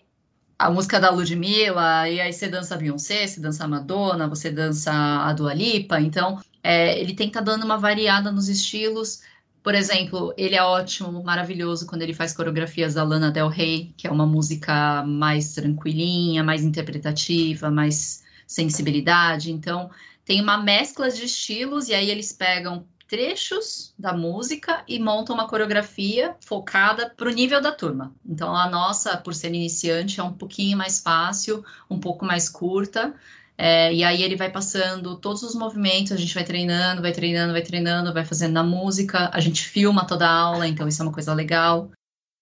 a 0.58 0.70
música 0.70 1.00
da 1.00 1.10
Ludmilla, 1.10 2.08
e 2.08 2.20
aí 2.20 2.32
você 2.32 2.48
dança 2.48 2.76
Beyoncé, 2.76 3.26
você 3.26 3.40
dança 3.40 3.66
Madonna, 3.66 4.28
você 4.28 4.50
dança 4.50 4.92
a 4.92 5.32
Dua 5.32 5.54
Lipa. 5.54 6.00
Então, 6.00 6.38
é, 6.62 7.00
ele 7.00 7.14
tenta 7.14 7.40
dando 7.40 7.64
uma 7.64 7.78
variada 7.78 8.30
nos 8.30 8.48
estilos. 8.48 9.22
Por 9.62 9.74
exemplo, 9.74 10.32
ele 10.36 10.54
é 10.54 10.62
ótimo, 10.62 11.22
maravilhoso 11.22 11.86
quando 11.86 12.02
ele 12.02 12.14
faz 12.14 12.32
coreografias 12.32 12.94
da 12.94 13.04
Lana 13.04 13.30
Del 13.30 13.48
Rey, 13.48 13.92
que 13.96 14.06
é 14.06 14.10
uma 14.10 14.26
música 14.26 15.02
mais 15.02 15.54
tranquilinha, 15.54 16.44
mais 16.44 16.62
interpretativa, 16.62 17.70
mais 17.70 18.22
sensibilidade. 18.46 19.52
Então, 19.52 19.90
tem 20.24 20.40
uma 20.40 20.58
mescla 20.58 21.10
de 21.10 21.24
estilos 21.24 21.88
e 21.88 21.94
aí 21.94 22.10
eles 22.10 22.32
pegam 22.32 22.86
trechos 23.10 23.92
da 23.98 24.12
música 24.12 24.84
e 24.86 25.00
montam 25.00 25.34
uma 25.34 25.48
coreografia 25.48 26.36
focada 26.40 27.12
para 27.16 27.28
o 27.28 27.32
nível 27.32 27.60
da 27.60 27.72
turma. 27.72 28.14
Então, 28.24 28.54
a 28.54 28.70
nossa, 28.70 29.16
por 29.16 29.34
ser 29.34 29.48
iniciante, 29.48 30.20
é 30.20 30.22
um 30.22 30.32
pouquinho 30.32 30.78
mais 30.78 31.00
fácil, 31.00 31.64
um 31.90 31.98
pouco 31.98 32.24
mais 32.24 32.48
curta. 32.48 33.12
É, 33.58 33.92
e 33.92 34.04
aí 34.04 34.22
ele 34.22 34.36
vai 34.36 34.48
passando 34.48 35.16
todos 35.16 35.42
os 35.42 35.56
movimentos, 35.56 36.12
a 36.12 36.16
gente 36.16 36.32
vai 36.32 36.44
treinando, 36.44 37.02
vai 37.02 37.10
treinando, 37.10 37.52
vai 37.52 37.62
treinando, 37.62 38.14
vai 38.14 38.24
fazendo 38.24 38.52
na 38.52 38.62
música, 38.62 39.28
a 39.34 39.40
gente 39.40 39.64
filma 39.64 40.06
toda 40.06 40.28
a 40.28 40.32
aula, 40.32 40.68
então 40.68 40.86
isso 40.86 41.02
é 41.02 41.04
uma 41.04 41.12
coisa 41.12 41.34
legal. 41.34 41.90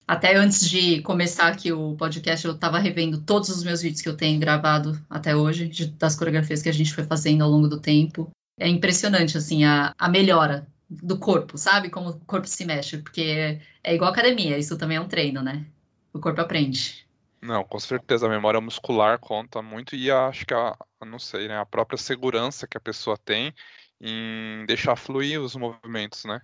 Até 0.07 0.37
antes 0.37 0.68
de 0.68 1.00
começar 1.00 1.48
aqui 1.48 1.72
o 1.72 1.96
podcast, 1.96 2.46
eu 2.46 2.52
estava 2.52 2.78
revendo 2.78 3.22
todos 3.22 3.48
os 3.48 3.64
meus 3.64 3.81
vídeos 3.81 4.02
que 4.02 4.09
eu 4.09 4.16
tenho 4.16 4.38
gravado 4.38 5.00
até 5.09 5.35
hoje, 5.35 5.66
de, 5.66 5.87
das 5.87 6.14
coreografias 6.14 6.61
que 6.61 6.68
a 6.68 6.72
gente 6.72 6.94
foi 6.94 7.04
fazendo 7.04 7.42
ao 7.42 7.50
longo 7.50 7.68
do 7.68 7.81
tempo. 7.81 8.31
É 8.58 8.68
impressionante, 8.68 9.36
assim, 9.36 9.64
a, 9.64 9.94
a 9.98 10.08
melhora 10.08 10.66
do 10.88 11.18
corpo, 11.18 11.58
sabe? 11.58 11.90
Como 11.90 12.10
o 12.10 12.20
corpo 12.20 12.46
se 12.46 12.64
mexe, 12.64 12.98
porque 12.98 13.60
é 13.84 13.94
igual 13.94 14.10
academia, 14.10 14.58
isso 14.58 14.76
também 14.76 14.96
é 14.96 15.00
um 15.00 15.08
treino, 15.08 15.42
né? 15.42 15.66
O 16.12 16.18
corpo 16.18 16.40
aprende. 16.40 17.06
Não, 17.40 17.62
com 17.62 17.78
certeza, 17.78 18.26
a 18.26 18.30
memória 18.30 18.60
muscular 18.60 19.18
conta 19.18 19.62
muito 19.62 19.94
e 19.94 20.10
acho 20.10 20.44
que 20.44 20.54
a, 20.54 20.76
não 21.06 21.18
sei, 21.18 21.46
né, 21.46 21.56
a 21.56 21.66
própria 21.66 21.96
segurança 21.96 22.66
que 22.66 22.76
a 22.76 22.80
pessoa 22.80 23.16
tem 23.16 23.54
em 24.00 24.64
deixar 24.66 24.96
fluir 24.96 25.40
os 25.40 25.56
movimentos, 25.56 26.24
né? 26.24 26.40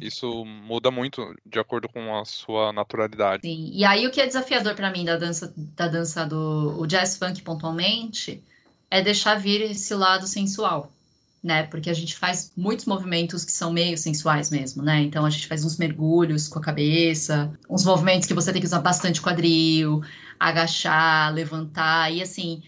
Isso 0.00 0.44
muda 0.44 0.90
muito 0.90 1.34
de 1.46 1.58
acordo 1.58 1.88
com 1.88 2.16
a 2.16 2.24
sua 2.24 2.72
naturalidade. 2.72 3.42
Sim, 3.42 3.70
e 3.72 3.84
aí 3.84 4.06
o 4.06 4.10
que 4.10 4.20
é 4.20 4.26
desafiador 4.26 4.74
para 4.74 4.90
mim 4.90 5.04
da 5.04 5.16
dança, 5.16 5.52
da 5.56 5.88
dança 5.88 6.26
do 6.26 6.78
o 6.78 6.86
jazz 6.86 7.16
funk 7.16 7.42
pontualmente 7.42 8.42
é 8.90 9.00
deixar 9.00 9.36
vir 9.36 9.62
esse 9.62 9.94
lado 9.94 10.26
sensual, 10.26 10.92
né? 11.42 11.64
Porque 11.64 11.88
a 11.88 11.94
gente 11.94 12.16
faz 12.16 12.52
muitos 12.56 12.84
movimentos 12.84 13.44
que 13.44 13.52
são 13.52 13.72
meio 13.72 13.96
sensuais 13.96 14.50
mesmo, 14.50 14.82
né? 14.82 15.00
Então 15.02 15.24
a 15.24 15.30
gente 15.30 15.46
faz 15.46 15.64
uns 15.64 15.78
mergulhos 15.78 16.48
com 16.48 16.58
a 16.58 16.62
cabeça, 16.62 17.52
uns 17.68 17.84
movimentos 17.84 18.26
que 18.26 18.34
você 18.34 18.52
tem 18.52 18.60
que 18.60 18.66
usar 18.66 18.80
bastante 18.80 19.22
quadril, 19.22 20.02
agachar, 20.38 21.32
levantar 21.32 22.12
e 22.12 22.22
assim, 22.22 22.62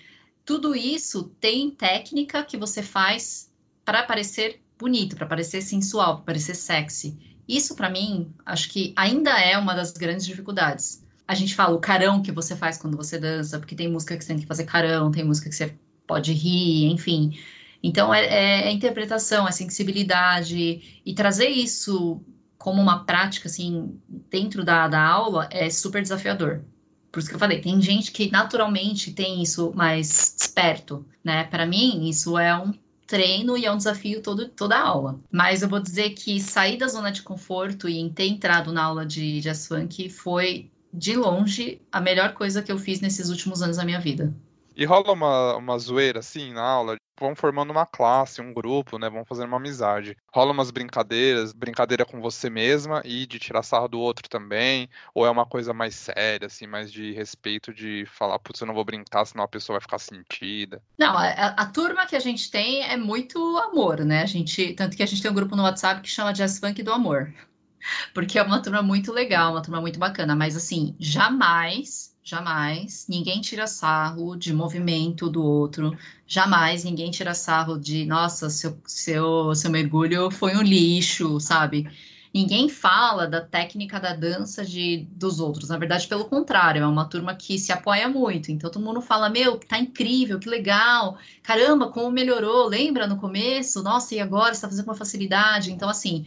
tudo 0.44 0.74
isso 0.74 1.24
tem 1.40 1.70
técnica 1.70 2.42
que 2.42 2.56
você 2.56 2.82
faz 2.82 3.50
para 3.84 4.02
parecer 4.02 4.60
bonito, 4.78 5.16
para 5.16 5.26
parecer 5.26 5.62
sensual, 5.62 6.16
para 6.16 6.26
parecer 6.26 6.54
sexy. 6.54 7.16
Isso, 7.48 7.74
para 7.74 7.90
mim, 7.90 8.32
acho 8.46 8.68
que 8.68 8.92
ainda 8.96 9.30
é 9.38 9.56
uma 9.58 9.74
das 9.74 9.92
grandes 9.92 10.26
dificuldades. 10.26 11.04
A 11.26 11.34
gente 11.34 11.54
fala 11.54 11.74
o 11.74 11.80
carão 11.80 12.22
que 12.22 12.32
você 12.32 12.56
faz 12.56 12.78
quando 12.78 12.96
você 12.96 13.18
dança, 13.18 13.58
porque 13.58 13.74
tem 13.74 13.90
música 13.90 14.16
que 14.16 14.24
você 14.24 14.28
tem 14.28 14.40
que 14.40 14.46
fazer 14.46 14.64
carão, 14.64 15.10
tem 15.10 15.24
música 15.24 15.48
que 15.48 15.54
você 15.54 15.74
pode 16.06 16.32
rir, 16.32 16.86
enfim. 16.86 17.38
Então, 17.82 18.14
é, 18.14 18.24
é, 18.24 18.68
é 18.68 18.70
interpretação, 18.70 19.46
é 19.48 19.52
sensibilidade, 19.52 21.00
e 21.04 21.14
trazer 21.14 21.48
isso 21.48 22.20
como 22.56 22.80
uma 22.80 23.04
prática, 23.04 23.48
assim, 23.48 23.98
dentro 24.30 24.64
da, 24.64 24.86
da 24.86 25.04
aula 25.04 25.48
é 25.50 25.68
super 25.68 26.00
desafiador. 26.00 26.62
Por 27.10 27.18
isso 27.18 27.28
que 27.28 27.34
eu 27.34 27.38
falei, 27.40 27.60
tem 27.60 27.80
gente 27.82 28.12
que 28.12 28.30
naturalmente 28.30 29.12
tem 29.12 29.42
isso 29.42 29.72
mais 29.74 30.36
esperto, 30.40 31.04
né? 31.24 31.44
Para 31.44 31.66
mim, 31.66 32.08
isso 32.08 32.38
é 32.38 32.56
um 32.56 32.72
treino 33.06 33.58
e 33.58 33.66
é 33.66 33.72
um 33.72 33.76
desafio 33.76 34.22
todo, 34.22 34.48
toda 34.48 34.76
a 34.76 34.86
aula. 34.86 35.20
Mas 35.30 35.60
eu 35.60 35.68
vou 35.68 35.80
dizer 35.80 36.10
que 36.10 36.40
sair 36.40 36.78
da 36.78 36.88
zona 36.88 37.10
de 37.10 37.20
conforto 37.20 37.88
e 37.88 38.08
ter 38.10 38.26
entrado 38.26 38.72
na 38.72 38.84
aula 38.84 39.04
de 39.04 39.40
jazz 39.40 39.66
funk 39.66 40.08
foi, 40.08 40.70
de 40.94 41.14
longe, 41.16 41.82
a 41.90 42.00
melhor 42.00 42.32
coisa 42.32 42.62
que 42.62 42.72
eu 42.72 42.78
fiz 42.78 43.00
nesses 43.00 43.28
últimos 43.28 43.60
anos 43.60 43.76
da 43.76 43.84
minha 43.84 44.00
vida. 44.00 44.32
E 44.74 44.86
rola 44.86 45.12
uma, 45.12 45.56
uma 45.56 45.78
zoeira 45.78 46.20
assim 46.20 46.54
na 46.54 46.62
aula? 46.62 46.96
Vão 47.18 47.36
formando 47.36 47.70
uma 47.70 47.86
classe, 47.86 48.40
um 48.40 48.52
grupo, 48.52 48.98
né? 48.98 49.08
Vão 49.08 49.24
fazendo 49.24 49.48
uma 49.48 49.58
amizade. 49.58 50.16
Rola 50.32 50.52
umas 50.52 50.70
brincadeiras, 50.70 51.52
brincadeira 51.52 52.04
com 52.04 52.20
você 52.20 52.48
mesma 52.48 53.02
e 53.04 53.26
de 53.26 53.38
tirar 53.38 53.62
sarro 53.62 53.88
do 53.88 54.00
outro 54.00 54.28
também? 54.28 54.88
Ou 55.14 55.26
é 55.26 55.30
uma 55.30 55.46
coisa 55.46 55.72
mais 55.72 55.94
séria, 55.94 56.46
assim, 56.46 56.66
mais 56.66 56.90
de 56.90 57.12
respeito 57.12 57.72
de 57.72 58.04
falar, 58.06 58.38
putz, 58.38 58.60
eu 58.60 58.66
não 58.66 58.74
vou 58.74 58.84
brincar, 58.84 59.24
senão 59.24 59.44
a 59.44 59.48
pessoa 59.48 59.78
vai 59.78 59.82
ficar 59.82 59.98
sentida? 59.98 60.82
Não, 60.98 61.16
a, 61.16 61.28
a, 61.28 61.66
turma 61.66 62.06
que 62.06 62.16
a 62.16 62.20
gente 62.20 62.50
tem 62.50 62.82
é 62.82 62.96
muito 62.96 63.38
amor, 63.58 64.04
né? 64.04 64.22
A 64.22 64.26
gente, 64.26 64.72
tanto 64.74 64.96
que 64.96 65.02
a 65.02 65.06
gente 65.06 65.22
tem 65.22 65.30
um 65.30 65.34
grupo 65.34 65.54
no 65.54 65.62
WhatsApp 65.62 66.00
que 66.00 66.08
chama 66.08 66.32
Jazz 66.32 66.58
Funk 66.58 66.82
do 66.82 66.92
Amor. 66.92 67.32
Porque 68.14 68.38
é 68.38 68.42
uma 68.42 68.62
turma 68.62 68.82
muito 68.82 69.12
legal, 69.12 69.52
uma 69.52 69.62
turma 69.62 69.80
muito 69.80 69.98
bacana. 69.98 70.34
Mas 70.34 70.56
assim, 70.56 70.96
jamais 70.98 72.11
Jamais. 72.24 73.06
Ninguém 73.08 73.40
tira 73.40 73.66
sarro 73.66 74.36
de 74.36 74.52
movimento 74.52 75.28
do 75.28 75.42
outro. 75.42 75.96
Jamais 76.26 76.84
ninguém 76.84 77.10
tira 77.10 77.34
sarro 77.34 77.78
de, 77.78 78.04
nossa, 78.06 78.48
seu, 78.48 78.78
seu, 78.86 79.54
seu 79.54 79.70
mergulho 79.70 80.30
foi 80.30 80.56
um 80.56 80.62
lixo, 80.62 81.40
sabe? 81.40 81.90
Ninguém 82.32 82.68
fala 82.68 83.26
da 83.26 83.40
técnica 83.42 84.00
da 84.00 84.14
dança 84.14 84.64
de, 84.64 85.06
dos 85.10 85.38
outros. 85.40 85.68
Na 85.68 85.76
verdade, 85.76 86.06
pelo 86.08 86.24
contrário, 86.24 86.82
é 86.82 86.86
uma 86.86 87.04
turma 87.04 87.34
que 87.34 87.58
se 87.58 87.72
apoia 87.72 88.08
muito. 88.08 88.50
Então, 88.50 88.70
todo 88.70 88.82
mundo 88.82 89.02
fala: 89.02 89.28
Meu, 89.28 89.58
tá 89.58 89.78
incrível, 89.78 90.38
que 90.38 90.48
legal. 90.48 91.18
Caramba, 91.42 91.90
como 91.90 92.10
melhorou. 92.10 92.68
Lembra 92.68 93.06
no 93.06 93.18
começo? 93.18 93.82
Nossa, 93.82 94.14
e 94.14 94.20
agora? 94.20 94.54
Você 94.54 94.62
tá 94.62 94.68
fazendo 94.68 94.86
com 94.86 94.94
facilidade. 94.94 95.72
Então, 95.72 95.90
assim, 95.90 96.24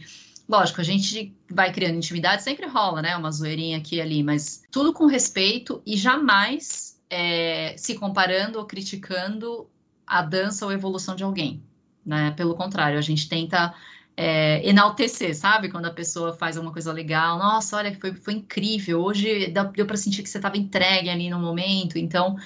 Lógico, 0.48 0.80
a 0.80 0.84
gente 0.84 1.34
vai 1.50 1.72
criando 1.72 1.96
intimidade, 1.96 2.42
sempre 2.42 2.66
rola, 2.66 3.02
né? 3.02 3.16
Uma 3.16 3.32
zoeirinha 3.32 3.78
aqui 3.78 3.96
e 3.96 4.00
ali, 4.00 4.22
mas 4.22 4.62
tudo 4.70 4.92
com 4.92 5.06
respeito 5.06 5.82
e 5.84 5.96
jamais 5.96 7.00
é, 7.10 7.74
se 7.76 7.96
comparando 7.98 8.58
ou 8.58 8.64
criticando 8.64 9.68
a 10.06 10.22
dança 10.22 10.64
ou 10.64 10.70
a 10.70 10.74
evolução 10.74 11.16
de 11.16 11.24
alguém, 11.24 11.62
né? 12.04 12.30
Pelo 12.32 12.54
contrário, 12.54 12.96
a 12.96 13.02
gente 13.02 13.28
tenta 13.28 13.74
é, 14.16 14.66
enaltecer, 14.68 15.36
sabe? 15.36 15.68
Quando 15.68 15.86
a 15.86 15.92
pessoa 15.92 16.32
faz 16.32 16.56
alguma 16.56 16.72
coisa 16.72 16.92
legal, 16.92 17.38
nossa, 17.38 17.76
olha, 17.76 17.92
foi, 18.00 18.14
foi 18.14 18.34
incrível, 18.34 19.00
hoje 19.00 19.48
deu 19.48 19.86
para 19.86 19.96
sentir 19.96 20.22
que 20.22 20.28
você 20.30 20.38
estava 20.38 20.56
entregue 20.56 21.10
ali 21.10 21.28
no 21.28 21.40
momento, 21.40 21.98
então 21.98 22.36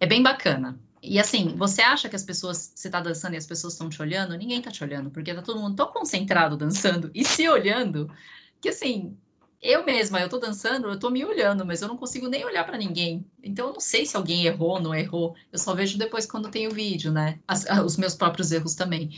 é 0.00 0.06
bem 0.06 0.22
bacana. 0.22 0.78
E 1.02 1.18
assim, 1.18 1.54
você 1.56 1.82
acha 1.82 2.08
que 2.08 2.16
as 2.16 2.22
pessoas, 2.24 2.72
você 2.74 2.90
tá 2.90 3.00
dançando 3.00 3.34
e 3.34 3.36
as 3.36 3.46
pessoas 3.46 3.74
estão 3.74 3.88
te 3.88 4.00
olhando? 4.02 4.36
Ninguém 4.36 4.60
tá 4.62 4.70
te 4.70 4.82
olhando, 4.82 5.10
porque 5.10 5.34
tá 5.34 5.42
todo 5.42 5.60
mundo 5.60 5.76
tão 5.76 5.92
concentrado 5.92 6.56
dançando 6.58 7.10
e 7.14 7.24
se 7.24 7.48
olhando, 7.48 8.12
que 8.60 8.68
assim, 8.70 9.16
eu 9.60 9.84
mesma, 9.84 10.20
eu 10.20 10.28
tô 10.28 10.38
dançando, 10.38 10.88
eu 10.88 10.98
tô 10.98 11.10
me 11.10 11.24
olhando, 11.24 11.64
mas 11.66 11.82
eu 11.82 11.88
não 11.88 11.96
consigo 11.96 12.28
nem 12.28 12.44
olhar 12.44 12.64
para 12.64 12.78
ninguém. 12.78 13.24
Então 13.42 13.68
eu 13.68 13.72
não 13.74 13.80
sei 13.80 14.06
se 14.06 14.16
alguém 14.16 14.44
errou, 14.46 14.70
ou 14.72 14.80
não 14.80 14.94
errou. 14.94 15.34
Eu 15.52 15.58
só 15.58 15.74
vejo 15.74 15.98
depois 15.98 16.26
quando 16.26 16.50
tem 16.50 16.66
o 16.68 16.70
vídeo, 16.72 17.12
né? 17.12 17.40
As, 17.46 17.64
os 17.84 17.96
meus 17.96 18.14
próprios 18.14 18.52
erros 18.52 18.74
também. 18.74 19.10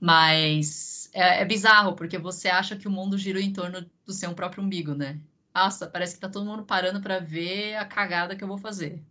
Mas 0.00 1.10
é, 1.12 1.42
é 1.42 1.44
bizarro, 1.44 1.94
porque 1.96 2.18
você 2.18 2.48
acha 2.48 2.76
que 2.76 2.88
o 2.88 2.90
mundo 2.90 3.18
gira 3.18 3.40
em 3.40 3.52
torno 3.52 3.88
do 4.06 4.12
seu 4.12 4.34
próprio 4.34 4.62
umbigo, 4.64 4.94
né? 4.94 5.20
nossa, 5.54 5.86
parece 5.88 6.14
que 6.14 6.20
tá 6.20 6.28
todo 6.28 6.44
mundo 6.46 6.64
parando 6.64 7.00
para 7.00 7.18
ver 7.20 7.76
a 7.76 7.84
cagada 7.84 8.36
que 8.36 8.42
eu 8.44 8.48
vou 8.48 8.58
fazer. 8.58 9.04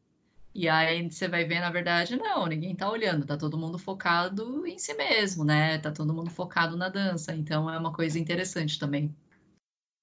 E 0.53 0.67
aí 0.67 1.09
você 1.09 1.27
vai 1.27 1.45
ver, 1.45 1.59
na 1.59 1.69
verdade, 1.69 2.15
não, 2.15 2.45
ninguém 2.47 2.75
tá 2.75 2.89
olhando, 2.89 3.25
tá 3.25 3.37
todo 3.37 3.57
mundo 3.57 3.77
focado 3.77 4.65
em 4.65 4.77
si 4.77 4.93
mesmo, 4.93 5.45
né? 5.45 5.77
Tá 5.77 5.91
todo 5.91 6.13
mundo 6.13 6.29
focado 6.29 6.75
na 6.75 6.89
dança. 6.89 7.33
Então 7.33 7.69
é 7.69 7.77
uma 7.77 7.93
coisa 7.93 8.17
interessante 8.19 8.79
também. 8.79 9.15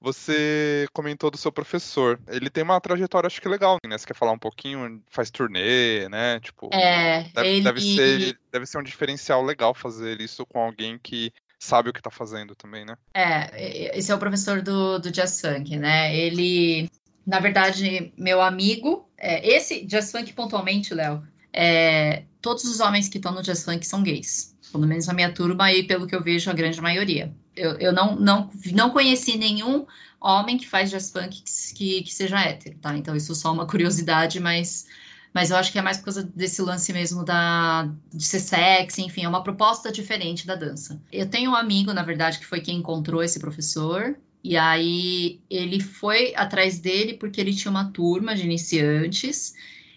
Você 0.01 0.87
comentou 0.93 1.31
do 1.31 1.37
seu 1.37 1.51
professor. 1.51 2.21
Ele 2.29 2.51
tem 2.51 2.63
uma 2.63 2.81
trajetória, 2.81 3.27
acho 3.27 3.41
que 3.41 3.49
legal, 3.49 3.79
né? 3.85 3.97
Você 3.97 4.07
quer 4.07 4.15
falar 4.15 4.33
um 4.33 4.39
pouquinho? 4.39 5.03
Faz 5.11 5.31
turnê, 5.31 6.09
né? 6.09 6.39
Tipo, 6.41 6.69
é, 6.73 7.25
deve, 7.35 7.49
ele... 7.49 7.65
deve, 7.65 7.81
ser, 7.81 8.39
deve 8.53 8.67
ser 8.67 8.79
um 8.79 8.83
diferencial 8.83 9.43
legal 9.43 9.75
fazer 9.75 10.21
isso 10.21 10.47
com 10.47 10.61
alguém 10.61 10.99
que 10.99 11.33
sabe 11.59 11.91
o 11.91 11.93
que 11.93 12.03
tá 12.03 12.11
fazendo 12.11 12.55
também, 12.55 12.85
né? 12.85 12.97
É, 13.15 13.99
esse 13.99 14.13
é 14.13 14.15
o 14.15 14.19
professor 14.19 14.63
do, 14.63 14.99
do 14.99 15.11
Jazz 15.11 15.41
Funk, 15.41 15.77
né? 15.77 16.15
Ele, 16.15 16.89
na 17.27 17.41
verdade, 17.41 18.13
meu 18.17 18.41
amigo, 18.41 19.06
é, 19.19 19.47
esse 19.49 19.85
Jazz 19.85 20.11
Funk 20.11 20.33
pontualmente, 20.33 20.95
Léo, 20.95 21.23
é, 21.53 22.25
todos 22.41 22.65
os 22.65 22.81
homens 22.81 23.09
que 23.09 23.19
estão 23.19 23.33
no 23.33 23.43
Jazz 23.43 23.65
Funk 23.65 23.87
são 23.87 24.03
gays. 24.03 24.55
Pelo 24.71 24.87
menos 24.87 25.07
na 25.07 25.15
minha 25.15 25.33
turma 25.33 25.73
e 25.73 25.85
pelo 25.85 26.07
que 26.07 26.15
eu 26.15 26.23
vejo, 26.23 26.51
a 26.51 26.55
grande 26.55 26.81
maioria. 26.81 27.33
Eu, 27.55 27.73
eu 27.79 27.93
não, 27.93 28.17
não, 28.17 28.51
não 28.73 28.91
conheci 28.91 29.39
nenhum 29.39 29.87
homem 30.21 30.59
que 30.59 30.69
faz 30.69 30.91
jazz 30.91 31.11
funk 31.11 31.43
que, 31.43 31.75
que, 31.75 32.03
que 32.03 32.15
seja 32.15 32.41
hétero, 32.41 32.77
tá? 32.79 32.97
Então 32.97 33.15
isso 33.17 33.33
é 33.33 33.35
só 33.35 33.53
uma 33.53 33.67
curiosidade, 33.67 34.41
mas 34.41 34.87
mas 35.33 35.51
eu 35.51 35.59
acho 35.59 35.71
que 35.71 35.79
é 35.79 35.83
mais 35.83 35.99
por 35.99 36.05
causa 36.05 36.23
desse 36.23 36.63
lance 36.63 36.91
mesmo 36.95 37.23
da, 37.23 37.91
de 38.11 38.25
ser 38.25 38.41
sexy, 38.41 39.03
enfim, 39.03 39.25
é 39.25 39.29
uma 39.29 39.43
proposta 39.43 39.93
diferente 39.93 40.47
da 40.47 40.55
dança. 40.55 40.99
Eu 41.13 41.29
tenho 41.29 41.51
um 41.51 41.55
amigo, 41.55 41.93
na 41.93 42.03
verdade, 42.03 42.39
que 42.39 42.47
foi 42.47 42.63
quem 42.63 42.79
encontrou 42.79 43.23
esse 43.23 43.39
professor, 43.39 44.17
e 44.49 44.57
aí 44.57 45.41
ele 45.51 45.81
foi 45.81 46.33
atrás 46.37 46.79
dele 46.79 47.15
porque 47.15 47.41
ele 47.41 47.53
tinha 47.53 47.69
uma 47.69 47.91
turma 47.91 48.33
de 48.33 48.45
iniciantes, 48.45 49.55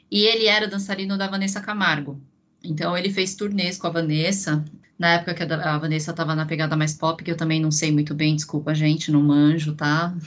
e 0.09 0.21
ele 0.25 0.47
era 0.47 0.67
dançarino 0.67 1.15
da 1.19 1.27
Vanessa 1.27 1.61
Camargo. 1.61 2.19
Então 2.63 2.97
ele 2.97 3.11
fez 3.11 3.35
turnês 3.35 3.77
com 3.77 3.85
a 3.85 3.91
Vanessa, 3.91 4.65
na 4.97 5.13
época 5.13 5.35
que 5.35 5.43
a 5.43 5.77
Vanessa 5.77 6.09
estava 6.09 6.33
na 6.33 6.47
pegada 6.47 6.75
mais 6.75 6.95
pop, 6.95 7.23
que 7.23 7.29
eu 7.29 7.37
também 7.37 7.61
não 7.61 7.69
sei 7.69 7.91
muito 7.91 8.15
bem, 8.15 8.35
desculpa, 8.35 8.73
gente, 8.73 9.11
não 9.11 9.21
manjo, 9.21 9.75
tá? 9.75 10.17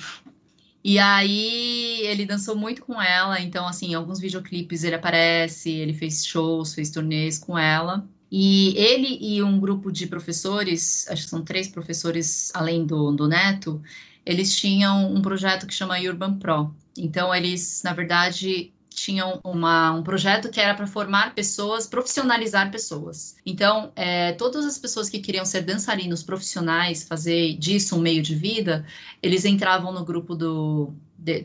E 0.84 1.00
aí 1.00 2.02
ele 2.06 2.24
dançou 2.24 2.54
muito 2.54 2.82
com 2.82 3.02
ela, 3.02 3.40
então 3.40 3.66
assim, 3.66 3.90
em 3.90 3.94
alguns 3.94 4.20
videoclipes 4.20 4.84
ele 4.84 4.94
aparece, 4.94 5.68
ele 5.68 5.94
fez 5.94 6.24
shows, 6.24 6.74
fez 6.74 6.90
turnês 6.90 7.40
com 7.40 7.58
ela. 7.58 8.08
E 8.30 8.72
ele 8.78 9.18
e 9.20 9.42
um 9.42 9.58
grupo 9.58 9.90
de 9.90 10.06
professores, 10.06 11.08
acho 11.08 11.24
que 11.24 11.28
são 11.28 11.44
três 11.44 11.66
professores 11.66 12.52
além 12.54 12.86
do, 12.86 13.10
do 13.10 13.26
Neto, 13.26 13.82
eles 14.24 14.56
tinham 14.56 15.12
um 15.12 15.20
projeto 15.20 15.66
que 15.66 15.74
chama 15.74 15.98
Urban 15.98 16.38
Pro. 16.38 16.74
Então 16.96 17.34
eles, 17.34 17.82
na 17.82 17.92
verdade, 17.92 18.72
tinham 19.03 19.40
uma, 19.42 19.92
um 19.92 20.03
projeto 20.03 20.48
que 20.50 20.61
era 20.61 20.74
para 20.74 20.86
formar 20.86 21.34
pessoas, 21.34 21.86
profissionalizar 21.86 22.70
pessoas. 22.70 23.36
Então, 23.44 23.92
é, 23.96 24.32
todas 24.32 24.64
as 24.64 24.78
pessoas 24.78 25.09
que 25.09 25.18
queriam 25.18 25.44
ser 25.44 25.62
dançarinos 25.62 26.22
profissionais, 26.22 27.03
fazer 27.03 27.57
disso 27.57 27.96
um 27.96 28.00
meio 28.00 28.22
de 28.22 28.34
vida, 28.34 28.84
eles 29.22 29.44
entravam 29.44 29.92
no 29.92 30.05
grupo 30.05 30.34
do, 30.34 30.94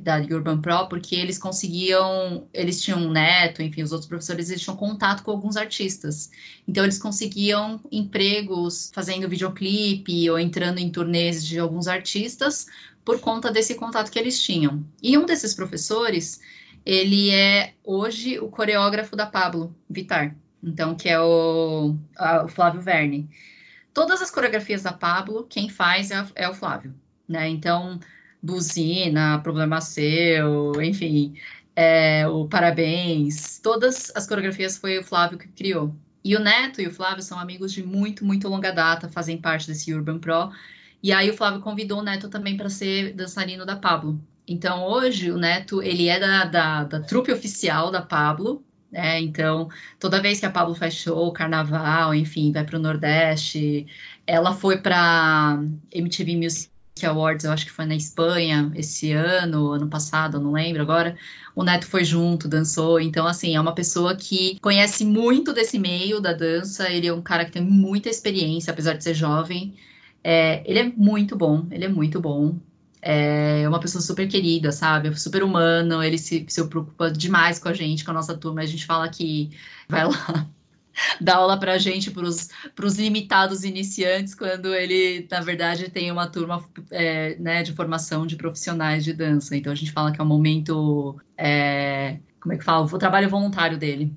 da 0.01 0.17
Urban 0.17 0.59
Pro 0.59 0.87
porque 0.87 1.15
eles 1.15 1.37
conseguiam, 1.37 2.47
eles 2.53 2.81
tinham 2.81 2.99
um 2.99 3.11
neto, 3.11 3.61
enfim, 3.61 3.83
os 3.83 3.91
outros 3.91 4.09
professores 4.09 4.49
eles 4.49 4.61
tinham 4.61 4.75
contato 4.75 5.23
com 5.23 5.31
alguns 5.31 5.55
artistas. 5.55 6.31
Então 6.67 6.83
eles 6.83 6.97
conseguiam 6.97 7.79
empregos 7.91 8.91
fazendo 8.93 9.29
videoclipe 9.29 10.29
ou 10.29 10.39
entrando 10.39 10.79
em 10.79 10.89
turnês 10.89 11.45
de 11.45 11.59
alguns 11.59 11.87
artistas 11.87 12.65
por 13.05 13.19
conta 13.19 13.51
desse 13.51 13.75
contato 13.75 14.11
que 14.11 14.19
eles 14.19 14.41
tinham. 14.41 14.83
E 15.01 15.17
um 15.17 15.25
desses 15.25 15.53
professores, 15.53 16.41
ele 16.85 17.31
é 17.31 17.73
hoje 17.83 18.39
o 18.39 18.49
coreógrafo 18.49 19.15
da 19.15 19.25
Pablo 19.25 19.75
Vitar, 19.89 20.35
então 20.63 20.95
que 20.95 21.09
é 21.09 21.19
o, 21.19 21.95
a, 22.17 22.45
o 22.45 22.47
Flávio 22.47 22.81
Verne. 22.81 23.29
Todas 23.93 24.21
as 24.21 24.31
coreografias 24.31 24.83
da 24.83 24.93
Pablo, 24.93 25.45
quem 25.49 25.69
faz 25.69 26.11
é, 26.11 26.25
é 26.35 26.49
o 26.49 26.53
Flávio, 26.53 26.93
né? 27.27 27.47
Então, 27.49 27.99
Buzina, 28.41 29.39
Problema 29.39 29.81
Seu, 29.81 30.81
enfim, 30.81 31.35
é, 31.75 32.27
o 32.27 32.47
Parabéns, 32.47 33.59
todas 33.59 34.11
as 34.15 34.27
coreografias 34.27 34.77
foi 34.77 34.97
o 34.99 35.03
Flávio 35.03 35.37
que 35.37 35.47
criou. 35.47 35.95
E 36.23 36.35
o 36.35 36.39
Neto 36.39 36.81
e 36.81 36.87
o 36.87 36.91
Flávio 36.91 37.23
são 37.23 37.39
amigos 37.39 37.71
de 37.71 37.83
muito, 37.83 38.25
muito 38.25 38.49
longa 38.49 38.71
data, 38.71 39.07
fazem 39.07 39.39
parte 39.39 39.67
desse 39.67 39.93
Urban 39.93 40.19
Pro. 40.19 40.51
E 41.01 41.13
aí 41.13 41.29
o 41.29 41.33
Flávio 41.33 41.61
convidou 41.61 41.99
o 41.99 42.03
Neto 42.03 42.29
também 42.29 42.57
para 42.57 42.69
ser 42.69 43.13
dançarino 43.13 43.65
da 43.65 43.75
Pablo. 43.75 44.19
Então, 44.47 44.85
hoje, 44.87 45.29
o 45.31 45.37
Neto, 45.37 45.81
ele 45.83 46.07
é 46.07 46.19
da, 46.19 46.45
da, 46.45 46.83
da 46.85 47.01
trupe 47.01 47.31
oficial 47.31 47.91
da 47.91 48.01
Pablo, 48.01 48.63
né? 48.91 49.19
Então, 49.19 49.69
toda 49.99 50.21
vez 50.21 50.39
que 50.39 50.45
a 50.45 50.51
Pablo 50.51 50.73
faz 50.73 50.93
show, 50.93 51.31
carnaval, 51.33 52.15
enfim, 52.15 52.51
vai 52.53 52.63
para 52.65 52.77
o 52.77 52.81
Nordeste, 52.81 53.85
ela 54.25 54.53
foi 54.53 54.77
para 54.77 55.59
MTV 55.91 56.37
Music 56.37 56.71
Awards, 57.05 57.45
eu 57.45 57.51
acho 57.51 57.65
que 57.65 57.71
foi 57.71 57.85
na 57.85 57.95
Espanha 57.95 58.71
esse 58.75 59.11
ano, 59.11 59.71
ano 59.71 59.87
passado, 59.87 60.39
não 60.39 60.53
lembro 60.53 60.81
agora. 60.81 61.17
O 61.55 61.63
Neto 61.63 61.85
foi 61.85 62.03
junto, 62.05 62.47
dançou. 62.47 62.99
Então, 62.99 63.27
assim, 63.27 63.55
é 63.55 63.61
uma 63.61 63.75
pessoa 63.75 64.15
que 64.15 64.57
conhece 64.61 65.05
muito 65.05 65.53
desse 65.53 65.77
meio 65.77 66.19
da 66.21 66.33
dança. 66.33 66.89
Ele 66.89 67.07
é 67.07 67.13
um 67.13 67.21
cara 67.21 67.45
que 67.45 67.51
tem 67.51 67.61
muita 67.61 68.09
experiência, 68.09 68.71
apesar 68.71 68.93
de 68.93 69.03
ser 69.03 69.13
jovem. 69.13 69.75
É, 70.23 70.63
ele 70.65 70.79
é 70.79 70.83
muito 70.83 71.35
bom, 71.35 71.67
ele 71.71 71.85
é 71.85 71.89
muito 71.89 72.19
bom 72.19 72.57
é 73.01 73.67
uma 73.67 73.79
pessoa 73.79 74.01
super 74.01 74.27
querida, 74.27 74.71
sabe? 74.71 75.17
Super 75.19 75.43
humano, 75.43 76.03
ele 76.03 76.17
se, 76.17 76.45
se 76.47 76.67
preocupa 76.67 77.11
demais 77.11 77.59
com 77.59 77.69
a 77.69 77.73
gente, 77.73 78.03
com 78.03 78.11
a 78.11 78.13
nossa 78.13 78.35
turma. 78.37 78.61
A 78.61 78.65
gente 78.65 78.85
fala 78.85 79.07
que 79.09 79.51
vai 79.87 80.05
lá 80.05 80.47
dar 81.21 81.37
aula 81.37 81.59
pra 81.59 81.77
gente, 81.77 82.11
pros, 82.11 82.49
pros 82.75 82.97
limitados 82.97 83.63
iniciantes, 83.63 84.33
quando 84.33 84.73
ele, 84.73 85.27
na 85.29 85.41
verdade, 85.41 85.89
tem 85.89 86.11
uma 86.11 86.27
turma 86.27 86.63
é, 86.91 87.35
né, 87.37 87.63
de 87.63 87.73
formação 87.73 88.25
de 88.25 88.35
profissionais 88.35 89.03
de 89.03 89.13
dança. 89.13 89.55
Então 89.55 89.71
a 89.71 89.75
gente 89.75 89.91
fala 89.91 90.11
que 90.11 90.19
é 90.19 90.23
um 90.23 90.27
momento. 90.27 91.19
É, 91.37 92.19
como 92.39 92.53
é 92.53 92.57
que 92.57 92.63
fala? 92.63 92.85
O 92.85 92.97
trabalho 92.97 93.29
voluntário 93.29 93.77
dele. 93.77 94.13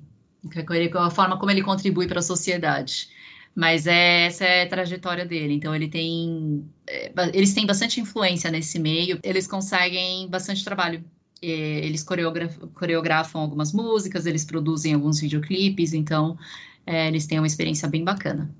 A 0.95 1.09
forma 1.11 1.37
como 1.37 1.51
ele 1.51 1.61
contribui 1.61 2.07
para 2.07 2.19
a 2.19 2.23
sociedade. 2.23 3.09
Mas 3.53 3.85
é, 3.85 4.25
essa 4.25 4.45
é 4.45 4.63
a 4.63 4.67
trajetória 4.67 5.25
dele. 5.25 5.53
Então 5.53 5.75
ele 5.75 5.87
tem. 5.87 6.65
É, 6.91 7.11
eles 7.33 7.53
têm 7.53 7.65
bastante 7.65 8.01
influência 8.01 8.51
nesse 8.51 8.77
meio, 8.77 9.17
eles 9.23 9.47
conseguem 9.47 10.27
bastante 10.27 10.63
trabalho. 10.63 11.03
Eles 11.41 12.03
coreografam, 12.03 12.67
coreografam 12.67 13.41
algumas 13.41 13.73
músicas, 13.73 14.27
eles 14.27 14.45
produzem 14.45 14.93
alguns 14.93 15.19
videoclipes, 15.19 15.91
então 15.91 16.37
é, 16.85 17.07
eles 17.07 17.25
têm 17.25 17.39
uma 17.39 17.47
experiência 17.47 17.87
bem 17.87 18.03
bacana. 18.03 18.53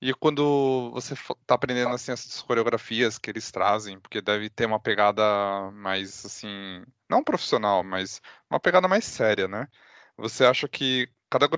E 0.00 0.14
quando 0.14 0.90
você 0.92 1.12
está 1.14 1.54
aprendendo 1.54 1.90
assim 1.90 2.10
essas 2.10 2.40
coreografias 2.40 3.18
que 3.18 3.30
eles 3.30 3.50
trazem, 3.50 4.00
porque 4.00 4.22
deve 4.22 4.48
ter 4.48 4.66
uma 4.66 4.80
pegada 4.80 5.22
mais 5.72 6.24
assim, 6.24 6.82
não 7.08 7.22
profissional, 7.22 7.84
mas 7.84 8.20
uma 8.50 8.58
pegada 8.58 8.88
mais 8.88 9.04
séria, 9.04 9.46
né? 9.46 9.68
Você 10.16 10.44
acha 10.44 10.66
que 10.66 11.08
cada 11.28 11.48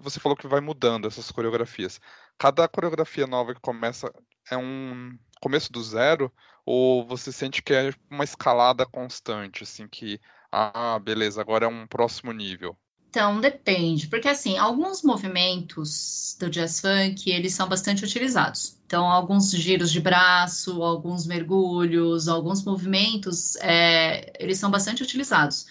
você 0.00 0.18
falou 0.18 0.36
que 0.36 0.48
vai 0.48 0.60
mudando 0.60 1.06
essas 1.06 1.30
coreografias. 1.30 2.00
Cada 2.38 2.66
coreografia 2.66 3.26
nova 3.26 3.54
que 3.54 3.60
começa 3.60 4.12
é 4.50 4.56
um 4.56 5.16
começo 5.42 5.72
do 5.72 5.82
zero 5.82 6.32
ou 6.64 7.06
você 7.06 7.32
sente 7.32 7.62
que 7.62 7.74
é 7.74 7.92
uma 8.10 8.24
escalada 8.24 8.86
constante, 8.86 9.64
assim 9.64 9.88
que 9.88 10.20
ah, 10.50 10.98
beleza, 10.98 11.40
agora 11.40 11.64
é 11.66 11.68
um 11.68 11.86
próximo 11.86 12.32
nível? 12.32 12.76
Então, 13.08 13.40
depende, 13.40 14.06
porque 14.06 14.28
assim, 14.28 14.56
alguns 14.56 15.02
movimentos 15.02 16.36
do 16.40 16.48
jazz 16.48 16.80
funk, 16.80 17.30
eles 17.30 17.52
são 17.52 17.68
bastante 17.68 18.04
utilizados. 18.04 18.78
Então, 18.86 19.06
alguns 19.06 19.50
giros 19.50 19.92
de 19.92 20.00
braço, 20.00 20.82
alguns 20.82 21.26
mergulhos, 21.26 22.28
alguns 22.28 22.64
movimentos, 22.64 23.56
é, 23.56 24.32
eles 24.38 24.58
são 24.58 24.70
bastante 24.70 25.02
utilizados. 25.02 25.66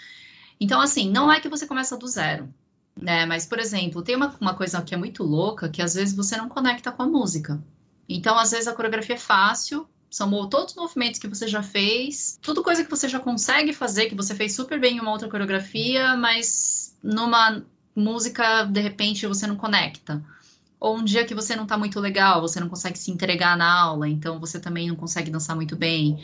Então, 0.60 0.80
assim, 0.80 1.10
não 1.10 1.32
é 1.32 1.40
que 1.40 1.50
você 1.50 1.66
começa 1.66 1.98
do 1.98 2.08
zero 2.08 2.54
né? 2.96 3.26
Mas, 3.26 3.46
por 3.46 3.60
exemplo, 3.60 4.02
tem 4.02 4.16
uma, 4.16 4.36
uma 4.40 4.54
coisa 4.56 4.82
que 4.82 4.94
é 4.94 4.98
muito 4.98 5.24
louca, 5.24 5.70
que 5.70 5.82
às 5.82 5.94
vezes 5.96 6.16
você 6.16 6.38
não 6.38 6.50
conecta 6.50 6.92
com 6.92 7.04
a 7.04 7.08
música. 7.08 7.62
Então, 8.16 8.38
às 8.38 8.52
vezes 8.52 8.68
a 8.68 8.74
coreografia 8.74 9.16
é 9.16 9.18
fácil, 9.18 9.88
são 10.10 10.30
todos 10.50 10.74
os 10.74 10.78
movimentos 10.78 11.20
que 11.20 11.28
você 11.28 11.48
já 11.48 11.64
fez, 11.64 12.38
tudo 12.42 12.64
coisa 12.64 12.84
que 12.84 12.90
você 12.90 13.08
já 13.08 13.20
consegue 13.20 13.72
fazer, 13.74 14.08
que 14.08 14.16
você 14.16 14.36
fez 14.36 14.54
super 14.54 14.80
bem 14.80 14.98
em 14.98 15.00
uma 15.00 15.12
outra 15.12 15.30
coreografia, 15.30 16.16
mas 16.18 16.98
numa 17.02 17.64
música, 17.96 18.66
de 18.66 18.82
repente, 18.82 19.26
você 19.26 19.48
não 19.48 19.56
conecta. 19.56 20.24
Ou 20.80 20.98
um 20.98 21.04
dia 21.04 21.26
que 21.26 21.36
você 21.36 21.56
não 21.56 21.66
tá 21.66 21.78
muito 21.78 22.00
legal, 22.00 22.42
você 22.42 22.60
não 22.60 22.68
consegue 22.68 22.98
se 22.98 23.12
entregar 23.12 23.56
na 23.56 23.72
aula, 23.72 24.10
então 24.10 24.40
você 24.40 24.60
também 24.60 24.88
não 24.88 24.96
consegue 24.96 25.30
dançar 25.30 25.56
muito 25.56 25.76
bem. 25.76 26.22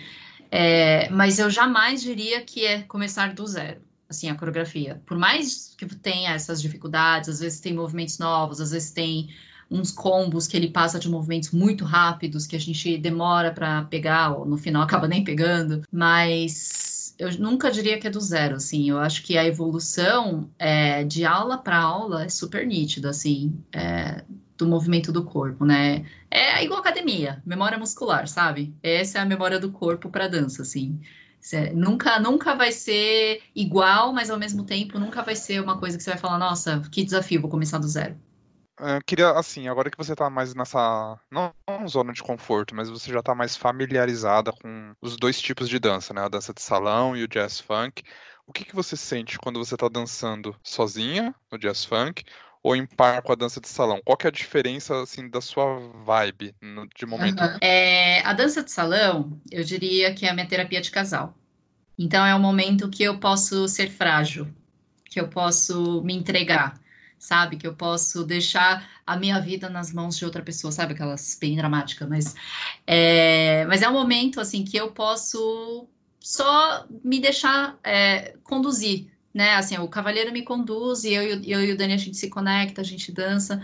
É, 0.52 1.10
mas 1.10 1.40
eu 1.40 1.50
jamais 1.50 2.02
diria 2.02 2.42
que 2.42 2.66
é 2.66 2.82
começar 2.84 3.34
do 3.34 3.46
zero 3.46 3.88
assim, 4.10 4.30
a 4.30 4.36
coreografia. 4.36 5.02
Por 5.06 5.18
mais 5.18 5.76
que 5.78 5.86
tenha 5.86 6.32
essas 6.32 6.62
dificuldades, 6.62 7.30
às 7.30 7.40
vezes 7.40 7.60
tem 7.60 7.74
movimentos 7.74 8.18
novos, 8.18 8.62
às 8.62 8.72
vezes 8.72 8.92
tem 8.92 9.30
uns 9.70 9.92
combos 9.92 10.48
que 10.48 10.56
ele 10.56 10.70
passa 10.70 11.00
de 11.00 11.10
movimentos 11.10 11.52
muito 11.52 11.86
rápidos 11.86 12.48
que 12.48 12.56
a 12.56 12.60
gente 12.60 12.98
demora 12.98 13.52
para 13.52 13.84
pegar, 13.84 14.32
ou 14.32 14.46
no 14.46 14.58
final 14.58 14.82
acaba 14.84 15.08
nem 15.08 15.24
pegando, 15.24 15.84
mas 15.92 17.16
eu 17.18 17.32
nunca 17.40 17.72
diria 17.72 18.00
que 18.00 18.08
é 18.08 18.10
do 18.10 18.22
zero, 18.22 18.56
assim. 18.56 18.90
Eu 18.90 19.00
acho 19.00 19.24
que 19.24 19.38
a 19.38 19.46
evolução 19.46 20.50
é, 20.60 21.04
de 21.04 21.26
aula 21.26 21.58
para 21.58 21.78
aula 21.78 22.24
é 22.26 22.30
super 22.30 22.66
nítida, 22.66 23.10
assim, 23.10 23.60
é, 23.74 24.24
do 24.58 24.68
movimento 24.68 25.12
do 25.12 25.24
corpo, 25.24 25.66
né? 25.66 26.06
É 26.30 26.64
igual 26.64 26.80
academia, 26.80 27.42
memória 27.46 27.78
muscular, 27.78 28.28
sabe? 28.28 28.74
Essa 28.84 29.20
é 29.20 29.22
a 29.22 29.26
memória 29.26 29.60
do 29.60 29.72
corpo 29.72 30.10
para 30.10 30.28
dança, 30.28 30.62
assim. 30.62 31.00
É, 31.54 31.72
nunca, 31.74 32.20
nunca 32.20 32.56
vai 32.56 32.72
ser 32.72 33.42
igual, 33.56 34.14
mas 34.14 34.30
ao 34.30 34.38
mesmo 34.38 34.64
tempo 34.66 35.00
nunca 35.00 35.22
vai 35.24 35.36
ser 35.36 35.62
uma 35.62 35.78
coisa 35.78 35.98
que 35.98 36.04
você 36.04 36.12
vai 36.12 36.20
falar, 36.20 36.38
nossa, 36.38 36.82
que 36.92 37.04
desafio, 37.04 37.42
vou 37.42 37.50
começar 37.50 37.78
do 37.78 37.88
zero. 37.88 38.16
Eu 38.80 38.88
é, 38.88 39.00
queria, 39.06 39.32
assim, 39.32 39.68
agora 39.68 39.90
que 39.90 39.98
você 39.98 40.16
tá 40.16 40.30
mais 40.30 40.54
nessa. 40.54 41.20
Não, 41.32 41.54
não 41.68 41.88
zona 41.88 42.14
de 42.14 42.22
conforto, 42.22 42.76
mas 42.76 42.90
você 42.90 43.12
já 43.12 43.22
tá 43.22 43.34
mais 43.34 43.58
familiarizada 43.58 44.52
com 44.52 44.94
os 45.02 45.18
dois 45.18 45.42
tipos 45.42 45.68
de 45.68 45.80
dança, 45.80 46.14
né? 46.14 46.22
A 46.22 46.30
dança 46.30 46.54
de 46.54 46.62
salão 46.62 47.16
e 47.16 47.24
o 47.24 47.28
jazz 47.28 47.60
funk. 47.60 48.04
O 48.46 48.54
que, 48.54 48.64
que 48.64 48.76
você 48.76 48.96
sente 48.96 49.38
quando 49.40 49.58
você 49.58 49.76
tá 49.76 49.90
dançando 49.90 50.56
sozinha 50.64 51.36
no 51.52 51.58
jazz 51.58 51.84
funk 51.84 52.24
ou 52.64 52.76
em 52.76 52.86
par 52.86 53.22
com 53.22 53.32
a 53.32 53.36
dança 53.36 53.60
de 53.60 53.68
salão? 53.68 54.00
Qual 54.06 54.16
que 54.16 54.28
é 54.28 54.30
a 54.30 54.32
diferença, 54.32 55.02
assim, 55.02 55.28
da 55.30 55.42
sua 55.42 55.80
vibe 56.06 56.56
no, 56.62 56.88
de 56.88 57.06
momento? 57.06 57.44
Uhum. 57.44 57.58
É, 57.60 58.22
a 58.22 58.34
dança 58.34 58.64
de 58.64 58.72
salão, 58.72 59.42
eu 59.52 59.64
diria 59.64 60.14
que 60.14 60.26
é 60.26 60.30
a 60.30 60.34
minha 60.34 60.48
terapia 60.48 60.82
de 60.82 60.92
casal. 60.92 61.36
Então 61.98 62.24
é 62.24 62.36
o 62.36 62.40
momento 62.40 62.90
que 62.90 63.04
eu 63.04 63.20
posso 63.20 63.68
ser 63.68 63.90
frágil, 63.90 64.48
que 65.04 65.20
eu 65.20 65.28
posso 65.28 66.04
me 66.04 66.14
entregar 66.14 66.80
sabe? 67.20 67.58
Que 67.58 67.68
eu 67.68 67.74
posso 67.76 68.24
deixar 68.24 68.88
a 69.06 69.18
minha 69.18 69.40
vida 69.40 69.70
nas 69.70 69.92
mãos 69.94 70.18
de 70.18 70.26
outra 70.26 70.42
pessoa, 70.42 70.72
sabe? 70.72 70.94
Aquelas 70.94 71.38
bem 71.40 71.56
dramáticas, 71.56 72.08
mas 72.08 72.36
é, 72.86 73.66
mas 73.68 73.82
é 73.82 73.90
um 73.90 73.94
momento 73.94 74.40
assim 74.40 74.64
que 74.64 74.78
eu 74.78 74.92
posso 74.92 75.88
só 76.20 76.86
me 77.04 77.20
deixar 77.20 77.78
é, 77.84 78.36
conduzir, 78.44 79.08
né? 79.34 79.56
Assim, 79.56 79.78
o 79.78 79.88
cavaleiro 79.88 80.32
me 80.32 80.44
conduz 80.44 81.04
e 81.04 81.14
eu, 81.14 81.42
eu 81.44 81.64
e 81.64 81.72
o 81.72 81.78
Dani 81.78 81.94
a 81.94 81.98
gente 81.98 82.18
se 82.18 82.30
conecta, 82.30 82.82
a 82.82 82.84
gente 82.84 83.12
dança, 83.12 83.62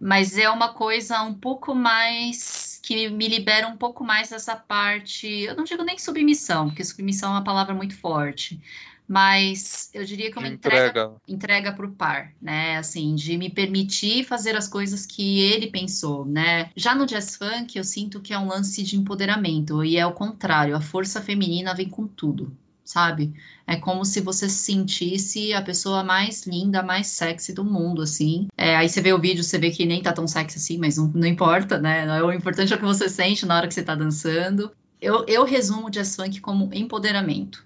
mas 0.00 0.36
é 0.36 0.50
uma 0.50 0.74
coisa 0.74 1.22
um 1.22 1.32
pouco 1.32 1.74
mais 1.74 2.80
que 2.82 3.08
me 3.08 3.28
libera 3.28 3.68
um 3.68 3.76
pouco 3.76 4.02
mais 4.02 4.30
dessa 4.30 4.56
parte. 4.56 5.28
Eu 5.28 5.54
não 5.56 5.64
digo 5.64 5.84
nem 5.84 5.96
submissão, 5.98 6.68
porque 6.68 6.84
submissão 6.84 7.30
é 7.30 7.34
uma 7.34 7.44
palavra 7.44 7.72
muito 7.72 7.96
forte, 7.96 8.60
mas 9.06 9.90
eu 9.92 10.04
diria 10.04 10.30
que 10.30 10.38
é 10.38 10.40
uma 10.40 10.48
entrega 10.48 11.12
entrega 11.28 11.72
para 11.72 11.86
o 11.86 11.92
par, 11.92 12.32
né? 12.40 12.76
Assim, 12.76 13.14
de 13.14 13.36
me 13.36 13.50
permitir 13.50 14.24
fazer 14.24 14.56
as 14.56 14.68
coisas 14.68 15.04
que 15.04 15.40
ele 15.40 15.66
pensou, 15.66 16.24
né? 16.24 16.70
Já 16.76 16.94
no 16.94 17.06
jazz 17.06 17.36
funk, 17.36 17.76
eu 17.76 17.84
sinto 17.84 18.20
que 18.20 18.32
é 18.32 18.38
um 18.38 18.48
lance 18.48 18.82
de 18.82 18.96
empoderamento 18.96 19.84
e 19.84 19.96
é 19.96 20.06
o 20.06 20.12
contrário, 20.12 20.76
a 20.76 20.80
força 20.80 21.20
feminina 21.20 21.74
vem 21.74 21.88
com 21.88 22.06
tudo, 22.06 22.56
sabe? 22.84 23.32
É 23.66 23.76
como 23.76 24.04
se 24.04 24.20
você 24.20 24.48
sentisse 24.48 25.52
a 25.52 25.62
pessoa 25.62 26.02
mais 26.02 26.46
linda, 26.46 26.82
mais 26.82 27.06
sexy 27.08 27.52
do 27.52 27.64
mundo, 27.64 28.02
assim. 28.02 28.48
É, 28.56 28.76
aí 28.76 28.88
você 28.88 29.00
vê 29.00 29.12
o 29.12 29.20
vídeo, 29.20 29.44
você 29.44 29.58
vê 29.58 29.70
que 29.70 29.86
nem 29.86 30.02
tá 30.02 30.12
tão 30.12 30.26
sexy 30.26 30.58
assim, 30.58 30.78
mas 30.78 30.96
não, 30.96 31.08
não 31.08 31.26
importa, 31.26 31.78
né? 31.78 32.22
O 32.22 32.32
importante 32.32 32.72
é 32.72 32.76
o 32.76 32.78
que 32.78 32.84
você 32.84 33.08
sente 33.08 33.46
na 33.46 33.56
hora 33.56 33.68
que 33.68 33.74
você 33.74 33.82
tá 33.82 33.94
dançando. 33.94 34.72
Eu, 35.00 35.24
eu 35.26 35.44
resumo 35.44 35.88
o 35.88 35.90
jazz 35.90 36.14
funk 36.16 36.40
como 36.40 36.70
empoderamento 36.72 37.64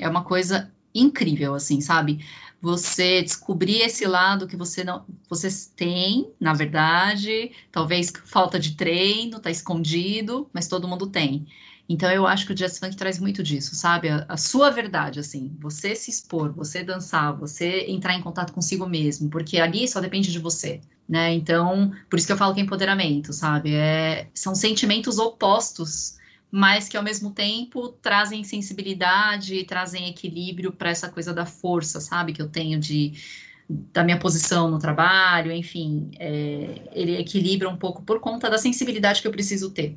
é 0.00 0.08
uma 0.08 0.24
coisa 0.24 0.70
incrível, 0.94 1.54
assim, 1.54 1.80
sabe? 1.80 2.24
Você 2.60 3.22
descobrir 3.22 3.80
esse 3.80 4.06
lado 4.06 4.46
que 4.46 4.56
você 4.56 4.84
não, 4.84 5.04
vocês 5.28 5.72
têm, 5.74 6.30
na 6.38 6.52
verdade, 6.52 7.52
talvez 7.72 8.12
falta 8.24 8.58
de 8.58 8.72
treino, 8.72 9.40
tá 9.40 9.50
escondido, 9.50 10.48
mas 10.52 10.68
todo 10.68 10.88
mundo 10.88 11.06
tem. 11.06 11.46
Então 11.88 12.10
eu 12.10 12.26
acho 12.26 12.46
que 12.46 12.52
o 12.52 12.54
jazz 12.54 12.78
funk 12.78 12.94
traz 12.94 13.18
muito 13.18 13.42
disso, 13.42 13.74
sabe? 13.74 14.08
A, 14.10 14.24
a, 14.28 14.36
sua 14.36 14.70
verdade, 14.70 15.18
assim, 15.18 15.56
você 15.58 15.94
se 15.96 16.10
expor, 16.10 16.52
você 16.52 16.84
dançar, 16.84 17.36
você 17.36 17.86
entrar 17.88 18.14
em 18.14 18.22
contato 18.22 18.52
consigo 18.52 18.86
mesmo, 18.86 19.28
porque 19.28 19.58
ali 19.58 19.88
só 19.88 20.00
depende 20.00 20.30
de 20.30 20.38
você, 20.38 20.80
né? 21.08 21.32
Então, 21.32 21.92
por 22.08 22.16
isso 22.16 22.26
que 22.28 22.32
eu 22.32 22.36
falo 22.36 22.54
que 22.54 22.60
é 22.60 22.62
empoderamento, 22.62 23.32
sabe? 23.32 23.74
É, 23.74 24.28
são 24.34 24.54
sentimentos 24.54 25.18
opostos 25.18 26.19
mas 26.50 26.88
que 26.88 26.96
ao 26.96 27.02
mesmo 27.02 27.30
tempo 27.32 27.88
trazem 27.88 28.42
sensibilidade, 28.44 29.64
trazem 29.64 30.08
equilíbrio 30.08 30.72
para 30.72 30.90
essa 30.90 31.08
coisa 31.08 31.32
da 31.32 31.46
força, 31.46 32.00
sabe? 32.00 32.32
Que 32.32 32.42
eu 32.42 32.48
tenho 32.48 32.78
de 32.78 33.12
da 33.68 34.02
minha 34.02 34.18
posição 34.18 34.68
no 34.68 34.80
trabalho, 34.80 35.52
enfim, 35.52 36.10
é, 36.18 36.88
ele 36.92 37.16
equilibra 37.16 37.68
um 37.68 37.76
pouco 37.76 38.02
por 38.02 38.18
conta 38.18 38.50
da 38.50 38.58
sensibilidade 38.58 39.22
que 39.22 39.28
eu 39.28 39.32
preciso 39.32 39.70
ter. 39.70 39.96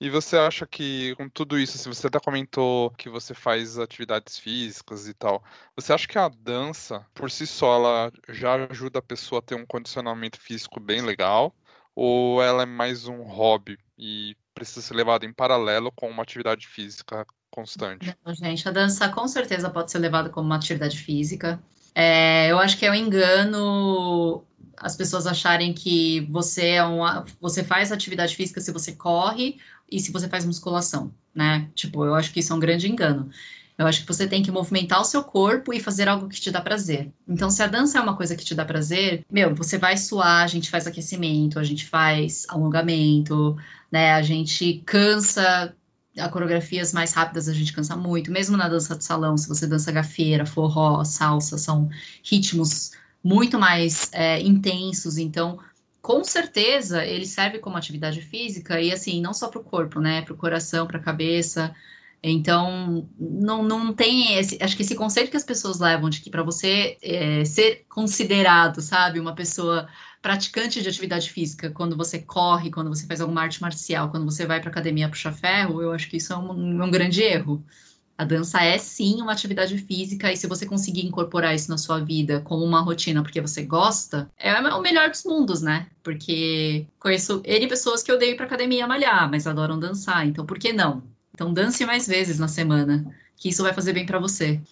E 0.00 0.10
você 0.10 0.36
acha 0.36 0.66
que, 0.66 1.14
com 1.14 1.28
tudo 1.28 1.56
isso, 1.56 1.78
se 1.78 1.86
você 1.88 2.08
até 2.08 2.18
comentou 2.18 2.90
que 2.92 3.08
você 3.08 3.34
faz 3.34 3.78
atividades 3.78 4.36
físicas 4.36 5.06
e 5.06 5.14
tal, 5.14 5.44
você 5.76 5.92
acha 5.92 6.08
que 6.08 6.18
a 6.18 6.28
dança, 6.28 7.06
por 7.14 7.30
si 7.30 7.46
só, 7.46 7.76
ela 7.76 8.12
já 8.30 8.66
ajuda 8.68 8.98
a 8.98 9.02
pessoa 9.02 9.38
a 9.38 9.42
ter 9.42 9.54
um 9.54 9.64
condicionamento 9.64 10.40
físico 10.40 10.80
bem 10.80 11.02
legal? 11.02 11.54
Ou 11.94 12.42
ela 12.42 12.64
é 12.64 12.66
mais 12.66 13.06
um 13.06 13.22
hobby 13.22 13.78
e 13.96 14.34
precisa 14.54 14.80
ser 14.80 14.94
levado 14.94 15.24
em 15.24 15.32
paralelo 15.32 15.92
com 15.92 16.08
uma 16.08 16.22
atividade 16.22 16.66
física 16.66 17.26
constante. 17.50 18.16
Não, 18.24 18.34
gente, 18.34 18.66
a 18.68 18.72
dança 18.72 19.08
com 19.08 19.26
certeza 19.28 19.68
pode 19.68 19.90
ser 19.90 19.98
levada 19.98 20.30
como 20.30 20.46
uma 20.46 20.56
atividade 20.56 20.98
física. 20.98 21.62
É, 21.94 22.50
eu 22.50 22.58
acho 22.58 22.78
que 22.78 22.86
é 22.86 22.90
um 22.90 22.94
engano 22.94 24.44
as 24.82 24.96
pessoas 24.96 25.26
acharem 25.26 25.72
que 25.72 26.22
você 26.30 26.70
é 26.70 26.84
uma, 26.84 27.24
você 27.40 27.62
faz 27.62 27.92
atividade 27.92 28.34
física 28.34 28.60
se 28.60 28.72
você 28.72 28.92
corre 28.92 29.58
e 29.90 30.00
se 30.00 30.10
você 30.10 30.28
faz 30.28 30.44
musculação, 30.44 31.14
né? 31.34 31.70
Tipo, 31.74 32.04
eu 32.04 32.14
acho 32.14 32.32
que 32.32 32.40
isso 32.40 32.52
é 32.52 32.56
um 32.56 32.60
grande 32.60 32.90
engano. 32.90 33.30
Eu 33.78 33.86
acho 33.86 34.02
que 34.02 34.06
você 34.06 34.26
tem 34.26 34.42
que 34.42 34.50
movimentar 34.50 35.00
o 35.00 35.04
seu 35.04 35.24
corpo 35.24 35.72
e 35.72 35.80
fazer 35.80 36.08
algo 36.08 36.28
que 36.28 36.40
te 36.40 36.50
dá 36.50 36.60
prazer. 36.60 37.10
Então, 37.26 37.50
se 37.50 37.62
a 37.62 37.66
dança 37.66 37.98
é 37.98 38.00
uma 38.00 38.16
coisa 38.16 38.36
que 38.36 38.44
te 38.44 38.54
dá 38.54 38.64
prazer, 38.64 39.24
meu, 39.30 39.54
você 39.54 39.78
vai 39.78 39.96
suar, 39.96 40.44
a 40.44 40.46
gente 40.46 40.70
faz 40.70 40.86
aquecimento, 40.86 41.58
a 41.58 41.64
gente 41.64 41.86
faz 41.86 42.44
alongamento, 42.48 43.56
né? 43.90 44.12
A 44.12 44.22
gente 44.22 44.82
cansa 44.84 45.74
a 46.18 46.28
coreografias 46.28 46.92
mais 46.92 47.12
rápidas 47.12 47.48
a 47.48 47.54
gente 47.54 47.72
cansa 47.72 47.96
muito, 47.96 48.30
mesmo 48.30 48.56
na 48.56 48.68
dança 48.68 48.94
de 48.94 49.04
salão, 49.04 49.36
se 49.36 49.48
você 49.48 49.66
dança 49.66 49.90
gafieira, 49.90 50.44
forró, 50.44 51.02
salsa, 51.04 51.56
são 51.56 51.88
ritmos 52.22 52.92
muito 53.24 53.58
mais 53.58 54.10
é, 54.12 54.40
intensos, 54.40 55.16
então 55.16 55.58
com 56.02 56.24
certeza 56.24 57.04
ele 57.04 57.24
serve 57.24 57.60
como 57.60 57.76
atividade 57.76 58.20
física 58.20 58.80
e 58.80 58.92
assim, 58.92 59.20
não 59.20 59.32
só 59.32 59.48
para 59.48 59.60
o 59.60 59.64
corpo, 59.64 60.00
né, 60.00 60.22
para 60.22 60.34
o 60.34 60.36
coração, 60.36 60.86
para 60.86 60.98
a 60.98 61.02
cabeça, 61.02 61.74
então, 62.22 63.08
não, 63.18 63.64
não 63.64 63.92
tem 63.92 64.38
esse. 64.38 64.56
Acho 64.60 64.76
que 64.76 64.82
esse 64.82 64.94
conceito 64.94 65.30
que 65.30 65.36
as 65.36 65.44
pessoas 65.44 65.80
levam 65.80 66.08
de 66.08 66.20
que 66.20 66.30
para 66.30 66.42
você 66.42 66.96
é, 67.02 67.44
ser 67.44 67.84
considerado, 67.88 68.80
sabe, 68.80 69.18
uma 69.18 69.34
pessoa 69.34 69.88
praticante 70.20 70.80
de 70.80 70.88
atividade 70.88 71.28
física, 71.30 71.70
quando 71.70 71.96
você 71.96 72.20
corre, 72.20 72.70
quando 72.70 72.88
você 72.88 73.06
faz 73.06 73.20
alguma 73.20 73.42
arte 73.42 73.60
marcial, 73.60 74.08
quando 74.10 74.24
você 74.24 74.46
vai 74.46 74.60
para 74.60 74.70
academia 74.70 75.08
puxar 75.08 75.32
ferro, 75.32 75.82
eu 75.82 75.92
acho 75.92 76.08
que 76.08 76.18
isso 76.18 76.32
é 76.32 76.36
um, 76.36 76.84
um 76.84 76.90
grande 76.90 77.22
erro. 77.22 77.64
A 78.16 78.24
dança 78.24 78.62
é 78.62 78.78
sim 78.78 79.20
uma 79.20 79.32
atividade 79.32 79.76
física, 79.78 80.30
e 80.30 80.36
se 80.36 80.46
você 80.46 80.64
conseguir 80.64 81.04
incorporar 81.04 81.54
isso 81.56 81.68
na 81.70 81.78
sua 81.78 81.98
vida 81.98 82.40
como 82.42 82.64
uma 82.64 82.80
rotina 82.80 83.22
porque 83.22 83.40
você 83.40 83.64
gosta, 83.64 84.30
é 84.38 84.54
o 84.60 84.80
melhor 84.80 85.10
dos 85.10 85.24
mundos, 85.24 85.60
né? 85.60 85.88
Porque 86.04 86.86
conheço 87.00 87.40
ele 87.44 87.66
pessoas 87.66 88.00
que 88.02 88.12
eu 88.12 88.18
dei 88.18 88.36
para 88.36 88.46
academia 88.46 88.86
malhar, 88.86 89.28
mas 89.28 89.46
adoram 89.46 89.80
dançar, 89.80 90.24
então 90.24 90.46
por 90.46 90.58
que 90.58 90.72
não? 90.72 91.02
Então 91.34 91.52
dance 91.52 91.84
mais 91.86 92.06
vezes 92.06 92.38
na 92.38 92.48
semana, 92.48 93.04
que 93.36 93.48
isso 93.48 93.62
vai 93.62 93.72
fazer 93.74 93.92
bem 93.92 94.06
para 94.06 94.18
você. 94.18 94.62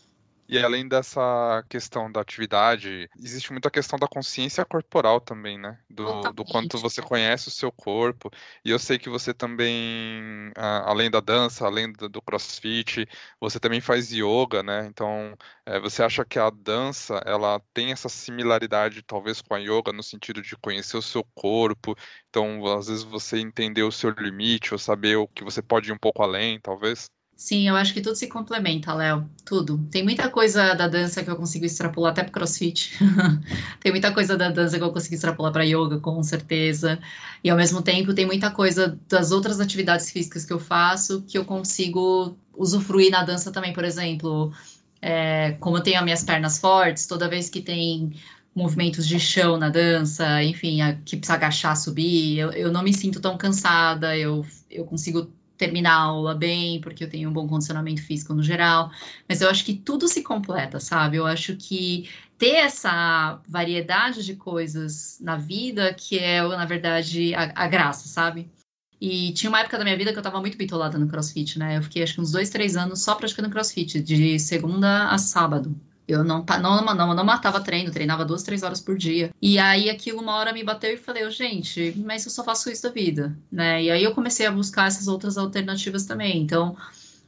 E 0.53 0.59
além 0.59 0.89
dessa 0.89 1.65
questão 1.69 2.11
da 2.11 2.21
atividade, 2.21 3.09
existe 3.17 3.53
muita 3.53 3.71
questão 3.71 3.97
da 3.97 4.09
consciência 4.09 4.65
corporal 4.65 5.21
também, 5.21 5.57
né? 5.57 5.79
Do, 5.89 6.33
do 6.33 6.45
quanto 6.45 6.77
você 6.77 7.01
conhece 7.01 7.47
o 7.47 7.53
seu 7.53 7.71
corpo. 7.71 8.29
E 8.65 8.71
eu 8.71 8.79
sei 8.81 8.99
que 8.99 9.09
você 9.09 9.33
também, 9.33 10.51
além 10.57 11.09
da 11.09 11.21
dança, 11.21 11.65
além 11.65 11.93
do, 11.93 12.21
crossfit, 12.21 13.07
você 13.39 13.61
também 13.61 13.81
faz 13.81 14.11
yoga, 14.11 14.61
né? 14.61 14.87
Então, 14.89 15.37
é, 15.65 15.79
você 15.79 16.03
acha 16.03 16.25
que 16.25 16.37
a 16.37 16.51
dança, 16.51 17.23
ela 17.25 17.61
tem 17.73 17.93
essa 17.93 18.09
similaridade, 18.09 19.03
talvez, 19.05 19.41
com 19.41 19.55
a 19.55 19.59
yoga, 19.59 19.93
no 19.93 20.03
sentido 20.03 20.43
de 20.43 20.57
conhecer 20.57 20.97
o 20.97 21.03
seu 21.03 21.23
corpo? 21.33 21.95
Então, 22.29 22.67
às 22.77 22.89
vezes, 22.89 23.05
você 23.05 23.39
entender 23.39 23.85
o 23.85 23.93
seu 23.93 24.11
limite, 24.11 24.75
ou 24.75 24.79
saber 24.81 25.15
o 25.17 25.29
que 25.29 25.45
você 25.45 25.63
pode 25.63 25.91
ir 25.91 25.93
um 25.93 25.99
pouco 25.99 26.25
além, 26.25 26.59
talvez? 26.61 27.09
Sim, 27.41 27.67
eu 27.67 27.75
acho 27.75 27.95
que 27.95 28.03
tudo 28.03 28.15
se 28.17 28.29
complementa, 28.29 28.93
Léo. 28.93 29.27
Tudo. 29.47 29.79
Tem 29.91 30.03
muita 30.03 30.29
coisa 30.29 30.75
da 30.75 30.87
dança 30.87 31.25
que 31.25 31.31
eu 31.31 31.37
consigo 31.37 31.65
extrapolar 31.65 32.13
até 32.13 32.23
para 32.23 32.31
crossfit. 32.31 32.93
tem 33.81 33.91
muita 33.91 34.13
coisa 34.13 34.37
da 34.37 34.51
dança 34.51 34.77
que 34.77 34.85
eu 34.85 34.93
consigo 34.93 35.15
extrapolar 35.15 35.51
para 35.51 35.65
yoga, 35.65 35.99
com 36.01 36.23
certeza. 36.23 36.99
E 37.43 37.49
ao 37.49 37.57
mesmo 37.57 37.81
tempo, 37.81 38.13
tem 38.13 38.27
muita 38.27 38.51
coisa 38.51 39.01
das 39.09 39.33
outras 39.33 39.59
atividades 39.59 40.11
físicas 40.11 40.45
que 40.45 40.53
eu 40.53 40.59
faço 40.61 41.23
que 41.23 41.39
eu 41.39 41.45
consigo 41.47 42.37
usufruir 42.55 43.11
na 43.11 43.25
dança 43.25 43.51
também. 43.51 43.73
Por 43.73 43.87
exemplo, 43.87 44.53
é, 45.01 45.53
como 45.61 45.79
eu 45.79 45.83
tenho 45.83 45.97
as 45.97 46.05
minhas 46.05 46.23
pernas 46.23 46.59
fortes, 46.59 47.07
toda 47.07 47.27
vez 47.27 47.49
que 47.49 47.63
tem 47.63 48.13
movimentos 48.55 49.09
de 49.09 49.19
chão 49.19 49.57
na 49.57 49.71
dança, 49.71 50.45
enfim, 50.45 50.83
a, 50.83 50.95
que 50.95 51.17
precisa 51.17 51.35
agachar, 51.35 51.75
subir, 51.75 52.39
eu, 52.39 52.53
eu 52.53 52.71
não 52.71 52.83
me 52.83 52.93
sinto 52.93 53.19
tão 53.19 53.39
cansada, 53.39 54.15
eu, 54.15 54.45
eu 54.71 54.85
consigo 54.85 55.33
terminar 55.61 55.93
a 55.93 56.03
aula 56.05 56.35
bem, 56.35 56.81
porque 56.81 57.05
eu 57.05 57.11
tenho 57.11 57.29
um 57.29 57.33
bom 57.33 57.47
condicionamento 57.47 58.03
físico 58.03 58.33
no 58.35 58.43
geral, 58.43 58.91
mas 59.29 59.43
eu 59.43 59.51
acho 59.51 59.65
que 59.65 59.75
tudo 59.75 60.09
se 60.09 60.23
completa, 60.23 60.81
sabe? 60.81 61.19
Eu 61.19 61.27
acho 61.27 61.55
que 61.57 62.09
ter 62.39 62.57
essa 62.57 63.39
variedade 63.47 64.25
de 64.25 64.35
coisas 64.35 65.19
na 65.21 65.37
vida 65.37 65.93
que 65.93 66.19
é, 66.19 66.43
na 66.43 66.65
verdade, 66.65 67.35
a, 67.35 67.53
a 67.55 67.69
graça, 67.69 68.09
sabe? 68.09 68.51
E 68.99 69.33
tinha 69.33 69.51
uma 69.51 69.61
época 69.61 69.77
da 69.79 69.85
minha 69.85 69.97
vida 69.97 70.13
que 70.13 70.19
eu 70.19 70.23
tava 70.23 70.41
muito 70.41 70.57
bitolada 70.57 70.99
no 70.99 71.09
crossfit, 71.09 71.59
né? 71.59 71.77
Eu 71.77 71.83
fiquei 71.83 72.03
acho 72.03 72.15
que 72.15 72.21
uns 72.21 72.33
dois, 72.33 72.51
três 72.51 72.77
anos 72.77 73.03
só 73.03 73.15
praticando 73.15 73.51
crossfit, 73.51 74.01
de 74.01 74.39
segunda 74.39 75.11
a 75.11 75.19
sábado. 75.19 75.79
Eu 76.11 76.25
não, 76.25 76.45
não, 76.61 76.85
não, 76.95 77.15
não 77.15 77.25
matava 77.25 77.61
treino, 77.61 77.91
treinava 77.91 78.25
duas, 78.25 78.43
três 78.43 78.63
horas 78.63 78.81
por 78.81 78.97
dia. 78.97 79.31
E 79.41 79.59
aí 79.59 79.89
aquilo 79.89 80.21
uma 80.21 80.35
hora 80.37 80.53
me 80.53 80.65
bateu 80.65 80.93
e 80.93 80.97
falei, 80.97 81.29
gente, 81.31 81.95
mas 82.05 82.25
eu 82.25 82.31
só 82.31 82.43
faço 82.43 82.71
isso 82.71 82.83
da 82.83 82.91
vida, 82.91 83.37
né? 83.51 83.83
E 83.83 83.91
aí 83.91 84.03
eu 84.03 84.15
comecei 84.15 84.47
a 84.47 84.51
buscar 84.51 84.89
essas 84.89 85.09
outras 85.09 85.39
alternativas 85.39 86.05
também. 86.05 86.43
Então, 86.43 86.77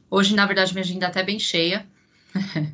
hoje, 0.09 0.35
na 0.35 0.45
verdade, 0.45 0.73
minha 0.73 0.83
agenda 0.83 1.05
é 1.05 1.09
até 1.09 1.23
bem 1.23 1.39
cheia, 1.39 1.87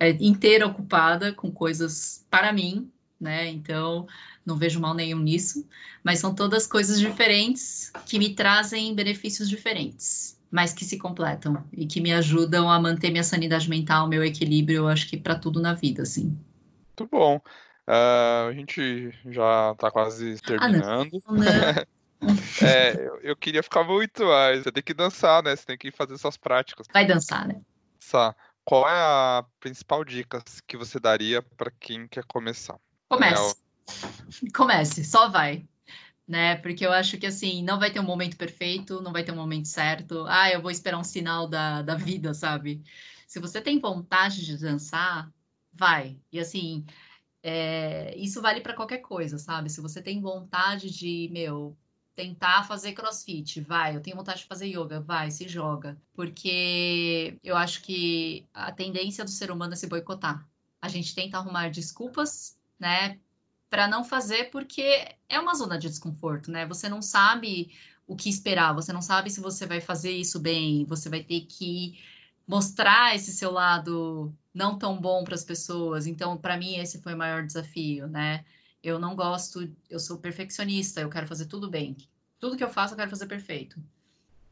é 0.00 0.10
inteira 0.20 0.66
ocupada 0.66 1.32
com 1.32 1.50
coisas 1.50 2.24
para 2.30 2.52
mim, 2.52 2.90
né? 3.20 3.48
Então, 3.48 4.06
não 4.44 4.56
vejo 4.56 4.80
mal 4.80 4.94
nenhum 4.94 5.20
nisso, 5.20 5.66
mas 6.02 6.18
são 6.18 6.34
todas 6.34 6.66
coisas 6.66 6.98
diferentes 6.98 7.92
que 8.06 8.18
me 8.18 8.34
trazem 8.34 8.94
benefícios 8.94 9.48
diferentes 9.48 10.39
mas 10.50 10.72
que 10.72 10.84
se 10.84 10.98
completam 10.98 11.64
e 11.72 11.86
que 11.86 12.00
me 12.00 12.12
ajudam 12.12 12.70
a 12.70 12.80
manter 12.80 13.10
minha 13.10 13.22
sanidade 13.22 13.68
mental, 13.68 14.08
meu 14.08 14.24
equilíbrio, 14.24 14.78
eu 14.78 14.88
acho 14.88 15.08
que 15.08 15.16
para 15.16 15.36
tudo 15.36 15.60
na 15.60 15.74
vida, 15.74 16.02
assim. 16.02 16.36
Muito 16.88 17.10
bom. 17.10 17.36
Uh, 17.86 18.48
a 18.48 18.52
gente 18.52 19.12
já 19.26 19.72
está 19.72 19.90
quase 19.90 20.40
terminando. 20.42 21.22
Ah, 21.26 21.32
não. 21.32 21.36
Não. 21.38 21.86
é, 22.66 22.94
eu, 22.94 23.20
eu, 23.22 23.36
queria 23.36 23.62
ficar 23.62 23.84
muito 23.84 24.24
mais. 24.24 24.62
Você 24.62 24.72
tem 24.72 24.82
que 24.82 24.94
dançar, 24.94 25.42
né? 25.42 25.56
Você 25.56 25.64
tem 25.64 25.78
que 25.78 25.90
fazer 25.90 26.18
suas 26.18 26.36
práticas. 26.36 26.86
Vai 26.92 27.06
dançar, 27.06 27.48
né? 27.48 27.60
Dançar. 28.00 28.36
Qual 28.64 28.88
é 28.88 28.92
a 28.92 29.44
principal 29.58 30.04
dica 30.04 30.42
que 30.66 30.76
você 30.76 31.00
daria 31.00 31.42
para 31.42 31.72
quem 31.80 32.06
quer 32.06 32.24
começar? 32.24 32.76
Comece. 33.08 33.34
É 33.34 34.46
o... 34.46 34.52
Comece, 34.52 35.04
só 35.04 35.28
vai 35.28 35.64
né? 36.30 36.54
Porque 36.56 36.86
eu 36.86 36.92
acho 36.92 37.18
que 37.18 37.26
assim, 37.26 37.60
não 37.64 37.80
vai 37.80 37.90
ter 37.90 37.98
um 37.98 38.04
momento 38.04 38.36
perfeito, 38.36 39.02
não 39.02 39.12
vai 39.12 39.24
ter 39.24 39.32
um 39.32 39.36
momento 39.36 39.66
certo. 39.66 40.24
Ah, 40.28 40.48
eu 40.48 40.62
vou 40.62 40.70
esperar 40.70 40.96
um 40.96 41.04
sinal 41.04 41.48
da, 41.48 41.82
da 41.82 41.96
vida, 41.96 42.32
sabe? 42.32 42.84
Se 43.26 43.40
você 43.40 43.60
tem 43.60 43.80
vontade 43.80 44.46
de 44.46 44.56
dançar, 44.56 45.32
vai. 45.72 46.20
E 46.30 46.38
assim, 46.38 46.86
é, 47.42 48.16
isso 48.16 48.40
vale 48.40 48.60
para 48.60 48.74
qualquer 48.74 48.98
coisa, 48.98 49.38
sabe? 49.38 49.70
Se 49.70 49.80
você 49.80 50.00
tem 50.00 50.20
vontade 50.20 50.90
de, 50.90 51.28
meu, 51.32 51.76
tentar 52.14 52.62
fazer 52.62 52.92
crossfit, 52.92 53.60
vai. 53.62 53.96
Eu 53.96 54.00
tenho 54.00 54.16
vontade 54.16 54.40
de 54.42 54.46
fazer 54.46 54.68
yoga, 54.68 55.00
vai, 55.00 55.32
se 55.32 55.48
joga. 55.48 56.00
Porque 56.14 57.38
eu 57.42 57.56
acho 57.56 57.82
que 57.82 58.46
a 58.54 58.70
tendência 58.70 59.24
do 59.24 59.30
ser 59.30 59.50
humano 59.50 59.72
é 59.72 59.76
se 59.76 59.88
boicotar. 59.88 60.48
A 60.80 60.88
gente 60.88 61.12
tenta 61.12 61.38
arrumar 61.38 61.70
desculpas, 61.70 62.56
né? 62.78 63.18
Para 63.70 63.86
não 63.86 64.04
fazer 64.04 64.50
porque 64.50 64.82
é 65.28 65.38
uma 65.38 65.54
zona 65.54 65.78
de 65.78 65.88
desconforto, 65.88 66.50
né? 66.50 66.66
Você 66.66 66.88
não 66.88 67.00
sabe 67.00 67.72
o 68.06 68.16
que 68.16 68.28
esperar, 68.28 68.74
você 68.74 68.92
não 68.92 69.00
sabe 69.00 69.30
se 69.30 69.40
você 69.40 69.64
vai 69.66 69.80
fazer 69.80 70.10
isso 70.10 70.40
bem, 70.40 70.84
você 70.84 71.08
vai 71.08 71.22
ter 71.22 71.42
que 71.42 71.96
mostrar 72.46 73.14
esse 73.14 73.32
seu 73.32 73.52
lado 73.52 74.34
não 74.52 74.76
tão 74.76 75.00
bom 75.00 75.22
para 75.22 75.36
as 75.36 75.44
pessoas. 75.44 76.08
Então, 76.08 76.36
para 76.36 76.56
mim 76.56 76.76
esse 76.78 77.00
foi 77.00 77.14
o 77.14 77.18
maior 77.18 77.46
desafio, 77.46 78.08
né? 78.08 78.44
Eu 78.82 78.98
não 78.98 79.14
gosto, 79.14 79.70
eu 79.88 80.00
sou 80.00 80.18
perfeccionista, 80.18 81.00
eu 81.00 81.08
quero 81.08 81.28
fazer 81.28 81.46
tudo 81.46 81.70
bem. 81.70 81.96
Tudo 82.40 82.56
que 82.56 82.64
eu 82.64 82.70
faço 82.70 82.94
eu 82.94 82.98
quero 82.98 83.10
fazer 83.10 83.26
perfeito. 83.26 83.80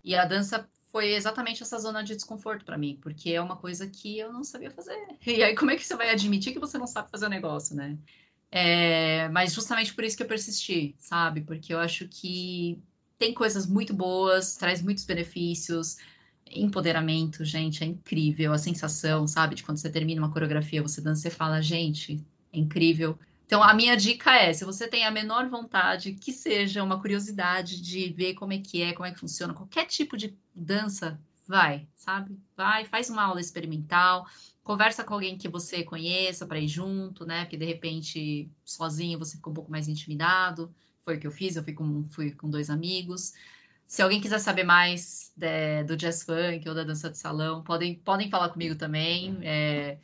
E 0.05 0.14
a 0.14 0.25
dança 0.25 0.69
foi 0.93 1.12
exatamente 1.12 1.62
essa 1.62 1.79
zona 1.79 2.05
de 2.05 2.14
desconforto 2.14 2.64
para 2.64 2.79
mim, 2.79 2.99
porque 3.03 3.33
é 3.33 3.41
uma 3.41 3.57
coisa 3.57 3.89
que 3.89 4.19
eu 4.19 4.33
não 4.33 4.45
sabia 4.45 4.71
fazer. 4.71 4.97
E 5.27 5.43
aí 5.43 5.57
como 5.57 5.73
é 5.73 5.77
que 5.77 5.85
você 5.85 5.97
vai 5.97 6.11
admitir 6.11 6.53
que 6.53 6.61
você 6.61 6.79
não 6.79 6.87
sabe 6.87 7.11
fazer 7.11 7.27
o 7.27 7.31
negócio, 7.31 7.75
né? 7.75 7.99
É, 8.51 9.28
mas 9.28 9.53
justamente 9.53 9.94
por 9.94 10.05
isso 10.05 10.16
que 10.16 10.22
eu 10.22 10.26
persisti, 10.26 10.94
sabe? 10.99 11.42
Porque 11.42 11.72
eu 11.72 11.78
acho 11.78 12.09
que 12.09 12.82
tem 13.18 13.34
coisas 13.34 13.66
muito 13.66 13.92
boas, 13.92 14.57
traz 14.57 14.80
muitos 14.82 15.05
benefícios. 15.05 15.96
Empoderamento, 16.51 17.44
gente, 17.44 17.84
é 17.84 17.86
incrível. 17.86 18.53
A 18.53 18.59
sensação, 18.59 19.26
sabe? 19.26 19.55
De 19.55 19.62
quando 19.62 19.78
você 19.78 19.90
termina 19.90 20.20
uma 20.20 20.32
coreografia, 20.32 20.82
você 20.82 21.01
dança, 21.01 21.22
você 21.22 21.30
fala, 21.30 21.61
gente, 21.61 22.24
é 22.53 22.59
incrível. 22.59 23.18
Então, 23.44 23.62
a 23.62 23.74
minha 23.74 23.96
dica 23.96 24.34
é: 24.34 24.53
se 24.53 24.64
você 24.64 24.88
tem 24.88 25.05
a 25.05 25.11
menor 25.11 25.49
vontade, 25.49 26.12
que 26.14 26.32
seja 26.32 26.82
uma 26.82 27.01
curiosidade 27.01 27.80
de 27.82 28.11
ver 28.12 28.34
como 28.34 28.53
é 28.53 28.59
que 28.59 28.82
é, 28.82 28.92
como 28.92 29.07
é 29.07 29.12
que 29.12 29.18
funciona, 29.20 29.55
qualquer 29.55 29.86
tipo 29.86 30.16
de 30.16 30.36
dança, 30.55 31.20
vai, 31.49 31.88
sabe? 31.96 32.38
Vai, 32.55 32.84
faz 32.84 33.09
uma 33.09 33.22
aula 33.24 33.40
experimental, 33.40 34.26
conversa 34.62 35.03
com 35.03 35.14
alguém 35.14 35.38
que 35.38 35.49
você 35.49 35.82
conheça 35.82 36.46
para 36.46 36.61
ir 36.61 36.68
junto, 36.68 37.24
né? 37.24 37.44
Porque 37.44 37.57
de 37.57 37.64
repente, 37.64 38.51
sozinho, 38.64 39.18
você 39.18 39.36
fica 39.36 39.49
um 39.49 39.55
pouco 39.55 39.70
mais 39.70 39.88
intimidado. 39.88 40.72
Foi 41.05 41.16
o 41.16 41.20
que 41.20 41.26
eu 41.26 41.30
fiz, 41.30 41.57
eu 41.57 41.64
fui 41.64 41.72
com, 41.72 42.07
fui 42.11 42.32
com 42.32 42.51
dois 42.51 42.68
amigos. 42.68 43.32
Se 43.86 44.03
alguém 44.03 44.20
quiser 44.20 44.38
saber 44.38 44.64
mais 44.64 45.32
de, 45.34 45.84
do 45.84 45.96
jazz 45.96 46.22
funk 46.22 46.68
ou 46.68 46.74
da 46.74 46.84
dança 46.84 47.09
de 47.09 47.16
salão, 47.16 47.62
podem, 47.62 47.94
podem 47.94 48.28
falar 48.28 48.51
comigo 48.51 48.76
também. 48.76 49.38
É, 49.42 49.99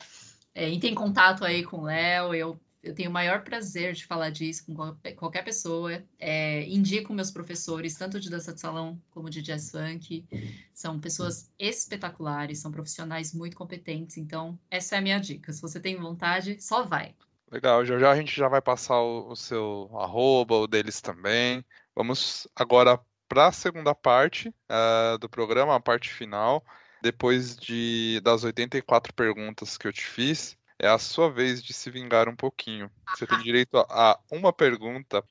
é, 0.55 0.71
entrem 0.71 0.93
em 0.93 0.95
contato 0.95 1.45
aí 1.45 1.63
com 1.63 1.81
o 1.81 1.85
Léo. 1.85 2.35
Eu 2.35 2.59
eu 2.85 2.95
tenho 2.95 3.11
o 3.11 3.13
maior 3.13 3.43
prazer 3.43 3.95
de 3.95 4.05
falar 4.05 4.31
disso 4.31 4.67
com 4.67 4.95
qualquer 5.17 5.43
pessoa. 5.43 6.03
É, 6.19 6.65
indico 6.69 7.13
meus 7.13 7.31
professores, 7.31 7.97
tanto 7.97 8.21
de 8.21 8.31
dança 8.31 8.53
de 8.53 8.61
salão 8.61 9.01
como 9.11 9.31
de 9.31 9.41
jazz 9.41 9.71
funk. 9.71 10.27
São 10.73 11.01
pessoas 11.01 11.51
espetaculares, 11.59 12.61
são 12.61 12.71
profissionais 12.71 13.33
muito 13.33 13.57
competentes. 13.57 14.19
Então, 14.19 14.59
essa 14.71 14.97
é 14.97 14.99
a 14.99 15.03
minha 15.03 15.19
dica. 15.19 15.53
Se 15.53 15.63
você 15.63 15.81
tem 15.81 15.97
vontade, 15.97 16.61
só 16.61 16.83
vai. 16.83 17.15
Legal, 17.51 17.85
já 17.85 17.99
já 17.99 18.11
a 18.11 18.17
gente 18.17 18.35
já 18.37 18.49
vai 18.49 18.61
passar 18.61 19.01
o, 19.01 19.31
o 19.31 19.37
seu 19.37 19.91
arroba, 19.95 20.57
o 20.57 20.67
deles 20.67 21.01
também. 21.01 21.65
Vamos 21.95 22.47
agora 22.55 23.01
para 23.29 23.47
a 23.47 23.53
segunda 23.53 23.95
parte 23.95 24.49
uh, 24.49 25.19
do 25.19 25.29
programa, 25.29 25.75
a 25.75 25.81
parte 25.81 26.13
final. 26.13 26.65
Depois 27.03 27.57
de, 27.57 28.21
das 28.25 28.45
84 28.45 29.13
perguntas 29.15 29.77
que 29.77 29.87
eu 29.87 29.93
te 29.93 30.05
fiz, 30.05 30.57
é 30.79 30.89
a 30.89 30.99
sua 30.99 31.31
vez 31.31 31.63
de 31.63 31.73
se 31.73 31.91
vingar 31.91 32.29
um 32.29 32.37
pouquinho. 32.37 32.91
Você 33.11 33.27
tem 33.27 33.39
direito 33.39 33.77
a 33.79 34.19
uma 34.31 34.53
pergunta. 34.53 35.25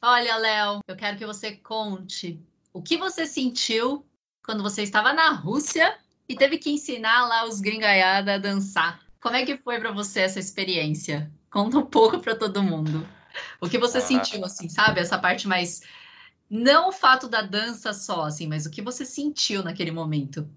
Olha, 0.00 0.36
Léo, 0.36 0.80
eu 0.86 0.96
quero 0.96 1.16
que 1.16 1.26
você 1.26 1.52
conte 1.52 2.40
o 2.72 2.82
que 2.82 2.96
você 2.96 3.26
sentiu 3.26 4.06
quando 4.44 4.62
você 4.62 4.82
estava 4.82 5.12
na 5.12 5.30
Rússia 5.30 5.96
e 6.28 6.36
teve 6.36 6.58
que 6.58 6.70
ensinar 6.70 7.26
lá 7.26 7.46
os 7.46 7.60
gringaiada 7.60 8.34
a 8.34 8.38
dançar. 8.38 9.00
Como 9.20 9.36
é 9.36 9.44
que 9.44 9.56
foi 9.56 9.78
para 9.78 9.92
você 9.92 10.20
essa 10.20 10.38
experiência? 10.38 11.32
Conta 11.50 11.78
um 11.78 11.86
pouco 11.86 12.20
para 12.20 12.34
todo 12.34 12.62
mundo. 12.62 13.08
O 13.60 13.68
que 13.68 13.78
você 13.78 13.98
ah. 13.98 14.02
sentiu, 14.02 14.44
assim, 14.44 14.68
sabe? 14.68 15.00
Essa 15.00 15.18
parte 15.18 15.48
mais. 15.48 15.82
Não 16.50 16.88
o 16.88 16.92
fato 16.92 17.26
da 17.28 17.40
dança 17.40 17.92
só, 17.92 18.24
assim, 18.24 18.46
mas 18.46 18.66
o 18.66 18.70
que 18.70 18.82
você 18.82 19.04
sentiu 19.04 19.62
naquele 19.62 19.90
momento. 19.90 20.48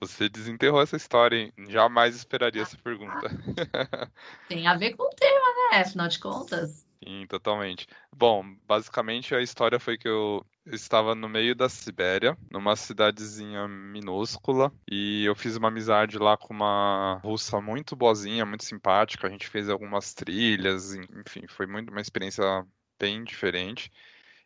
Você 0.00 0.28
desenterrou 0.28 0.80
essa 0.80 0.96
história, 0.96 1.36
hein? 1.36 1.52
Jamais 1.68 2.14
esperaria 2.14 2.62
essa 2.62 2.76
pergunta. 2.76 3.28
Tem 4.48 4.66
a 4.66 4.76
ver 4.76 4.94
com 4.94 5.04
o 5.04 5.10
tema, 5.10 5.72
né? 5.72 5.80
Afinal 5.80 6.08
de 6.08 6.18
contas. 6.18 6.86
Sim, 7.02 7.26
totalmente. 7.28 7.86
Bom, 8.14 8.44
basicamente 8.66 9.34
a 9.34 9.40
história 9.40 9.78
foi 9.78 9.96
que 9.96 10.08
eu, 10.08 10.44
eu 10.64 10.74
estava 10.74 11.14
no 11.14 11.28
meio 11.28 11.54
da 11.54 11.68
Sibéria, 11.68 12.36
numa 12.50 12.74
cidadezinha 12.74 13.68
minúscula, 13.68 14.72
e 14.90 15.24
eu 15.24 15.34
fiz 15.34 15.56
uma 15.56 15.68
amizade 15.68 16.18
lá 16.18 16.36
com 16.36 16.52
uma 16.52 17.20
russa 17.22 17.60
muito 17.60 17.94
boazinha, 17.94 18.46
muito 18.46 18.64
simpática. 18.64 19.26
A 19.26 19.30
gente 19.30 19.48
fez 19.48 19.68
algumas 19.68 20.14
trilhas, 20.14 20.94
enfim, 20.94 21.46
foi 21.48 21.66
muito 21.66 21.90
uma 21.90 22.00
experiência 22.00 22.66
bem 22.98 23.24
diferente. 23.24 23.90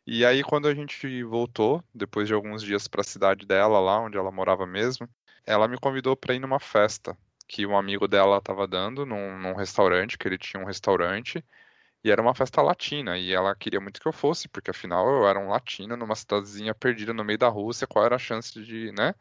E 0.07 0.25
aí, 0.25 0.43
quando 0.43 0.67
a 0.67 0.75
gente 0.75 1.23
voltou, 1.23 1.85
depois 1.95 2.27
de 2.27 2.35
alguns 2.35 2.63
dias 2.63 2.89
para 2.89 3.03
a 3.03 3.05
cidade 3.05 3.47
dela, 3.47 3.79
lá 3.79 4.01
onde 4.01 4.17
ela 4.17 4.33
morava 4.33 4.67
mesmo, 4.67 5.09
ela 5.47 5.69
me 5.69 5.79
convidou 5.79 6.17
para 6.17 6.35
ir 6.35 6.41
numa 6.41 6.61
festa 6.61 7.17
que 7.49 7.67
um 7.67 7.77
amigo 7.77 8.07
dela 8.07 8.39
estava 8.39 8.67
dando 8.67 9.05
num, 9.05 9.37
num, 9.39 9.55
restaurante, 9.55 10.17
que 10.17 10.29
ele 10.29 10.39
tinha 10.39 10.63
um 10.63 10.67
restaurante, 10.67 11.45
e 12.05 12.11
era 12.11 12.23
uma 12.23 12.35
festa 12.35 12.63
latina, 12.63 13.19
e 13.19 13.33
ela 13.33 13.55
queria 13.57 13.81
muito 13.81 14.01
que 14.01 14.09
eu 14.09 14.13
fosse, 14.13 14.49
porque 14.49 14.71
afinal 14.71 15.07
eu 15.09 15.29
era 15.29 15.39
um 15.39 15.49
latino 15.49 15.97
numa 15.97 16.15
cidadezinha 16.15 16.75
perdida 16.75 17.13
no 17.13 17.25
meio 17.25 17.39
da 17.39 17.49
Rússia, 17.49 17.87
qual 17.87 18.05
era 18.07 18.17
a 18.17 18.19
chance 18.19 18.53
de, 18.65 18.93
né? 18.93 19.15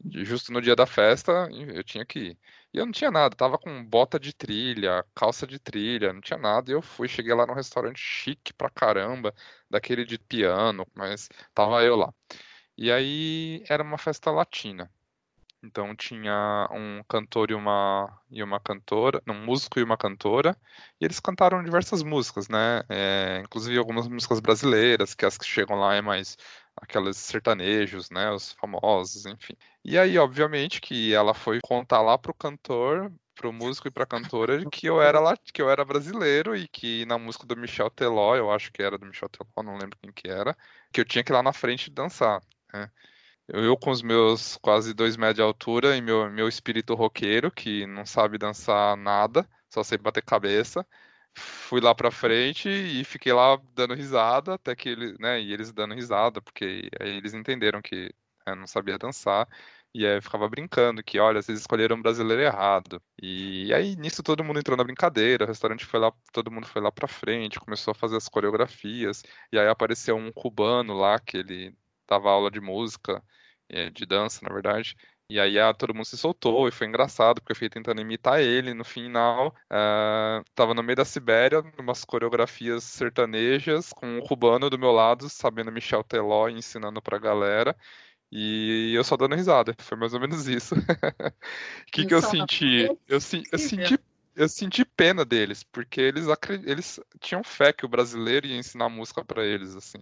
De, 0.00 0.24
justo 0.24 0.52
no 0.52 0.60
dia 0.62 0.76
da 0.76 0.86
festa, 0.86 1.48
eu 1.50 1.82
tinha 1.84 2.04
que 2.06 2.18
ir. 2.20 2.38
E 2.72 2.78
eu 2.78 2.86
não 2.86 2.92
tinha 2.92 3.10
nada, 3.10 3.34
tava 3.36 3.58
com 3.58 3.84
bota 3.84 4.18
de 4.20 4.32
trilha, 4.34 5.04
calça 5.14 5.46
de 5.46 5.58
trilha, 5.58 6.12
não 6.12 6.20
tinha 6.20 6.38
nada, 6.38 6.70
e 6.70 6.74
eu 6.74 6.82
fui, 6.82 7.08
cheguei 7.08 7.34
lá 7.34 7.46
num 7.46 7.54
restaurante 7.54 7.98
chique 7.98 8.52
pra 8.52 8.70
caramba, 8.70 9.34
daquele 9.70 10.04
de 10.04 10.18
piano, 10.18 10.86
mas 10.94 11.28
tava 11.54 11.82
eu 11.82 11.96
lá. 11.96 12.12
E 12.76 12.90
aí 12.92 13.64
era 13.68 13.82
uma 13.82 13.98
festa 13.98 14.30
latina. 14.30 14.90
Então 15.64 15.96
tinha 15.96 16.68
um 16.70 17.02
cantor 17.08 17.50
e 17.50 17.54
uma, 17.54 18.20
e 18.30 18.42
uma 18.42 18.60
cantora, 18.60 19.22
um 19.26 19.34
músico 19.34 19.78
e 19.80 19.82
uma 19.82 19.96
cantora, 19.96 20.56
e 21.00 21.04
eles 21.04 21.18
cantaram 21.20 21.62
diversas 21.64 22.02
músicas, 22.02 22.48
né? 22.48 22.82
É, 22.88 23.40
inclusive 23.44 23.78
algumas 23.78 24.06
músicas 24.06 24.40
brasileiras, 24.40 25.14
que 25.14 25.24
as 25.24 25.38
que 25.38 25.46
chegam 25.46 25.76
lá 25.78 25.94
é 25.94 26.02
mais 26.02 26.36
aqueles 26.76 27.16
sertanejos, 27.16 28.10
né, 28.10 28.30
os 28.30 28.52
famosos, 28.52 29.26
enfim. 29.26 29.54
E 29.84 29.98
aí, 29.98 30.18
obviamente, 30.18 30.80
que 30.80 31.14
ela 31.14 31.32
foi 31.32 31.60
contar 31.62 32.02
lá 32.02 32.18
pro 32.18 32.34
cantor, 32.34 33.12
pro 33.34 33.52
músico 33.52 33.88
e 33.88 33.90
pra 33.90 34.06
cantora 34.06 34.64
que 34.70 34.86
eu 34.86 35.00
era 35.00 35.18
lá, 35.20 35.36
que 35.36 35.62
eu 35.62 35.70
era 35.70 35.84
brasileiro 35.84 36.56
e 36.56 36.68
que 36.68 37.04
na 37.06 37.18
música 37.18 37.46
do 37.46 37.56
Michel 37.56 37.90
Teló, 37.90 38.36
eu 38.36 38.50
acho 38.50 38.72
que 38.72 38.82
era 38.82 38.98
do 38.98 39.06
Michel 39.06 39.28
Teló, 39.28 39.64
não 39.64 39.78
lembro 39.78 39.98
quem 40.00 40.12
que 40.12 40.28
era, 40.28 40.56
que 40.92 41.00
eu 41.00 41.04
tinha 41.04 41.24
que 41.24 41.32
ir 41.32 41.34
lá 41.34 41.42
na 41.42 41.52
frente 41.52 41.90
dançar, 41.90 42.40
né? 42.72 42.90
Eu 43.48 43.76
com 43.76 43.90
os 43.90 44.02
meus 44.02 44.56
quase 44.58 44.94
dois 44.94 45.16
metros 45.16 45.36
de 45.36 45.42
altura 45.42 45.96
e 45.96 46.00
meu, 46.00 46.30
meu 46.30 46.48
espírito 46.48 46.94
roqueiro, 46.94 47.50
que 47.50 47.86
não 47.86 48.06
sabe 48.06 48.38
dançar 48.38 48.96
nada, 48.96 49.46
só 49.70 49.82
sei 49.82 49.98
bater 49.98 50.22
cabeça, 50.24 50.86
fui 51.34 51.80
lá 51.80 51.94
pra 51.94 52.10
frente 52.10 52.68
e 52.68 53.04
fiquei 53.04 53.32
lá 53.32 53.60
dando 53.74 53.94
risada, 53.94 54.54
até 54.54 54.74
que 54.74 54.88
ele, 54.88 55.14
né, 55.20 55.40
e 55.40 55.52
eles 55.52 55.72
dando 55.72 55.94
risada, 55.94 56.40
porque 56.40 56.88
aí 57.00 57.16
eles 57.16 57.34
entenderam 57.34 57.82
que 57.82 58.14
eu 58.46 58.56
não 58.56 58.66
sabia 58.66 58.98
dançar, 58.98 59.46
e 59.94 60.06
aí 60.06 60.20
ficava 60.20 60.48
brincando 60.48 61.02
que, 61.02 61.18
olha, 61.18 61.40
vocês 61.42 61.60
escolheram 61.60 61.96
um 61.96 62.02
brasileiro 62.02 62.42
errado. 62.42 63.00
E 63.22 63.72
aí 63.74 63.94
nisso 63.96 64.22
todo 64.22 64.44
mundo 64.44 64.58
entrou 64.58 64.76
na 64.76 64.84
brincadeira, 64.84 65.44
o 65.44 65.48
restaurante 65.48 65.84
foi 65.86 66.00
lá, 66.00 66.12
todo 66.32 66.50
mundo 66.50 66.66
foi 66.66 66.82
lá 66.82 66.90
pra 66.92 67.06
frente, 67.08 67.60
começou 67.60 67.92
a 67.92 67.94
fazer 67.94 68.16
as 68.16 68.28
coreografias, 68.28 69.22
e 69.52 69.58
aí 69.58 69.68
apareceu 69.68 70.16
um 70.16 70.32
cubano 70.32 70.94
lá 70.94 71.18
que 71.20 71.36
ele 71.38 71.76
dava 72.08 72.30
aula 72.30 72.50
de 72.50 72.60
música, 72.60 73.22
eh, 73.68 73.90
de 73.90 74.06
dança, 74.06 74.40
na 74.42 74.52
verdade. 74.52 74.96
E 75.28 75.40
aí 75.40 75.58
ah, 75.58 75.72
todo 75.72 75.94
mundo 75.94 76.04
se 76.04 76.18
soltou 76.18 76.68
e 76.68 76.70
foi 76.70 76.86
engraçado, 76.86 77.40
porque 77.40 77.52
eu 77.52 77.56
fiquei 77.56 77.70
tentando 77.70 78.00
imitar 78.00 78.40
ele. 78.40 78.74
No 78.74 78.84
final, 78.84 79.48
uh, 79.72 80.44
tava 80.54 80.74
no 80.74 80.82
meio 80.82 80.96
da 80.96 81.04
Sibéria, 81.04 81.62
umas 81.78 82.04
coreografias 82.04 82.84
sertanejas, 82.84 83.90
com 83.92 84.18
um 84.18 84.20
cubano 84.20 84.68
do 84.68 84.78
meu 84.78 84.92
lado, 84.92 85.28
sabendo 85.30 85.72
Michel 85.72 86.04
Teló 86.04 86.48
ensinando 86.48 87.00
pra 87.00 87.18
galera. 87.18 87.74
E 88.30 88.92
eu 88.94 89.02
só 89.04 89.16
dando 89.16 89.34
risada. 89.34 89.74
Foi 89.78 89.96
mais 89.96 90.12
ou 90.12 90.20
menos 90.20 90.46
isso. 90.46 90.74
O 90.74 90.78
que, 91.90 92.04
que 92.06 92.14
eu 92.14 92.20
senti? 92.22 92.82
Eu, 92.82 93.00
eu 93.08 93.20
senti 93.20 93.98
eu 94.36 94.48
senti 94.48 94.84
pena 94.84 95.24
deles, 95.24 95.62
porque 95.62 96.00
eles, 96.00 96.26
eles 96.64 97.00
tinham 97.20 97.44
fé 97.44 97.72
que 97.72 97.84
o 97.86 97.88
brasileiro 97.88 98.46
ia 98.46 98.56
ensinar 98.56 98.88
música 98.88 99.24
para 99.24 99.44
eles, 99.44 99.76
assim. 99.76 99.98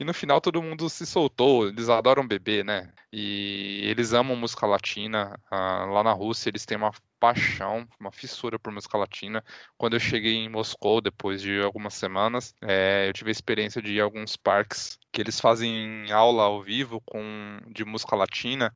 E 0.00 0.04
no 0.04 0.14
final 0.14 0.40
todo 0.40 0.62
mundo 0.62 0.88
se 0.88 1.04
soltou, 1.04 1.66
eles 1.68 1.88
adoram 1.88 2.26
beber, 2.26 2.64
né? 2.64 2.92
E 3.12 3.80
eles 3.84 4.12
amam 4.12 4.36
música 4.36 4.64
latina. 4.66 5.36
Ah, 5.50 5.86
lá 5.86 6.04
na 6.04 6.12
Rússia 6.12 6.48
eles 6.50 6.64
têm 6.64 6.76
uma 6.78 6.92
paixão, 7.18 7.86
uma 7.98 8.12
fissura 8.12 8.58
por 8.60 8.72
música 8.72 8.96
latina. 8.96 9.44
Quando 9.76 9.94
eu 9.94 10.00
cheguei 10.00 10.34
em 10.36 10.48
Moscou, 10.48 11.00
depois 11.00 11.42
de 11.42 11.60
algumas 11.60 11.94
semanas, 11.94 12.54
é, 12.62 13.08
eu 13.08 13.12
tive 13.12 13.30
a 13.30 13.32
experiência 13.32 13.82
de 13.82 13.94
ir 13.94 14.00
a 14.00 14.04
alguns 14.04 14.36
parques 14.36 14.98
que 15.10 15.20
eles 15.20 15.40
fazem 15.40 16.10
aula 16.12 16.44
ao 16.44 16.62
vivo 16.62 17.00
com 17.00 17.58
de 17.68 17.84
música 17.84 18.14
latina 18.14 18.72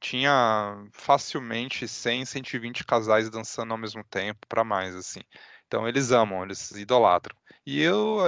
tinha 0.00 0.76
facilmente 0.92 1.86
100, 1.88 2.24
120 2.24 2.84
casais 2.84 3.30
dançando 3.30 3.72
ao 3.72 3.78
mesmo 3.78 4.02
tempo, 4.04 4.46
para 4.48 4.64
mais, 4.64 4.94
assim. 4.96 5.20
Então 5.66 5.86
eles 5.88 6.10
amam, 6.10 6.42
eles 6.44 6.70
idolatram. 6.72 7.36
E 7.70 7.80
eu, 7.82 8.18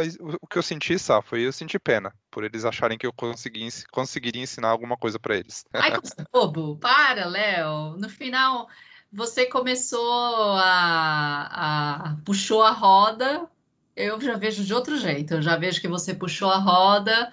o 0.40 0.47
que 0.47 0.57
eu 0.57 0.62
senti, 0.62 0.97
Sá, 0.97 1.20
foi 1.20 1.40
eu 1.40 1.53
senti 1.53 1.76
pena 1.76 2.14
por 2.30 2.45
eles 2.45 2.64
acharem 2.64 2.97
que 2.97 3.05
eu 3.05 3.12
consegui, 3.12 3.66
conseguiria 3.90 4.40
ensinar 4.40 4.68
alguma 4.68 4.97
coisa 4.97 5.18
para 5.18 5.36
eles. 5.36 5.64
Ai, 5.72 6.01
que 6.01 6.09
bobo! 6.32 6.76
Para, 6.76 7.26
Léo! 7.26 7.97
No 7.99 8.09
final, 8.09 8.68
você 9.12 9.47
começou 9.47 10.53
a, 10.53 12.12
a. 12.12 12.16
puxou 12.24 12.62
a 12.62 12.70
roda. 12.70 13.51
Eu 13.97 14.20
já 14.20 14.36
vejo 14.36 14.62
de 14.62 14.72
outro 14.72 14.97
jeito. 14.97 15.34
Eu 15.34 15.43
já 15.43 15.57
vejo 15.57 15.80
que 15.80 15.88
você 15.88 16.14
puxou 16.14 16.49
a 16.49 16.59
roda. 16.59 17.32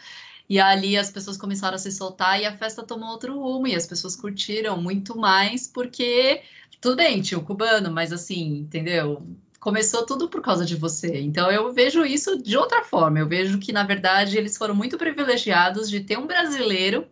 E 0.50 0.60
ali 0.60 0.98
as 0.98 1.12
pessoas 1.12 1.38
começaram 1.38 1.76
a 1.76 1.78
se 1.78 1.92
soltar 1.92 2.42
e 2.42 2.46
a 2.48 2.58
festa 2.58 2.82
tomou 2.82 3.12
outro 3.12 3.40
rumo 3.40 3.68
e 3.68 3.76
as 3.76 3.86
pessoas 3.86 4.16
curtiram 4.16 4.82
muito 4.82 5.16
mais 5.16 5.68
porque 5.68 6.42
tudo 6.82 6.96
bem, 6.96 7.22
tinha 7.22 7.38
o 7.38 7.46
cubano, 7.46 7.92
mas 7.92 8.12
assim, 8.12 8.58
entendeu? 8.58 9.24
Começou 9.60 10.06
tudo 10.06 10.30
por 10.30 10.42
causa 10.42 10.66
de 10.66 10.76
você. 10.76 11.20
Então 11.20 11.52
eu 11.52 11.72
vejo 11.72 12.06
isso 12.06 12.42
de 12.42 12.58
outra 12.58 12.84
forma. 12.84 13.20
Eu 13.20 13.28
vejo 13.28 13.60
que, 13.60 13.74
na 13.74 13.84
verdade, 13.84 14.38
eles 14.38 14.58
foram 14.58 14.74
muito 14.74 14.98
privilegiados 14.98 15.90
de 15.90 16.00
ter 16.00 16.18
um 16.18 16.26
brasileiro 16.26 17.06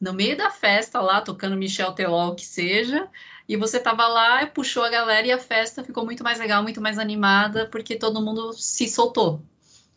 no 0.00 0.12
meio 0.12 0.36
da 0.36 0.50
festa 0.50 1.00
lá, 1.00 1.20
tocando 1.20 1.56
Michel 1.56 1.92
Teló, 1.92 2.28
o 2.28 2.34
que 2.34 2.44
seja. 2.44 3.08
E 3.48 3.56
você 3.56 3.78
tava 3.78 4.06
lá, 4.06 4.46
puxou 4.46 4.82
a 4.82 4.90
galera 4.90 5.26
e 5.26 5.32
a 5.32 5.38
festa 5.38 5.84
ficou 5.84 6.04
muito 6.04 6.22
mais 6.22 6.38
legal, 6.38 6.62
muito 6.62 6.80
mais 6.80 6.98
animada, 6.98 7.66
porque 7.66 7.96
todo 7.96 8.22
mundo 8.22 8.52
se 8.52 8.88
soltou. 8.88 9.42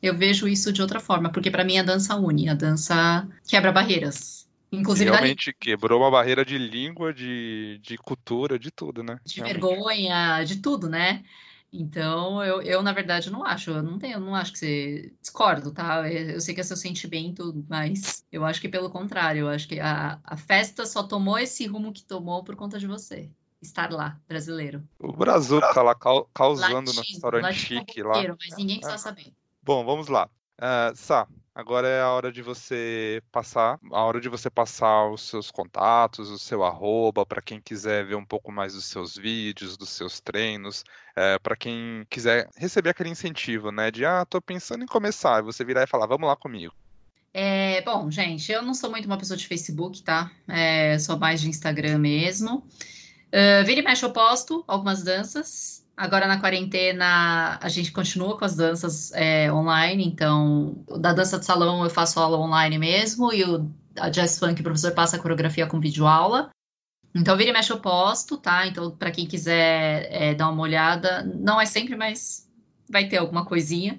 Eu 0.01 0.15
vejo 0.15 0.47
isso 0.47 0.71
de 0.71 0.81
outra 0.81 0.99
forma, 0.99 1.31
porque 1.31 1.49
para 1.49 1.63
mim 1.63 1.77
a 1.79 1.83
dança 1.83 2.15
une, 2.15 2.49
a 2.49 2.53
dança 2.53 3.27
quebra 3.47 3.71
barreiras. 3.71 4.47
Inclusive 4.71 5.09
realmente 5.09 5.53
quebrou 5.57 6.01
uma 6.01 6.11
barreira 6.11 6.43
de 6.43 6.57
língua, 6.57 7.13
de, 7.13 7.79
de 7.81 7.97
cultura, 7.97 8.59
de 8.59 8.69
tudo, 8.69 9.01
né? 9.01 9.17
De 9.25 9.37
realmente. 9.37 9.61
vergonha, 9.61 10.43
de 10.43 10.57
tudo, 10.57 10.89
né? 10.89 11.23
Então, 11.71 12.43
eu, 12.43 12.61
eu, 12.61 12.81
na 12.81 12.93
verdade, 12.93 13.29
não 13.29 13.43
acho. 13.43 13.71
Eu 13.71 13.83
não 13.83 13.99
tenho, 13.99 14.15
eu 14.15 14.19
não 14.19 14.33
acho 14.33 14.53
que 14.53 14.59
você 14.59 15.13
discordo, 15.21 15.71
tá? 15.71 16.09
Eu 16.09 16.39
sei 16.39 16.55
que 16.55 16.61
é 16.61 16.63
seu 16.63 16.77
sentimento, 16.77 17.65
mas 17.67 18.23
eu 18.31 18.45
acho 18.45 18.61
que 18.61 18.69
pelo 18.69 18.89
contrário, 18.89 19.41
eu 19.41 19.49
acho 19.49 19.67
que 19.67 19.79
a, 19.79 20.19
a 20.23 20.37
festa 20.37 20.85
só 20.85 21.03
tomou 21.03 21.37
esse 21.37 21.65
rumo 21.67 21.91
que 21.91 22.03
tomou 22.03 22.43
por 22.43 22.55
conta 22.55 22.79
de 22.79 22.87
você. 22.87 23.29
Estar 23.61 23.91
lá, 23.91 24.19
brasileiro. 24.27 24.87
O 24.99 25.11
Brasil 25.11 25.59
tá 25.59 25.81
lá 25.81 25.95
causando 26.33 26.93
no 26.93 27.01
restaurante 27.01 27.57
chique 27.57 28.03
lá. 28.03 28.23
Mas 28.39 28.55
ninguém 28.55 28.79
está 28.79 28.97
sabendo. 28.97 29.33
Bom, 29.63 29.83
vamos 29.83 30.07
lá. 30.07 30.29
Uh, 30.59 30.95
Sá, 30.95 31.27
Agora 31.57 31.87
é 31.87 31.99
a 31.99 32.11
hora 32.11 32.31
de 32.31 32.43
você 32.43 33.19
passar, 33.31 33.79
a 33.91 34.03
hora 34.03 34.21
de 34.21 34.29
você 34.29 34.47
passar 34.47 35.09
os 35.09 35.23
seus 35.23 35.49
contatos, 35.49 36.29
o 36.29 36.37
seu 36.37 36.63
arroba, 36.63 37.25
para 37.25 37.41
quem 37.41 37.59
quiser 37.59 38.05
ver 38.05 38.13
um 38.13 38.23
pouco 38.23 38.51
mais 38.51 38.75
dos 38.75 38.85
seus 38.85 39.15
vídeos, 39.15 39.75
dos 39.75 39.89
seus 39.89 40.19
treinos, 40.19 40.83
é, 41.15 41.39
para 41.39 41.55
quem 41.55 42.05
quiser 42.11 42.47
receber 42.55 42.91
aquele 42.91 43.09
incentivo, 43.09 43.71
né? 43.71 43.89
De 43.89 44.05
ah, 44.05 44.23
tô 44.23 44.39
pensando 44.39 44.83
em 44.83 44.87
começar, 44.87 45.39
e 45.39 45.45
você 45.45 45.65
virar 45.65 45.81
e 45.81 45.87
falar, 45.87 46.05
vamos 46.05 46.27
lá 46.27 46.35
comigo. 46.35 46.75
É, 47.33 47.81
bom, 47.81 48.11
gente, 48.11 48.51
eu 48.51 48.61
não 48.61 48.75
sou 48.75 48.91
muito 48.91 49.07
uma 49.07 49.17
pessoa 49.17 49.35
de 49.35 49.47
Facebook, 49.47 50.03
tá? 50.03 50.31
É, 50.47 50.99
sou 50.99 51.17
mais 51.17 51.41
de 51.41 51.49
Instagram 51.49 51.97
mesmo. 51.97 52.57
Uh, 53.29 53.65
vira 53.65 53.81
e 53.81 53.83
mexe, 53.83 54.05
eu 54.05 54.11
posto 54.11 54.63
algumas 54.67 55.01
danças. 55.01 55.86
Agora 55.97 56.27
na 56.27 56.39
quarentena 56.39 57.57
a 57.59 57.69
gente 57.69 57.91
continua 57.91 58.37
com 58.37 58.45
as 58.45 58.55
danças 58.55 59.11
é, 59.13 59.51
online, 59.51 60.05
então 60.05 60.85
da 60.99 61.11
dança 61.11 61.39
de 61.39 61.45
salão 61.45 61.83
eu 61.83 61.89
faço 61.89 62.19
aula 62.19 62.37
online 62.37 62.77
mesmo 62.77 63.33
e 63.33 63.43
o 63.43 63.67
a 63.99 64.09
Jazz 64.09 64.37
Funk 64.37 64.61
o 64.61 64.63
professor 64.63 64.91
passa 64.93 65.15
a 65.15 65.19
coreografia 65.19 65.65
com 65.65 65.79
videoaula. 65.79 66.51
Então 67.15 67.35
vira 67.35 67.49
e 67.49 67.53
mexe 67.53 67.73
eu 67.73 67.79
posto, 67.79 68.37
tá? 68.37 68.67
Então 68.67 68.91
para 68.91 69.09
quem 69.09 69.25
quiser 69.25 70.07
é, 70.11 70.35
dar 70.35 70.49
uma 70.49 70.61
olhada, 70.61 71.23
não 71.23 71.59
é 71.59 71.65
sempre, 71.65 71.95
mas 71.95 72.47
vai 72.87 73.07
ter 73.07 73.17
alguma 73.17 73.43
coisinha. 73.43 73.97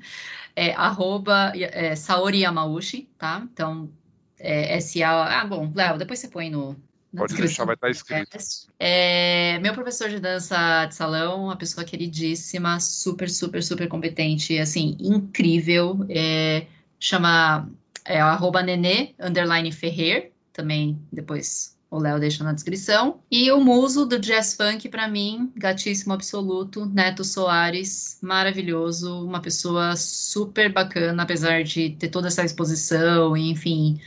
É, 0.55 0.73
arroba 0.75 1.53
é, 1.57 1.97
Saori 1.97 2.43
Yamauchi, 2.43 3.09
tá? 3.19 3.43
Então 3.53 3.91
é, 4.39 4.77
S-A... 4.77 5.41
Ah, 5.41 5.45
bom, 5.45 5.73
Léo, 5.75 5.99
depois 5.99 6.21
você 6.21 6.29
põe 6.29 6.49
no, 6.49 6.77
Pode 7.17 7.35
deixar, 7.35 7.65
vai 7.65 7.75
estar 7.75 7.91
escrito. 7.91 8.37
É, 8.79 9.59
meu 9.61 9.73
professor 9.73 10.11
de 10.11 10.21
dança 10.21 10.85
de 10.87 10.95
salão, 10.95 11.45
uma 11.45 11.57
pessoa 11.57 11.85
queridíssima, 11.85 12.79
super, 12.81 13.31
super, 13.31 13.63
super 13.63 13.89
competente, 13.89 14.59
assim, 14.59 14.97
incrível. 15.01 16.05
É, 16.11 16.67
chama 17.01 17.71
é, 18.05 18.21
arroba 18.21 18.63
nenê, 18.63 19.15
underline 19.19 19.73
Ferrer, 19.73 20.33
também 20.53 20.99
depois 21.11 21.77
o 21.91 21.99
Léo 21.99 22.21
deixa 22.21 22.45
na 22.45 22.53
descrição. 22.53 23.21
E 23.31 23.51
o 23.51 23.59
muso 23.59 24.05
do 24.05 24.19
jazz 24.19 24.55
funk, 24.55 24.91
para 24.91 25.09
mim, 25.09 25.51
gatíssimo 25.57 26.13
absoluto, 26.13 26.85
Neto 26.85 27.25
Soares, 27.25 28.19
maravilhoso, 28.21 29.25
uma 29.25 29.41
pessoa 29.41 29.97
super 29.97 30.71
bacana, 30.71 31.23
apesar 31.23 31.65
de 31.65 31.91
ter 31.91 32.09
toda 32.09 32.29
essa 32.29 32.45
exposição, 32.45 33.35
enfim 33.35 33.99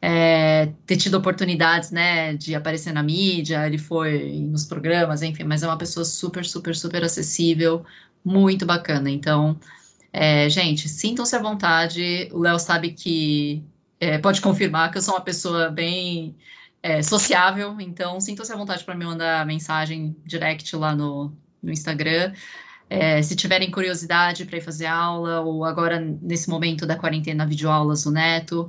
é, 0.00 0.72
ter 0.86 0.96
tido 0.96 1.14
oportunidades, 1.16 1.90
né, 1.90 2.34
de 2.34 2.54
aparecer 2.54 2.92
na 2.92 3.02
mídia, 3.02 3.66
ele 3.66 3.78
foi 3.78 4.40
nos 4.40 4.64
programas, 4.64 5.22
enfim, 5.22 5.44
mas 5.44 5.62
é 5.62 5.66
uma 5.66 5.78
pessoa 5.78 6.04
super, 6.04 6.44
super, 6.44 6.76
super 6.76 7.02
acessível, 7.02 7.84
muito 8.24 8.66
bacana. 8.66 9.10
Então, 9.10 9.58
é, 10.12 10.48
gente, 10.48 10.88
sintam-se 10.88 11.34
à 11.36 11.40
vontade. 11.40 12.28
O 12.32 12.38
Léo 12.38 12.58
sabe 12.58 12.92
que 12.92 13.62
é, 14.00 14.18
pode 14.18 14.40
confirmar 14.40 14.90
que 14.90 14.98
eu 14.98 15.02
sou 15.02 15.14
uma 15.14 15.20
pessoa 15.20 15.70
bem 15.70 16.36
é, 16.82 17.02
sociável, 17.02 17.80
então 17.80 18.20
sintam-se 18.20 18.52
à 18.52 18.56
vontade 18.56 18.84
para 18.84 18.94
me 18.94 19.04
mandar 19.04 19.44
mensagem 19.46 20.16
direct 20.24 20.74
lá 20.76 20.94
no, 20.94 21.32
no 21.62 21.72
Instagram. 21.72 22.32
É, 22.88 23.20
se 23.20 23.34
tiverem 23.34 23.70
curiosidade 23.70 24.44
para 24.44 24.58
ir 24.58 24.60
fazer 24.60 24.86
aula, 24.86 25.40
ou 25.40 25.64
agora 25.64 25.98
nesse 25.98 26.48
momento 26.48 26.86
da 26.86 26.96
quarentena, 26.96 27.44
videoaulas 27.44 28.04
do 28.04 28.12
Neto, 28.12 28.68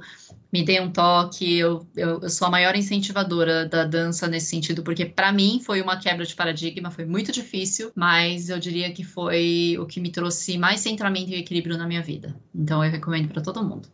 me 0.52 0.64
dê 0.64 0.80
um 0.80 0.92
toque. 0.92 1.58
Eu, 1.58 1.88
eu, 1.96 2.22
eu, 2.22 2.30
sou 2.30 2.48
a 2.48 2.52
maior 2.52 2.76
incentivadora 2.76 3.66
da 3.66 3.84
dança 3.84 4.28
nesse 4.28 4.48
sentido, 4.48 4.84
porque 4.84 5.06
para 5.06 5.32
mim 5.32 5.62
foi 5.64 5.82
uma 5.82 5.98
quebra 5.98 6.26
de 6.26 6.36
paradigma, 6.36 6.92
foi 6.92 7.06
muito 7.06 7.32
difícil, 7.32 7.92
mas 7.96 8.50
eu 8.50 8.60
diria 8.60 8.92
que 8.92 9.04
foi 9.04 9.78
o 9.80 9.86
que 9.86 10.00
me 10.00 10.12
trouxe 10.12 10.58
mais 10.58 10.80
centramento 10.80 11.32
e 11.32 11.36
equilíbrio 11.36 11.78
na 11.78 11.88
minha 11.88 12.02
vida. 12.02 12.36
Então 12.54 12.84
eu 12.84 12.92
recomendo 12.92 13.30
para 13.30 13.42
todo 13.42 13.64
mundo. 13.64 13.90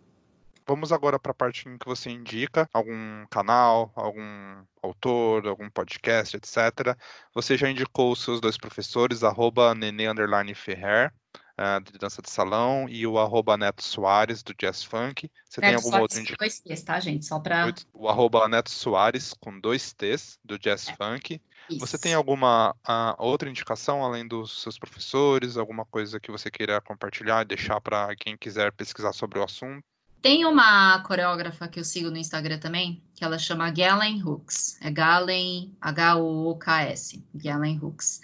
Vamos 0.65 0.93
agora 0.93 1.19
para 1.19 1.31
a 1.31 1.35
parte 1.35 1.67
em 1.67 1.77
que 1.77 1.85
você 1.85 2.09
indica 2.09 2.69
algum 2.73 3.25
canal, 3.29 3.91
algum 3.95 4.63
autor, 4.81 5.45
algum 5.45 5.69
podcast, 5.69 6.37
etc. 6.37 6.97
Você 7.33 7.57
já 7.57 7.69
indicou 7.69 8.13
os 8.13 8.23
seus 8.23 8.39
dois 8.39 8.57
professores, 8.57 9.23
arroba 9.23 9.75
nene 9.75 10.55
ferrer, 10.55 11.11
uh, 11.59 11.83
de 11.83 11.97
dança 11.97 12.21
de 12.21 12.29
salão, 12.29 12.87
e 12.89 13.05
o 13.05 13.17
arroba 13.17 13.57
Neto 13.57 13.83
Soares, 13.83 14.43
do 14.43 14.53
Jazz 14.53 14.83
Funk. 14.83 15.29
Você 15.49 15.61
Neto 15.61 15.69
tem 15.69 15.75
alguma 15.75 16.01
outra 16.01 16.19
indicação? 16.19 16.37
dois 16.39 16.59
T's, 16.59 16.83
tá, 16.83 16.99
gente? 16.99 17.25
Só 17.25 17.39
para... 17.39 17.73
O 17.93 18.07
arroba 18.07 18.47
Neto 18.47 18.69
Soares, 18.69 19.33
com 19.39 19.59
dois 19.59 19.93
T's, 19.93 20.39
do 20.43 20.57
Jazz 20.57 20.87
é. 20.89 20.95
Funk. 20.95 21.41
Isso. 21.69 21.79
Você 21.79 21.97
tem 21.97 22.13
alguma 22.13 22.71
uh, 22.87 23.15
outra 23.17 23.49
indicação, 23.49 24.03
além 24.03 24.27
dos 24.27 24.61
seus 24.61 24.77
professores? 24.77 25.55
Alguma 25.55 25.85
coisa 25.85 26.19
que 26.19 26.29
você 26.31 26.51
queira 26.51 26.81
compartilhar 26.81 27.41
e 27.41 27.45
deixar 27.45 27.79
para 27.79 28.13
quem 28.15 28.35
quiser 28.35 28.71
pesquisar 28.73 29.13
sobre 29.13 29.39
o 29.39 29.43
assunto? 29.43 29.83
Tem 30.21 30.45
uma 30.45 31.01
coreógrafa 31.03 31.67
que 31.67 31.79
eu 31.79 31.83
sigo 31.83 32.09
no 32.09 32.17
Instagram 32.17 32.57
também, 32.57 33.03
que 33.13 33.25
ela 33.25 33.37
chama 33.37 33.69
Galen 33.71 34.23
Hooks. 34.23 34.77
É 34.81 34.89
Galen, 34.89 35.75
H-O-O-K-S, 35.81 37.21
Galen 37.35 37.79
Hooks. 37.81 38.21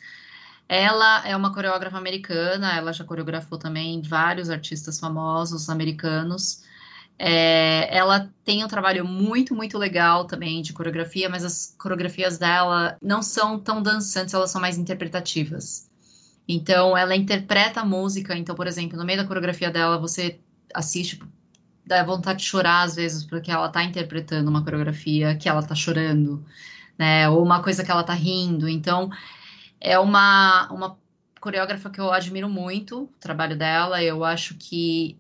Ela 0.70 1.28
é 1.28 1.36
uma 1.36 1.54
coreógrafa 1.54 1.98
americana, 1.98 2.76
ela 2.78 2.94
já 2.94 3.04
coreografou 3.04 3.58
também 3.58 4.02
vários 4.04 4.52
artistas 4.52 5.00
famosos 5.00 5.70
americanos. 5.70 6.64
É, 7.18 7.90
ela 7.96 8.32
tem 8.46 8.64
um 8.64 8.68
trabalho 8.68 9.06
muito, 9.06 9.56
muito 9.56 9.78
legal 9.78 10.26
também 10.26 10.62
de 10.62 10.72
coreografia, 10.72 11.28
mas 11.30 11.44
as 11.44 11.76
coreografias 11.78 12.38
dela 12.38 12.98
não 13.02 13.22
são 13.24 13.60
tão 13.60 13.82
dançantes, 13.82 14.34
elas 14.34 14.52
são 14.52 14.62
mais 14.62 14.78
interpretativas. 14.78 15.90
Então, 16.48 16.98
ela 16.98 17.16
interpreta 17.16 17.82
a 17.82 17.86
música. 17.86 18.36
Então, 18.38 18.56
por 18.56 18.68
exemplo, 18.68 18.98
no 18.98 19.06
meio 19.06 19.20
da 19.20 19.28
coreografia 19.28 19.72
dela, 19.72 19.98
você 20.00 20.40
assiste 20.74 21.20
dá 21.86 22.04
vontade 22.04 22.40
de 22.40 22.46
chorar 22.46 22.84
às 22.84 22.96
vezes, 22.96 23.24
porque 23.26 23.52
ela 23.52 23.70
tá 23.70 23.84
interpretando 23.84 24.48
uma 24.48 24.64
coreografia 24.64 25.36
que 25.36 25.50
ela 25.50 25.64
tá 25.64 25.74
chorando, 25.74 26.46
né? 26.98 27.28
Ou 27.30 27.44
uma 27.44 27.64
coisa 27.64 27.84
que 27.84 27.92
ela 27.92 28.04
tá 28.04 28.14
rindo. 28.14 28.70
Então, 28.70 29.10
é 29.80 29.98
uma, 29.98 30.72
uma 30.72 30.98
coreógrafa 31.40 31.90
que 31.90 32.00
eu 32.00 32.12
admiro 32.12 32.50
muito, 32.50 33.04
o 33.04 33.08
trabalho 33.20 33.58
dela. 33.58 34.04
Eu 34.04 34.24
acho 34.24 34.56
que 34.56 35.18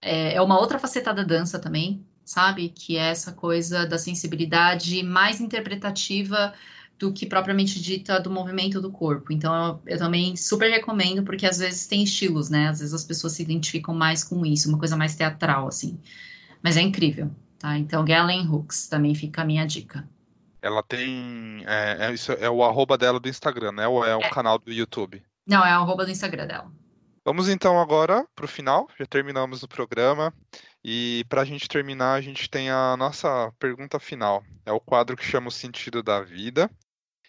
é, 0.00 0.34
é 0.34 0.42
uma 0.42 0.58
outra 0.58 0.78
faceta 0.78 1.12
da 1.14 1.22
dança 1.22 1.58
também, 1.58 2.04
sabe? 2.24 2.68
Que 2.68 2.96
é 2.96 3.10
essa 3.10 3.32
coisa 3.32 3.86
da 3.86 3.98
sensibilidade 3.98 5.02
mais 5.02 5.40
interpretativa 5.40 6.54
do 6.98 7.12
que 7.12 7.24
propriamente 7.24 7.80
dita 7.80 8.20
do 8.20 8.30
movimento 8.30 8.80
do 8.80 8.90
corpo. 8.90 9.32
Então, 9.32 9.80
eu, 9.86 9.94
eu, 9.94 9.98
também 9.98 10.36
super 10.36 10.70
recomendo, 10.70 11.22
porque 11.22 11.46
às 11.46 11.58
vezes 11.58 11.86
tem 11.86 12.02
estilos, 12.02 12.50
né? 12.50 12.68
Às 12.68 12.80
vezes 12.80 12.92
as 12.92 13.04
pessoas 13.04 13.32
se 13.32 13.42
identificam 13.42 13.94
mais 13.94 14.22
com 14.22 14.44
isso, 14.44 14.68
uma 14.68 14.78
coisa 14.78 14.96
mais 14.96 15.16
teatral, 15.16 15.66
assim. 15.66 15.98
Mas 16.62 16.76
é 16.76 16.82
incrível, 16.82 17.30
tá? 17.58 17.78
Então, 17.78 18.04
Galen 18.04 18.46
Hooks 18.46 18.86
também 18.86 19.14
fica 19.14 19.40
a 19.40 19.44
minha 19.46 19.64
dica. 19.64 20.06
Ela 20.62 20.82
tem. 20.82 21.64
É, 21.66 22.06
é, 22.06 22.12
isso 22.12 22.32
é 22.32 22.50
o 22.50 22.62
arroba 22.62 22.96
dela 22.98 23.18
do 23.18 23.28
Instagram, 23.28 23.72
né? 23.72 23.88
Ou 23.88 24.04
é 24.04 24.16
o 24.16 24.20
é. 24.20 24.30
canal 24.30 24.58
do 24.58 24.72
YouTube? 24.72 25.22
Não, 25.46 25.64
é 25.64 25.76
o 25.78 25.82
arroba 25.82 26.04
do 26.04 26.10
Instagram 26.10 26.46
dela. 26.46 26.70
Vamos 27.24 27.48
então 27.48 27.80
agora 27.80 28.26
para 28.34 28.44
o 28.44 28.48
final. 28.48 28.88
Já 28.98 29.06
terminamos 29.06 29.62
o 29.62 29.68
programa. 29.68 30.32
E 30.82 31.24
para 31.28 31.42
a 31.42 31.44
gente 31.44 31.68
terminar, 31.68 32.14
a 32.14 32.20
gente 32.20 32.48
tem 32.48 32.70
a 32.70 32.96
nossa 32.96 33.52
pergunta 33.58 33.98
final. 33.98 34.42
É 34.64 34.72
o 34.72 34.80
quadro 34.80 35.16
que 35.16 35.24
chama 35.24 35.48
o 35.48 35.52
sentido 35.52 36.02
da 36.02 36.22
vida. 36.22 36.70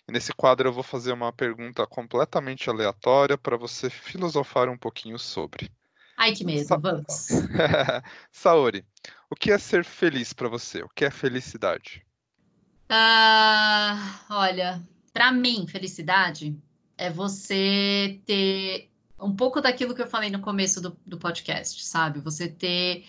Nesse 0.09 0.33
quadro 0.33 0.67
eu 0.67 0.73
vou 0.73 0.83
fazer 0.83 1.11
uma 1.11 1.31
pergunta 1.31 1.85
completamente 1.85 2.69
aleatória 2.69 3.37
para 3.37 3.57
você 3.57 3.89
filosofar 3.89 4.69
um 4.69 4.77
pouquinho 4.77 5.17
sobre. 5.19 5.71
Ai, 6.17 6.33
que 6.33 6.43
medo, 6.43 6.65
Sa 6.65 6.77
vamos. 6.77 7.27
Saori, 8.31 8.85
o 9.29 9.35
que 9.35 9.51
é 9.51 9.57
ser 9.57 9.83
feliz 9.83 10.33
para 10.33 10.47
você? 10.47 10.83
O 10.83 10.89
que 10.89 11.05
é 11.05 11.09
felicidade? 11.11 12.05
Uh, 12.91 13.95
olha, 14.29 14.81
para 15.13 15.31
mim, 15.31 15.65
felicidade 15.67 16.55
é 16.97 17.09
você 17.09 18.19
ter 18.25 18.91
um 19.19 19.35
pouco 19.35 19.61
daquilo 19.61 19.95
que 19.95 20.01
eu 20.01 20.07
falei 20.07 20.29
no 20.29 20.39
começo 20.39 20.81
do, 20.81 20.97
do 21.05 21.17
podcast, 21.17 21.85
sabe? 21.85 22.19
Você 22.19 22.49
ter 22.49 23.05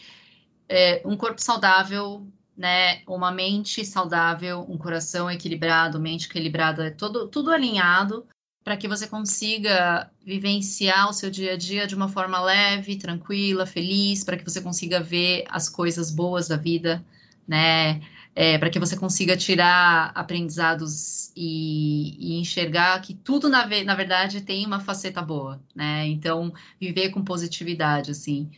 é, 0.68 1.02
um 1.04 1.16
corpo 1.16 1.40
saudável 1.40 2.26
né, 2.56 3.02
uma 3.06 3.30
mente 3.30 3.84
saudável, 3.84 4.64
um 4.68 4.76
coração 4.76 5.30
equilibrado, 5.30 5.98
mente 5.98 6.26
equilibrada, 6.26 6.90
todo, 6.90 7.28
tudo 7.28 7.50
alinhado 7.50 8.26
para 8.62 8.76
que 8.76 8.86
você 8.86 9.08
consiga 9.08 10.08
vivenciar 10.24 11.10
o 11.10 11.12
seu 11.12 11.28
dia 11.28 11.54
a 11.54 11.56
dia 11.56 11.86
de 11.86 11.96
uma 11.96 12.08
forma 12.08 12.40
leve, 12.40 12.96
tranquila, 12.96 13.66
feliz, 13.66 14.22
para 14.22 14.36
que 14.36 14.44
você 14.44 14.60
consiga 14.60 15.00
ver 15.00 15.44
as 15.48 15.68
coisas 15.68 16.12
boas 16.12 16.46
da 16.46 16.56
vida, 16.56 17.04
né? 17.48 18.00
É, 18.34 18.56
para 18.56 18.70
que 18.70 18.78
você 18.78 18.96
consiga 18.96 19.36
tirar 19.36 20.10
aprendizados 20.14 21.30
e, 21.36 22.16
e 22.18 22.40
enxergar 22.40 23.00
que 23.02 23.12
tudo 23.14 23.48
na, 23.48 23.66
na 23.84 23.94
verdade 23.94 24.40
tem 24.40 24.64
uma 24.66 24.80
faceta 24.80 25.20
boa, 25.20 25.62
né? 25.74 26.06
Então 26.06 26.52
viver 26.80 27.10
com 27.10 27.22
positividade, 27.22 28.10
assim. 28.10 28.50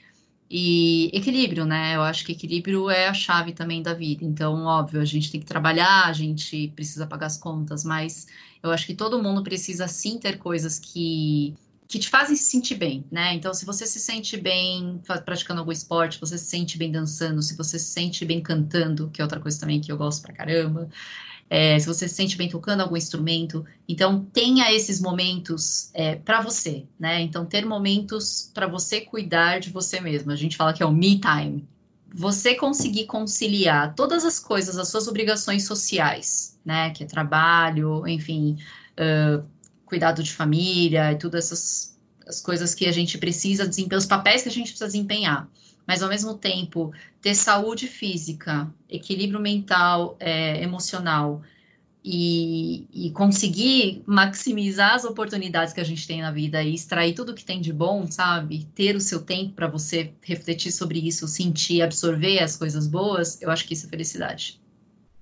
E 0.50 1.10
equilíbrio, 1.12 1.64
né? 1.66 1.96
Eu 1.96 2.02
acho 2.02 2.24
que 2.24 2.32
equilíbrio 2.32 2.88
é 2.90 3.08
a 3.08 3.14
chave 3.14 3.52
também 3.52 3.82
da 3.82 3.94
vida. 3.94 4.24
Então, 4.24 4.64
óbvio, 4.66 5.00
a 5.00 5.04
gente 5.04 5.30
tem 5.30 5.40
que 5.40 5.46
trabalhar, 5.46 6.04
a 6.06 6.12
gente 6.12 6.68
precisa 6.76 7.06
pagar 7.06 7.26
as 7.26 7.36
contas, 7.36 7.84
mas 7.84 8.26
eu 8.62 8.70
acho 8.70 8.86
que 8.86 8.94
todo 8.94 9.22
mundo 9.22 9.42
precisa 9.42 9.88
sim 9.88 10.18
ter 10.18 10.38
coisas 10.38 10.78
que 10.78 11.56
que 11.86 11.98
te 11.98 12.08
fazem 12.08 12.34
se 12.36 12.44
sentir 12.44 12.76
bem, 12.76 13.04
né? 13.10 13.34
Então, 13.34 13.52
se 13.52 13.64
você 13.66 13.86
se 13.86 14.00
sente 14.00 14.36
bem 14.36 15.00
praticando 15.24 15.60
algum 15.60 15.72
esporte, 15.72 16.18
você 16.18 16.38
se 16.38 16.46
sente 16.46 16.78
bem 16.78 16.90
dançando, 16.90 17.42
se 17.42 17.56
você 17.56 17.78
se 17.78 17.86
sente 17.86 18.24
bem 18.24 18.40
cantando, 18.40 19.10
que 19.10 19.20
é 19.20 19.24
outra 19.24 19.38
coisa 19.38 19.60
também 19.60 19.80
que 19.80 19.92
eu 19.92 19.96
gosto 19.96 20.22
pra 20.22 20.32
caramba, 20.32 20.88
é, 21.48 21.78
se 21.78 21.86
você 21.86 22.08
se 22.08 22.14
sente 22.14 22.36
bem 22.36 22.48
tocando 22.48 22.80
algum 22.80 22.96
instrumento. 22.96 23.64
Então, 23.86 24.24
tenha 24.32 24.72
esses 24.72 25.00
momentos 25.00 25.90
é, 25.92 26.16
para 26.16 26.40
você, 26.40 26.86
né? 26.98 27.20
Então, 27.20 27.44
ter 27.44 27.66
momentos 27.66 28.50
para 28.54 28.66
você 28.66 29.02
cuidar 29.02 29.60
de 29.60 29.70
você 29.70 30.00
mesmo. 30.00 30.30
A 30.32 30.36
gente 30.36 30.56
fala 30.56 30.72
que 30.72 30.82
é 30.82 30.86
o 30.86 30.92
me 30.92 31.20
time. 31.20 31.68
Você 32.14 32.54
conseguir 32.54 33.06
conciliar 33.06 33.94
todas 33.94 34.24
as 34.24 34.38
coisas, 34.38 34.78
as 34.78 34.88
suas 34.88 35.06
obrigações 35.06 35.66
sociais, 35.66 36.58
né? 36.64 36.90
Que 36.90 37.04
é 37.04 37.06
trabalho, 37.06 38.06
enfim, 38.08 38.56
uh, 38.98 39.44
cuidado 39.86 40.22
de 40.22 40.32
família 40.32 41.12
e 41.12 41.18
todas 41.18 41.46
essas 41.46 41.94
as 42.26 42.40
coisas 42.40 42.74
que 42.74 42.86
a 42.86 42.92
gente 42.92 43.18
precisa 43.18 43.68
desempenhar, 43.68 43.98
os 43.98 44.06
papéis 44.06 44.42
que 44.42 44.48
a 44.48 44.52
gente 44.52 44.68
precisa 44.68 44.86
desempenhar 44.86 45.46
mas 45.86 46.02
ao 46.02 46.08
mesmo 46.08 46.34
tempo 46.34 46.92
ter 47.20 47.34
saúde 47.34 47.86
física, 47.86 48.72
equilíbrio 48.88 49.40
mental, 49.40 50.16
é, 50.18 50.62
emocional 50.62 51.42
e, 52.04 52.86
e, 52.92 53.10
conseguir 53.12 54.02
maximizar 54.06 54.94
as 54.94 55.04
oportunidades 55.04 55.72
que 55.72 55.80
a 55.80 55.84
gente 55.84 56.06
tem 56.06 56.20
na 56.20 56.30
vida 56.30 56.62
e 56.62 56.74
extrair 56.74 57.14
tudo 57.14 57.34
que 57.34 57.44
tem 57.44 57.62
de 57.62 57.72
bom, 57.72 58.06
sabe? 58.06 58.66
Ter 58.74 58.94
o 58.94 59.00
seu 59.00 59.22
tempo 59.22 59.54
para 59.54 59.66
você 59.66 60.12
refletir 60.20 60.70
sobre 60.70 60.98
isso, 60.98 61.26
sentir, 61.26 61.80
absorver 61.80 62.40
as 62.40 62.56
coisas 62.56 62.86
boas, 62.86 63.40
eu 63.40 63.50
acho 63.50 63.66
que 63.66 63.72
isso 63.72 63.86
é 63.86 63.88
felicidade. 63.88 64.60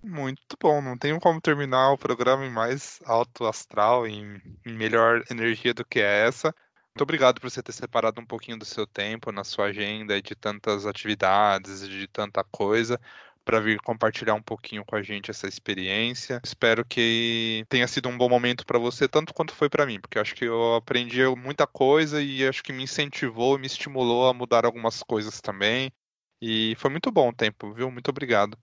Muito 0.04 0.56
bom, 0.60 0.82
não 0.82 0.98
tenho 0.98 1.20
como 1.20 1.40
terminar 1.40 1.92
o 1.92 1.98
programa 1.98 2.44
em 2.44 2.50
mais 2.50 2.98
alto 3.04 3.46
astral, 3.46 4.06
em, 4.06 4.36
em 4.66 4.72
melhor 4.72 5.22
energia 5.30 5.72
do 5.72 5.84
que 5.84 6.00
essa. 6.00 6.48
Muito 6.88 7.02
obrigado 7.02 7.40
por 7.40 7.48
você 7.48 7.62
ter 7.62 7.72
separado 7.72 8.20
um 8.20 8.26
pouquinho 8.26 8.58
do 8.58 8.64
seu 8.64 8.84
tempo 8.86 9.30
na 9.30 9.44
sua 9.44 9.66
agenda 9.66 10.20
de 10.20 10.34
tantas 10.34 10.86
atividades, 10.86 11.88
de 11.88 12.08
tanta 12.08 12.42
coisa, 12.44 13.00
para 13.44 13.60
vir 13.60 13.80
compartilhar 13.80 14.34
um 14.34 14.42
pouquinho 14.42 14.84
com 14.84 14.96
a 14.96 15.02
gente 15.02 15.30
essa 15.30 15.46
experiência. 15.46 16.40
Espero 16.44 16.84
que 16.84 17.64
tenha 17.68 17.86
sido 17.86 18.08
um 18.08 18.18
bom 18.18 18.28
momento 18.28 18.66
para 18.66 18.78
você, 18.80 19.08
tanto 19.08 19.32
quanto 19.32 19.54
foi 19.54 19.70
para 19.70 19.86
mim, 19.86 20.00
porque 20.00 20.18
acho 20.18 20.34
que 20.34 20.44
eu 20.44 20.74
aprendi 20.74 21.24
muita 21.36 21.64
coisa 21.66 22.20
e 22.20 22.46
acho 22.46 22.62
que 22.62 22.72
me 22.72 22.82
incentivou, 22.82 23.56
me 23.58 23.66
estimulou 23.68 24.28
a 24.28 24.34
mudar 24.34 24.64
algumas 24.66 25.00
coisas 25.02 25.40
também. 25.40 25.92
E 26.40 26.74
foi 26.76 26.90
muito 26.90 27.10
bom 27.12 27.28
o 27.28 27.34
tempo, 27.34 27.72
viu? 27.72 27.88
Muito 27.90 28.08
obrigado. 28.10 28.58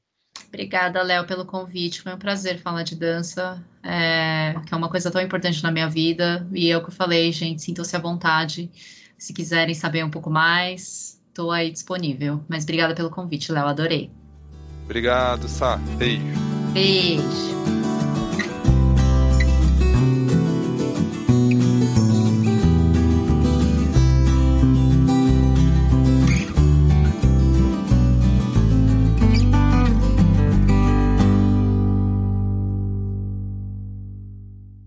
Obrigada, 0.49 1.01
Léo, 1.03 1.25
pelo 1.25 1.45
convite. 1.45 2.01
Foi 2.01 2.13
um 2.13 2.17
prazer 2.17 2.59
falar 2.59 2.83
de 2.83 2.95
dança, 2.95 3.63
é, 3.83 4.55
que 4.65 4.73
é 4.73 4.77
uma 4.77 4.89
coisa 4.89 5.09
tão 5.09 5.21
importante 5.21 5.63
na 5.63 5.71
minha 5.71 5.87
vida. 5.87 6.45
E 6.51 6.69
é 6.69 6.77
o 6.77 6.81
que 6.81 6.89
eu 6.89 6.93
falei, 6.93 7.31
gente, 7.31 7.61
sintam-se 7.61 7.95
à 7.95 7.99
vontade. 7.99 8.69
Se 9.17 9.31
quiserem 9.31 9.75
saber 9.75 10.03
um 10.03 10.09
pouco 10.09 10.29
mais, 10.29 11.21
estou 11.27 11.51
aí 11.51 11.71
disponível. 11.71 12.43
Mas 12.49 12.63
obrigada 12.63 12.95
pelo 12.95 13.11
convite, 13.11 13.51
Léo, 13.51 13.67
adorei. 13.67 14.09
Obrigado, 14.85 15.47
Sá. 15.47 15.77
Beijo. 15.97 16.23
Beijo. 16.73 17.78